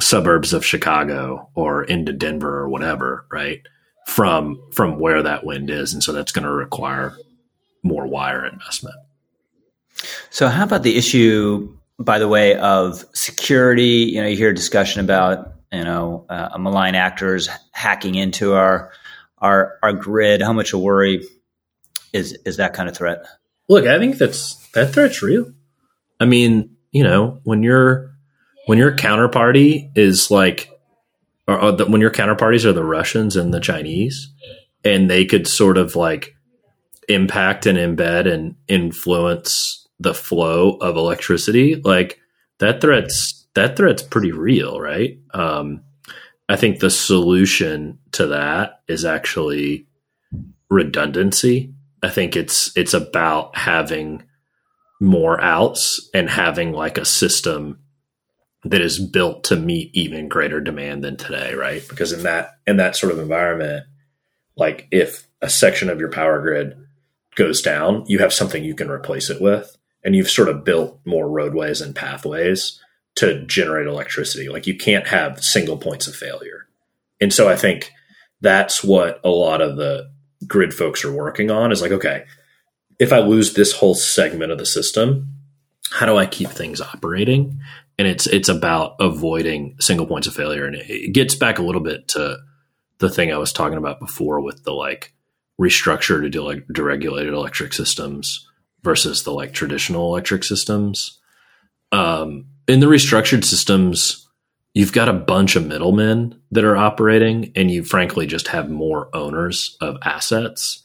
suburbs 0.00 0.52
of 0.52 0.64
Chicago 0.64 1.48
or 1.54 1.84
into 1.84 2.12
Denver 2.12 2.58
or 2.58 2.68
whatever, 2.68 3.26
right? 3.30 3.62
From 4.06 4.60
from 4.72 4.98
where 4.98 5.22
that 5.22 5.44
wind 5.44 5.70
is. 5.70 5.92
And 5.92 6.02
so 6.02 6.12
that's 6.12 6.32
going 6.32 6.44
to 6.44 6.50
require 6.50 7.16
more 7.82 8.06
wire 8.06 8.44
investment. 8.44 8.96
So 10.30 10.48
how 10.48 10.64
about 10.64 10.82
the 10.82 10.96
issue 10.96 11.76
by 12.00 12.18
the 12.18 12.28
way, 12.28 12.56
of 12.56 13.04
security. 13.12 14.10
You 14.12 14.22
know, 14.22 14.26
you 14.26 14.36
hear 14.36 14.52
discussion 14.52 15.02
about 15.02 15.52
you 15.70 15.84
know 15.84 16.24
uh, 16.28 16.56
malign 16.58 16.94
actors 16.94 17.48
hacking 17.72 18.14
into 18.16 18.54
our 18.54 18.90
our 19.38 19.78
our 19.82 19.92
grid. 19.92 20.42
How 20.42 20.54
much 20.54 20.72
a 20.72 20.78
worry 20.78 21.22
is 22.12 22.36
is 22.44 22.56
that 22.56 22.72
kind 22.72 22.88
of 22.88 22.96
threat? 22.96 23.24
Look, 23.68 23.86
I 23.86 23.98
think 23.98 24.16
that's 24.16 24.54
that 24.70 24.92
threat's 24.94 25.22
real. 25.22 25.52
I 26.18 26.24
mean, 26.24 26.76
you 26.90 27.04
know, 27.04 27.40
when 27.44 27.62
your 27.62 28.09
when 28.70 28.78
your 28.78 28.94
counterparty 28.94 29.90
is 29.96 30.30
like, 30.30 30.70
or, 31.48 31.60
or 31.60 31.72
the, 31.72 31.86
when 31.86 32.00
your 32.00 32.12
counterparties 32.12 32.64
are 32.64 32.72
the 32.72 32.84
Russians 32.84 33.34
and 33.34 33.52
the 33.52 33.58
Chinese, 33.58 34.32
and 34.84 35.10
they 35.10 35.24
could 35.24 35.48
sort 35.48 35.76
of 35.76 35.96
like 35.96 36.36
impact 37.08 37.66
and 37.66 37.76
embed 37.76 38.32
and 38.32 38.54
influence 38.68 39.88
the 39.98 40.14
flow 40.14 40.76
of 40.76 40.96
electricity, 40.96 41.82
like 41.84 42.20
that 42.58 42.80
threat's 42.80 43.44
that 43.54 43.76
threat's 43.76 44.04
pretty 44.04 44.30
real, 44.30 44.78
right? 44.78 45.18
Um, 45.34 45.82
I 46.48 46.54
think 46.54 46.78
the 46.78 46.90
solution 46.90 47.98
to 48.12 48.28
that 48.28 48.82
is 48.86 49.04
actually 49.04 49.88
redundancy. 50.68 51.74
I 52.04 52.08
think 52.10 52.36
it's 52.36 52.70
it's 52.76 52.94
about 52.94 53.58
having 53.58 54.22
more 55.00 55.40
outs 55.40 56.08
and 56.14 56.30
having 56.30 56.70
like 56.70 56.98
a 56.98 57.04
system 57.04 57.80
that 58.64 58.80
is 58.80 58.98
built 58.98 59.44
to 59.44 59.56
meet 59.56 59.90
even 59.94 60.28
greater 60.28 60.60
demand 60.60 61.02
than 61.02 61.16
today, 61.16 61.54
right? 61.54 61.86
Because 61.88 62.12
in 62.12 62.22
that 62.24 62.58
in 62.66 62.76
that 62.76 62.96
sort 62.96 63.12
of 63.12 63.18
environment, 63.18 63.86
like 64.56 64.86
if 64.90 65.26
a 65.40 65.48
section 65.48 65.88
of 65.88 65.98
your 65.98 66.10
power 66.10 66.40
grid 66.40 66.76
goes 67.34 67.62
down, 67.62 68.04
you 68.06 68.18
have 68.18 68.32
something 68.32 68.62
you 68.62 68.74
can 68.74 68.90
replace 68.90 69.30
it 69.30 69.40
with 69.40 69.76
and 70.04 70.14
you've 70.14 70.30
sort 70.30 70.48
of 70.48 70.64
built 70.64 71.00
more 71.04 71.28
roadways 71.28 71.80
and 71.80 71.94
pathways 71.94 72.82
to 73.16 73.44
generate 73.46 73.86
electricity. 73.86 74.48
Like 74.48 74.66
you 74.66 74.76
can't 74.76 75.06
have 75.06 75.42
single 75.42 75.76
points 75.76 76.06
of 76.06 76.14
failure. 76.14 76.66
And 77.20 77.32
so 77.32 77.48
I 77.48 77.56
think 77.56 77.92
that's 78.40 78.82
what 78.82 79.20
a 79.24 79.28
lot 79.28 79.60
of 79.60 79.76
the 79.76 80.10
grid 80.46 80.72
folks 80.72 81.04
are 81.04 81.12
working 81.12 81.50
on 81.50 81.72
is 81.72 81.82
like, 81.82 81.92
okay, 81.92 82.24
if 82.98 83.12
I 83.12 83.18
lose 83.18 83.54
this 83.54 83.72
whole 83.72 83.94
segment 83.94 84.52
of 84.52 84.58
the 84.58 84.66
system, 84.66 85.39
how 85.90 86.06
do 86.06 86.16
I 86.16 86.26
keep 86.26 86.48
things 86.48 86.80
operating? 86.80 87.60
And 87.98 88.08
it's 88.08 88.26
it's 88.26 88.48
about 88.48 88.96
avoiding 89.00 89.76
single 89.80 90.06
points 90.06 90.26
of 90.26 90.34
failure. 90.34 90.64
And 90.64 90.76
it 90.76 91.12
gets 91.12 91.34
back 91.34 91.58
a 91.58 91.62
little 91.62 91.82
bit 91.82 92.08
to 92.08 92.38
the 92.98 93.10
thing 93.10 93.32
I 93.32 93.38
was 93.38 93.52
talking 93.52 93.78
about 93.78 94.00
before 94.00 94.40
with 94.40 94.62
the 94.64 94.72
like 94.72 95.12
restructure 95.60 96.20
to 96.20 96.62
deregulated 96.72 97.32
electric 97.32 97.72
systems 97.72 98.46
versus 98.82 99.24
the 99.24 99.32
like 99.32 99.52
traditional 99.52 100.06
electric 100.06 100.44
systems. 100.44 101.18
Um, 101.92 102.46
in 102.68 102.80
the 102.80 102.86
restructured 102.86 103.44
systems, 103.44 104.28
you've 104.74 104.92
got 104.92 105.08
a 105.08 105.12
bunch 105.12 105.56
of 105.56 105.66
middlemen 105.66 106.40
that 106.52 106.64
are 106.64 106.76
operating, 106.76 107.52
and 107.56 107.70
you 107.70 107.82
frankly 107.82 108.26
just 108.26 108.48
have 108.48 108.70
more 108.70 109.14
owners 109.14 109.76
of 109.80 109.96
assets. 110.04 110.82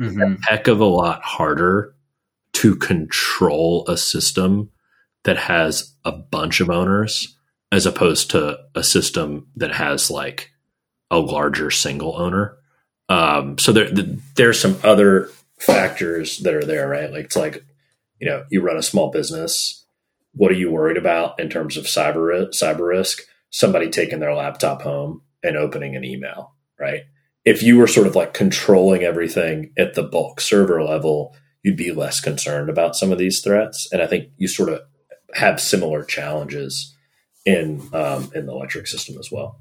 Mm-hmm. 0.00 0.36
heck 0.48 0.66
of 0.66 0.80
a 0.80 0.86
lot 0.86 1.20
harder 1.22 1.94
to 2.60 2.76
control 2.76 3.86
a 3.88 3.96
system 3.96 4.68
that 5.24 5.38
has 5.38 5.94
a 6.04 6.12
bunch 6.12 6.60
of 6.60 6.68
owners 6.68 7.38
as 7.72 7.86
opposed 7.86 8.30
to 8.30 8.58
a 8.74 8.84
system 8.84 9.46
that 9.56 9.72
has 9.72 10.10
like 10.10 10.50
a 11.10 11.18
larger 11.18 11.70
single 11.70 12.20
owner. 12.20 12.58
Um, 13.08 13.56
so 13.56 13.72
there, 13.72 13.88
there's 14.36 14.60
some 14.60 14.78
other 14.84 15.30
factors 15.58 16.36
that 16.40 16.52
are 16.52 16.66
there, 16.66 16.86
right? 16.86 17.10
Like 17.10 17.24
it's 17.24 17.36
like, 17.36 17.64
you 18.20 18.28
know, 18.28 18.44
you 18.50 18.60
run 18.60 18.76
a 18.76 18.82
small 18.82 19.10
business. 19.10 19.86
What 20.34 20.50
are 20.50 20.56
you 20.56 20.70
worried 20.70 20.98
about 20.98 21.40
in 21.40 21.48
terms 21.48 21.78
of 21.78 21.86
cyber 21.86 22.50
cyber 22.50 22.86
risk? 22.88 23.22
Somebody 23.48 23.88
taking 23.88 24.20
their 24.20 24.34
laptop 24.34 24.82
home 24.82 25.22
and 25.42 25.56
opening 25.56 25.96
an 25.96 26.04
email, 26.04 26.52
right? 26.78 27.04
If 27.46 27.62
you 27.62 27.78
were 27.78 27.86
sort 27.86 28.06
of 28.06 28.16
like 28.16 28.34
controlling 28.34 29.02
everything 29.02 29.72
at 29.78 29.94
the 29.94 30.02
bulk 30.02 30.42
server 30.42 30.82
level, 30.84 31.34
you'd 31.62 31.76
be 31.76 31.92
less 31.92 32.20
concerned 32.20 32.70
about 32.70 32.96
some 32.96 33.12
of 33.12 33.18
these 33.18 33.40
threats. 33.40 33.88
And 33.92 34.02
I 34.02 34.06
think 34.06 34.28
you 34.36 34.48
sort 34.48 34.70
of 34.70 34.80
have 35.34 35.60
similar 35.60 36.04
challenges 36.04 36.96
in 37.44 37.88
um, 37.92 38.30
in 38.34 38.46
the 38.46 38.52
electric 38.52 38.86
system 38.86 39.16
as 39.18 39.30
well. 39.30 39.60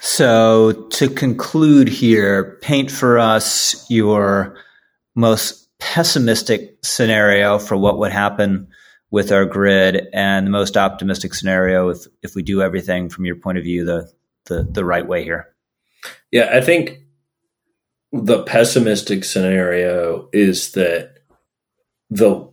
So 0.00 0.88
to 0.90 1.08
conclude 1.08 1.88
here, 1.88 2.58
paint 2.62 2.90
for 2.90 3.18
us 3.18 3.86
your 3.90 4.56
most 5.14 5.68
pessimistic 5.78 6.78
scenario 6.82 7.58
for 7.58 7.76
what 7.76 7.98
would 7.98 8.12
happen 8.12 8.68
with 9.10 9.32
our 9.32 9.44
grid 9.44 10.06
and 10.12 10.46
the 10.46 10.50
most 10.50 10.76
optimistic 10.76 11.34
scenario 11.34 11.88
if 11.88 12.06
if 12.22 12.34
we 12.34 12.42
do 12.42 12.62
everything 12.62 13.08
from 13.08 13.24
your 13.24 13.36
point 13.36 13.58
of 13.58 13.64
view 13.64 13.84
the 13.84 14.10
the, 14.46 14.66
the 14.70 14.84
right 14.84 15.06
way 15.06 15.22
here. 15.22 15.48
Yeah, 16.30 16.50
I 16.52 16.60
think 16.60 16.98
the 18.12 18.42
pessimistic 18.42 19.24
scenario 19.24 20.28
is 20.32 20.72
that 20.72 21.18
the 22.10 22.50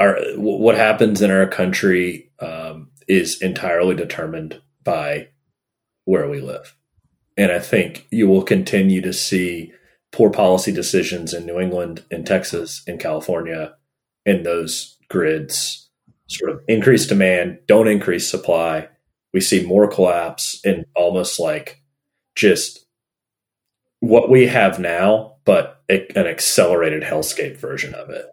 our 0.00 0.18
what 0.36 0.76
happens 0.76 1.22
in 1.22 1.30
our 1.30 1.46
country 1.46 2.30
um, 2.40 2.90
is 3.06 3.40
entirely 3.40 3.94
determined 3.94 4.60
by 4.82 5.28
where 6.04 6.28
we 6.28 6.40
live, 6.40 6.74
and 7.36 7.52
I 7.52 7.58
think 7.58 8.06
you 8.10 8.26
will 8.26 8.42
continue 8.42 9.00
to 9.02 9.12
see 9.12 9.72
poor 10.12 10.30
policy 10.30 10.72
decisions 10.72 11.32
in 11.32 11.46
New 11.46 11.60
England, 11.60 12.04
in 12.10 12.24
Texas, 12.24 12.82
in 12.86 12.98
California, 12.98 13.74
in 14.26 14.42
those 14.42 14.96
grids 15.08 15.90
sort 16.30 16.52
of 16.52 16.60
increase 16.68 17.06
demand, 17.06 17.58
don't 17.66 17.88
increase 17.88 18.30
supply. 18.30 18.88
We 19.32 19.40
see 19.40 19.64
more 19.66 19.88
collapse 19.88 20.60
in 20.64 20.86
almost 20.94 21.40
like 21.40 21.82
just 22.36 22.79
what 24.00 24.28
we 24.28 24.46
have 24.46 24.78
now, 24.78 25.36
but 25.44 25.82
an 25.88 26.26
accelerated 26.26 27.02
hellscape 27.02 27.56
version 27.56 27.94
of 27.94 28.10
it, 28.10 28.26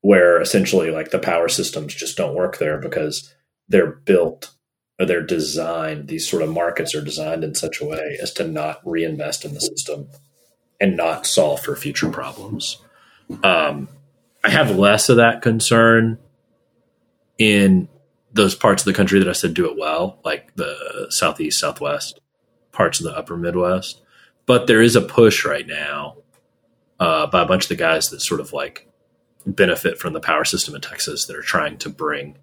where 0.00 0.40
essentially 0.40 0.90
like 0.90 1.10
the 1.10 1.18
power 1.18 1.48
systems 1.48 1.94
just 1.94 2.16
don't 2.16 2.34
work 2.34 2.58
there 2.58 2.78
because 2.78 3.34
they're 3.68 3.92
built 3.92 4.54
or 4.98 5.06
they're 5.06 5.22
designed, 5.22 6.08
these 6.08 6.28
sort 6.28 6.42
of 6.42 6.50
markets 6.50 6.94
are 6.94 7.02
designed 7.02 7.42
in 7.42 7.54
such 7.54 7.80
a 7.80 7.84
way 7.84 8.18
as 8.22 8.32
to 8.32 8.46
not 8.46 8.80
reinvest 8.84 9.44
in 9.44 9.54
the 9.54 9.60
system 9.60 10.08
and 10.80 10.96
not 10.96 11.26
solve 11.26 11.60
for 11.60 11.74
future 11.74 12.10
problems. 12.10 12.78
Um, 13.42 13.88
I 14.44 14.50
have 14.50 14.76
less 14.76 15.08
of 15.08 15.16
that 15.16 15.42
concern 15.42 16.18
in 17.38 17.88
those 18.32 18.54
parts 18.54 18.82
of 18.82 18.86
the 18.86 18.92
country 18.92 19.18
that 19.18 19.28
I 19.28 19.32
said 19.32 19.54
do 19.54 19.70
it 19.70 19.78
well, 19.78 20.20
like 20.24 20.54
the 20.56 21.06
southeast, 21.10 21.58
southwest, 21.58 22.20
parts 22.72 23.00
of 23.00 23.04
the 23.04 23.16
upper 23.16 23.36
Midwest. 23.36 24.00
But 24.46 24.66
there 24.66 24.82
is 24.82 24.96
a 24.96 25.00
push 25.00 25.44
right 25.44 25.66
now 25.66 26.16
uh, 27.00 27.26
by 27.26 27.42
a 27.42 27.46
bunch 27.46 27.64
of 27.64 27.68
the 27.70 27.76
guys 27.76 28.10
that 28.10 28.20
sort 28.20 28.40
of 28.40 28.52
like 28.52 28.88
benefit 29.46 29.98
from 29.98 30.12
the 30.12 30.20
power 30.20 30.44
system 30.44 30.74
in 30.74 30.80
Texas 30.80 31.26
that 31.26 31.36
are 31.36 31.42
trying 31.42 31.78
to 31.78 31.88
bring 31.88 32.36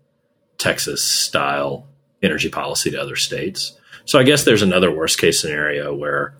Texas 0.57 1.03
style 1.03 1.87
energy 2.21 2.49
policy 2.49 2.91
to 2.91 3.01
other 3.01 3.15
states. 3.15 3.77
So 4.05 4.19
I 4.19 4.23
guess 4.23 4.43
there's 4.43 4.61
another 4.61 4.91
worst 4.91 5.19
case 5.19 5.39
scenario 5.39 5.93
where, 5.93 6.35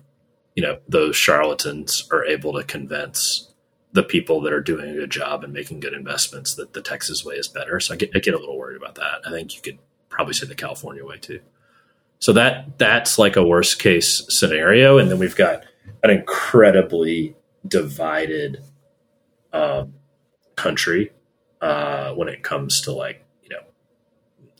you 0.54 0.62
know, 0.62 0.78
those 0.88 1.16
charlatans 1.16 2.08
are 2.12 2.24
able 2.24 2.52
to 2.54 2.64
convince 2.64 3.48
the 3.92 4.02
people 4.02 4.40
that 4.40 4.52
are 4.52 4.60
doing 4.60 4.88
a 4.88 4.94
good 4.94 5.10
job 5.10 5.44
and 5.44 5.52
making 5.52 5.80
good 5.80 5.92
investments 5.92 6.54
that 6.54 6.72
the 6.72 6.80
Texas 6.80 7.24
way 7.24 7.34
is 7.34 7.48
better. 7.48 7.78
So 7.78 7.94
I 7.94 7.96
get, 7.96 8.10
I 8.14 8.20
get 8.20 8.34
a 8.34 8.38
little 8.38 8.58
worried 8.58 8.76
about 8.76 8.94
that. 8.96 9.20
I 9.26 9.30
think 9.30 9.54
you 9.54 9.60
could 9.60 9.78
probably 10.08 10.34
say 10.34 10.46
the 10.46 10.54
California 10.54 11.04
way 11.04 11.18
too. 11.18 11.40
So 12.22 12.32
that 12.34 12.78
that's 12.78 13.18
like 13.18 13.34
a 13.34 13.44
worst 13.44 13.80
case 13.80 14.24
scenario, 14.28 14.96
and 14.96 15.10
then 15.10 15.18
we've 15.18 15.34
got 15.34 15.64
an 16.04 16.10
incredibly 16.10 17.34
divided 17.66 18.62
um, 19.52 19.94
country 20.54 21.10
uh, 21.60 22.12
when 22.12 22.28
it 22.28 22.44
comes 22.44 22.80
to 22.82 22.92
like 22.92 23.24
you 23.42 23.48
know 23.48 23.62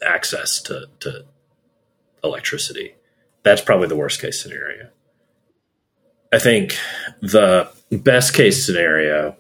access 0.04 0.60
to, 0.62 0.86
to 0.98 1.24
electricity. 2.24 2.96
That's 3.44 3.60
probably 3.60 3.86
the 3.86 3.94
worst 3.94 4.20
case 4.20 4.42
scenario. 4.42 4.88
I 6.32 6.40
think 6.40 6.76
the 7.20 7.70
best 7.92 8.34
case 8.34 8.66
scenario 8.66 9.36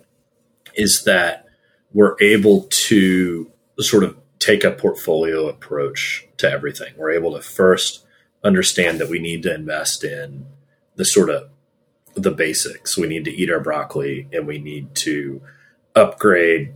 is 0.76 1.02
that 1.06 1.46
we're 1.92 2.14
able 2.20 2.68
to 2.70 3.50
sort 3.80 4.04
of 4.04 4.16
take 4.38 4.62
a 4.62 4.70
portfolio 4.70 5.48
approach 5.48 6.28
to 6.36 6.48
everything. 6.48 6.94
We're 6.96 7.10
able 7.10 7.32
to 7.32 7.42
first 7.42 8.06
understand 8.44 9.00
that 9.00 9.08
we 9.08 9.18
need 9.18 9.42
to 9.44 9.54
invest 9.54 10.04
in 10.04 10.46
the 10.96 11.04
sort 11.04 11.30
of 11.30 11.48
the 12.14 12.30
basics. 12.30 12.96
We 12.98 13.06
need 13.06 13.24
to 13.24 13.30
eat 13.30 13.50
our 13.50 13.60
broccoli 13.60 14.28
and 14.32 14.46
we 14.46 14.58
need 14.58 14.94
to 14.96 15.40
upgrade 15.94 16.74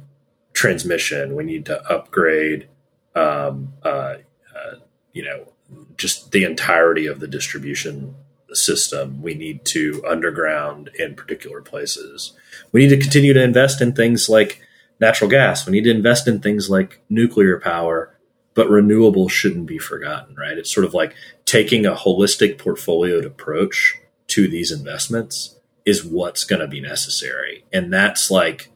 transmission. 0.53 1.35
We 1.35 1.45
need 1.45 1.67
to 1.67 1.83
upgrade, 1.91 2.69
um, 3.15 3.75
uh, 3.83 4.17
uh, 4.55 4.75
you 5.13 5.25
know, 5.25 5.53
just 5.97 6.33
the 6.33 6.45
entirety 6.45 7.07
of 7.07 7.21
the 7.21 7.29
distribution 7.29 8.15
system. 8.53 9.21
We 9.23 9.35
need 9.35 9.65
to 9.67 10.03
underground 10.09 10.91
in 10.99 11.15
particular 11.15 11.61
places. 11.61 12.33
We 12.73 12.81
need 12.81 12.91
to 12.91 13.01
continue 13.01 13.33
to 13.33 13.43
invest 13.43 13.81
in 13.81 13.93
things 13.93 14.29
like 14.29 14.63
natural 15.01 15.29
gas. 15.29 15.67
We 15.67 15.73
need 15.73 15.85
to 15.85 15.91
invest 15.91 16.27
in 16.27 16.41
things 16.41 16.71
like 16.71 17.01
nuclear 17.11 17.59
power, 17.61 18.17
but 18.55 18.71
renewable 18.71 19.29
shouldn't 19.29 19.67
be 19.67 19.79
forgotten, 19.79 20.35
right? 20.37 20.57
It's 20.57 20.73
sort 20.73 20.87
of 20.87 20.95
like 20.95 21.15
taking 21.47 21.87
a 21.87 21.95
holistic 21.95 22.59
portfolio 22.59 23.19
approach 23.21 23.99
to 24.29 24.49
these 24.49 24.71
investments 24.71 25.57
is 25.87 26.05
what's 26.05 26.45
going 26.45 26.61
to 26.61 26.67
be 26.67 26.81
necessary. 26.81 27.65
And 27.73 27.93
that's 27.93 28.31
like 28.31 28.71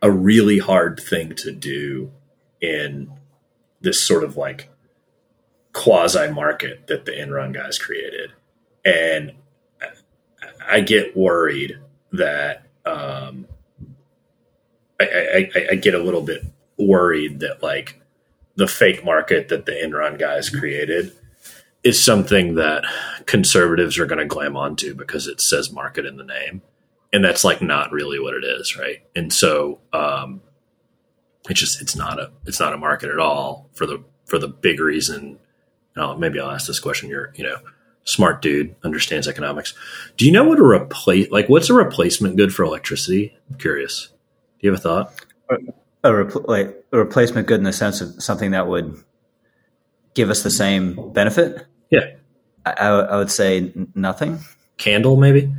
a 0.00 0.10
really 0.10 0.58
hard 0.58 1.00
thing 1.00 1.34
to 1.36 1.50
do 1.50 2.12
in 2.60 3.10
this 3.80 4.04
sort 4.04 4.22
of 4.22 4.36
like 4.36 4.68
quasi 5.72 6.30
market 6.30 6.86
that 6.86 7.04
the 7.04 7.12
Enron 7.12 7.52
guys 7.52 7.78
created 7.78 8.32
and 8.84 9.32
I 10.68 10.80
get 10.80 11.16
worried 11.16 11.78
that 12.12 12.66
um, 12.84 13.46
I, 15.00 15.50
I, 15.54 15.66
I, 15.72 15.74
get 15.74 15.94
a 15.94 16.02
little 16.02 16.22
bit 16.22 16.42
worried 16.78 17.40
that 17.40 17.62
like 17.62 18.00
the 18.56 18.66
fake 18.66 19.04
market 19.04 19.48
that 19.48 19.66
the 19.66 19.72
Enron 19.72 20.18
guys 20.18 20.48
created 20.48 21.12
is 21.84 22.02
something 22.02 22.56
that 22.56 22.84
conservatives 23.26 23.98
are 23.98 24.06
going 24.06 24.18
to 24.18 24.24
glam 24.24 24.56
onto 24.56 24.94
because 24.94 25.26
it 25.26 25.40
says 25.40 25.72
market 25.72 26.04
in 26.04 26.16
the 26.16 26.24
name, 26.24 26.62
and 27.12 27.24
that's 27.24 27.44
like 27.44 27.62
not 27.62 27.92
really 27.92 28.18
what 28.18 28.34
it 28.34 28.44
is, 28.44 28.76
right? 28.76 28.98
And 29.14 29.32
so 29.32 29.80
um, 29.92 30.40
it's 31.48 31.60
just 31.60 31.80
it's 31.80 31.96
not 31.96 32.18
a 32.18 32.30
it's 32.46 32.60
not 32.60 32.72
a 32.72 32.78
market 32.78 33.10
at 33.10 33.18
all 33.18 33.68
for 33.74 33.86
the 33.86 34.02
for 34.24 34.38
the 34.38 34.48
big 34.48 34.80
reason. 34.80 35.38
Oh, 35.96 36.16
maybe 36.16 36.38
I'll 36.38 36.50
ask 36.50 36.66
this 36.66 36.80
question. 36.80 37.08
You're 37.08 37.32
you 37.36 37.44
know 37.44 37.58
smart 38.04 38.40
dude, 38.42 38.74
understands 38.82 39.28
economics. 39.28 39.74
Do 40.16 40.24
you 40.24 40.32
know 40.32 40.44
what 40.44 40.58
a 40.58 40.64
replace 40.64 41.30
like 41.30 41.48
what's 41.48 41.70
a 41.70 41.74
replacement 41.74 42.36
good 42.36 42.52
for 42.52 42.64
electricity? 42.64 43.36
I'm 43.50 43.58
curious. 43.58 44.08
Do 44.60 44.66
you 44.66 44.72
have 44.72 44.80
a 44.80 44.82
thought? 44.82 45.24
A, 46.02 46.12
a 46.12 46.24
like 46.46 46.84
a 46.92 46.98
replacement 46.98 47.46
good 47.46 47.58
in 47.58 47.64
the 47.64 47.72
sense 47.72 48.00
of 48.00 48.22
something 48.22 48.50
that 48.52 48.66
would 48.66 49.02
give 50.18 50.30
us 50.30 50.42
the 50.42 50.50
same 50.50 51.12
benefit? 51.12 51.64
Yeah. 51.90 52.16
I, 52.66 52.72
I 52.72 53.16
would 53.16 53.30
say 53.30 53.72
nothing. 53.94 54.40
Candle, 54.76 55.16
maybe. 55.16 55.54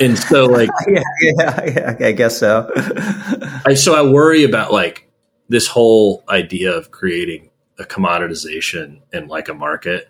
And 0.00 0.18
so, 0.18 0.46
like, 0.46 0.70
yeah, 0.88 1.02
yeah, 1.20 1.64
yeah, 1.64 1.96
I 2.06 2.12
guess 2.12 2.38
so. 2.38 2.70
I, 3.66 3.74
so 3.74 3.94
I 3.94 4.10
worry 4.10 4.44
about 4.44 4.72
like 4.72 5.10
this 5.48 5.66
whole 5.66 6.24
idea 6.28 6.72
of 6.72 6.90
creating 6.90 7.50
a 7.78 7.84
commoditization 7.84 9.02
in 9.12 9.26
like 9.28 9.48
a 9.48 9.54
market 9.54 10.08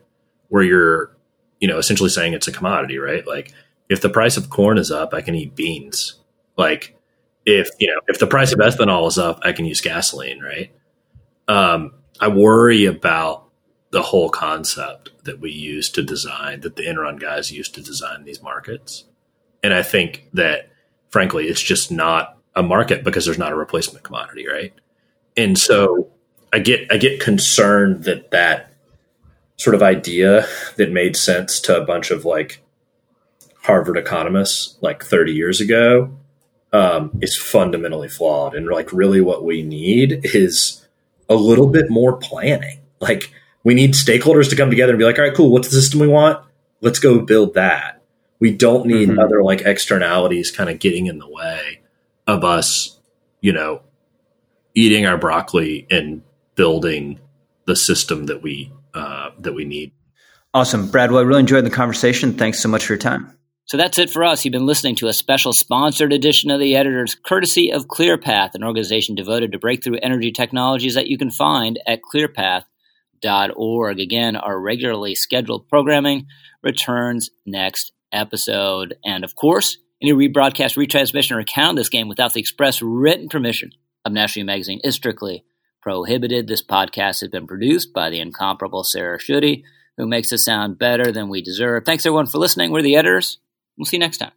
where 0.48 0.62
you're 0.62 1.16
you 1.62 1.68
know, 1.68 1.78
essentially 1.78 2.10
saying 2.10 2.34
it's 2.34 2.48
a 2.48 2.52
commodity, 2.52 2.98
right? 2.98 3.24
Like 3.24 3.54
if 3.88 4.00
the 4.00 4.10
price 4.10 4.36
of 4.36 4.50
corn 4.50 4.78
is 4.78 4.90
up, 4.90 5.14
I 5.14 5.20
can 5.20 5.36
eat 5.36 5.54
beans. 5.54 6.20
Like 6.58 6.98
if, 7.46 7.70
you 7.78 7.86
know, 7.86 8.00
if 8.08 8.18
the 8.18 8.26
price 8.26 8.52
of 8.52 8.58
ethanol 8.58 9.06
is 9.06 9.16
up, 9.16 9.38
I 9.42 9.52
can 9.52 9.64
use 9.64 9.80
gasoline, 9.80 10.40
right? 10.40 10.74
Um, 11.46 11.92
I 12.18 12.28
worry 12.28 12.86
about 12.86 13.41
the 13.92 14.02
whole 14.02 14.30
concept 14.30 15.10
that 15.24 15.38
we 15.40 15.52
use 15.52 15.90
to 15.90 16.02
design, 16.02 16.60
that 16.62 16.76
the 16.76 16.82
Enron 16.82 17.20
guys 17.20 17.52
use 17.52 17.68
to 17.70 17.82
design 17.82 18.24
these 18.24 18.42
markets. 18.42 19.04
And 19.62 19.72
I 19.72 19.82
think 19.82 20.28
that, 20.32 20.70
frankly, 21.10 21.46
it's 21.46 21.62
just 21.62 21.92
not 21.92 22.36
a 22.56 22.62
market 22.62 23.04
because 23.04 23.24
there's 23.24 23.38
not 23.38 23.52
a 23.52 23.56
replacement 23.56 24.04
commodity, 24.04 24.46
right? 24.48 24.72
And 25.36 25.56
so 25.56 26.10
I 26.52 26.58
get 26.58 26.90
I 26.90 26.96
get 26.96 27.20
concerned 27.20 28.04
that 28.04 28.30
that 28.32 28.72
sort 29.56 29.74
of 29.74 29.82
idea 29.82 30.46
that 30.76 30.90
made 30.90 31.16
sense 31.16 31.60
to 31.60 31.80
a 31.80 31.84
bunch 31.84 32.10
of 32.10 32.24
like 32.24 32.62
Harvard 33.62 33.96
economists 33.96 34.76
like 34.80 35.04
30 35.04 35.32
years 35.32 35.60
ago 35.60 36.10
um, 36.72 37.18
is 37.22 37.36
fundamentally 37.36 38.08
flawed. 38.08 38.54
And 38.54 38.66
like, 38.66 38.92
really, 38.92 39.20
what 39.20 39.44
we 39.44 39.62
need 39.62 40.20
is 40.34 40.86
a 41.28 41.34
little 41.34 41.68
bit 41.68 41.90
more 41.90 42.16
planning. 42.16 42.78
Like, 43.00 43.32
we 43.64 43.74
need 43.74 43.92
stakeholders 43.92 44.50
to 44.50 44.56
come 44.56 44.70
together 44.70 44.92
and 44.92 44.98
be 44.98 45.04
like, 45.04 45.18
all 45.18 45.24
right, 45.24 45.34
cool, 45.34 45.50
what's 45.50 45.68
the 45.68 45.80
system 45.80 46.00
we 46.00 46.08
want? 46.08 46.44
Let's 46.80 46.98
go 46.98 47.20
build 47.20 47.54
that. 47.54 48.02
We 48.40 48.50
don't 48.50 48.86
need 48.86 49.08
mm-hmm. 49.08 49.20
other 49.20 49.42
like 49.42 49.62
externalities 49.62 50.50
kind 50.50 50.68
of 50.68 50.80
getting 50.80 51.06
in 51.06 51.18
the 51.18 51.28
way 51.28 51.80
of 52.26 52.44
us, 52.44 52.98
you 53.40 53.52
know, 53.52 53.82
eating 54.74 55.06
our 55.06 55.16
broccoli 55.16 55.86
and 55.90 56.22
building 56.54 57.20
the 57.66 57.76
system 57.76 58.26
that 58.26 58.42
we 58.42 58.72
uh, 58.94 59.30
that 59.38 59.54
we 59.54 59.64
need. 59.64 59.92
Awesome, 60.54 60.90
Brad. 60.90 61.10
Well, 61.10 61.20
I 61.20 61.22
really 61.22 61.40
enjoyed 61.40 61.64
the 61.64 61.70
conversation. 61.70 62.34
Thanks 62.34 62.60
so 62.60 62.68
much 62.68 62.84
for 62.84 62.92
your 62.92 62.98
time. 62.98 63.32
So 63.64 63.76
that's 63.76 63.98
it 63.98 64.10
for 64.10 64.24
us. 64.24 64.44
You've 64.44 64.52
been 64.52 64.66
listening 64.66 64.96
to 64.96 65.06
a 65.06 65.12
special 65.12 65.52
sponsored 65.52 66.12
edition 66.12 66.50
of 66.50 66.60
the 66.60 66.76
editors, 66.76 67.14
courtesy 67.14 67.72
of 67.72 67.86
ClearPath, 67.86 68.54
an 68.54 68.64
organization 68.64 69.14
devoted 69.14 69.52
to 69.52 69.58
breakthrough 69.58 69.98
energy 70.02 70.32
technologies 70.32 70.94
that 70.94 71.06
you 71.06 71.16
can 71.16 71.30
find 71.30 71.78
at 71.86 72.02
clearpath.org. 73.22 74.00
Again, 74.00 74.36
our 74.36 74.58
regularly 74.58 75.14
scheduled 75.14 75.68
programming 75.68 76.26
returns 76.62 77.30
next 77.46 77.92
episode. 78.12 78.94
And 79.04 79.24
of 79.24 79.34
course, 79.34 79.78
any 80.00 80.12
rebroadcast, 80.12 80.76
retransmission, 80.76 81.36
or 81.36 81.40
account 81.40 81.70
of 81.70 81.76
this 81.76 81.88
game 81.88 82.08
without 82.08 82.34
the 82.34 82.40
express 82.40 82.82
written 82.82 83.28
permission 83.28 83.70
of 84.04 84.12
National 84.12 84.46
Magazine 84.46 84.80
is 84.84 84.94
strictly 84.94 85.44
prohibited. 85.80 86.46
This 86.46 86.62
podcast 86.62 87.20
has 87.20 87.28
been 87.28 87.46
produced 87.46 87.92
by 87.92 88.10
the 88.10 88.20
incomparable 88.20 88.84
Sarah 88.84 89.18
Schutte, 89.18 89.62
who 89.96 90.06
makes 90.06 90.32
us 90.32 90.44
sound 90.44 90.78
better 90.78 91.12
than 91.12 91.28
we 91.28 91.42
deserve. 91.42 91.84
Thanks 91.84 92.06
everyone 92.06 92.26
for 92.26 92.38
listening. 92.38 92.72
We're 92.72 92.82
the 92.82 92.96
editors. 92.96 93.38
We'll 93.76 93.86
see 93.86 93.96
you 93.96 94.00
next 94.00 94.18
time. 94.18 94.32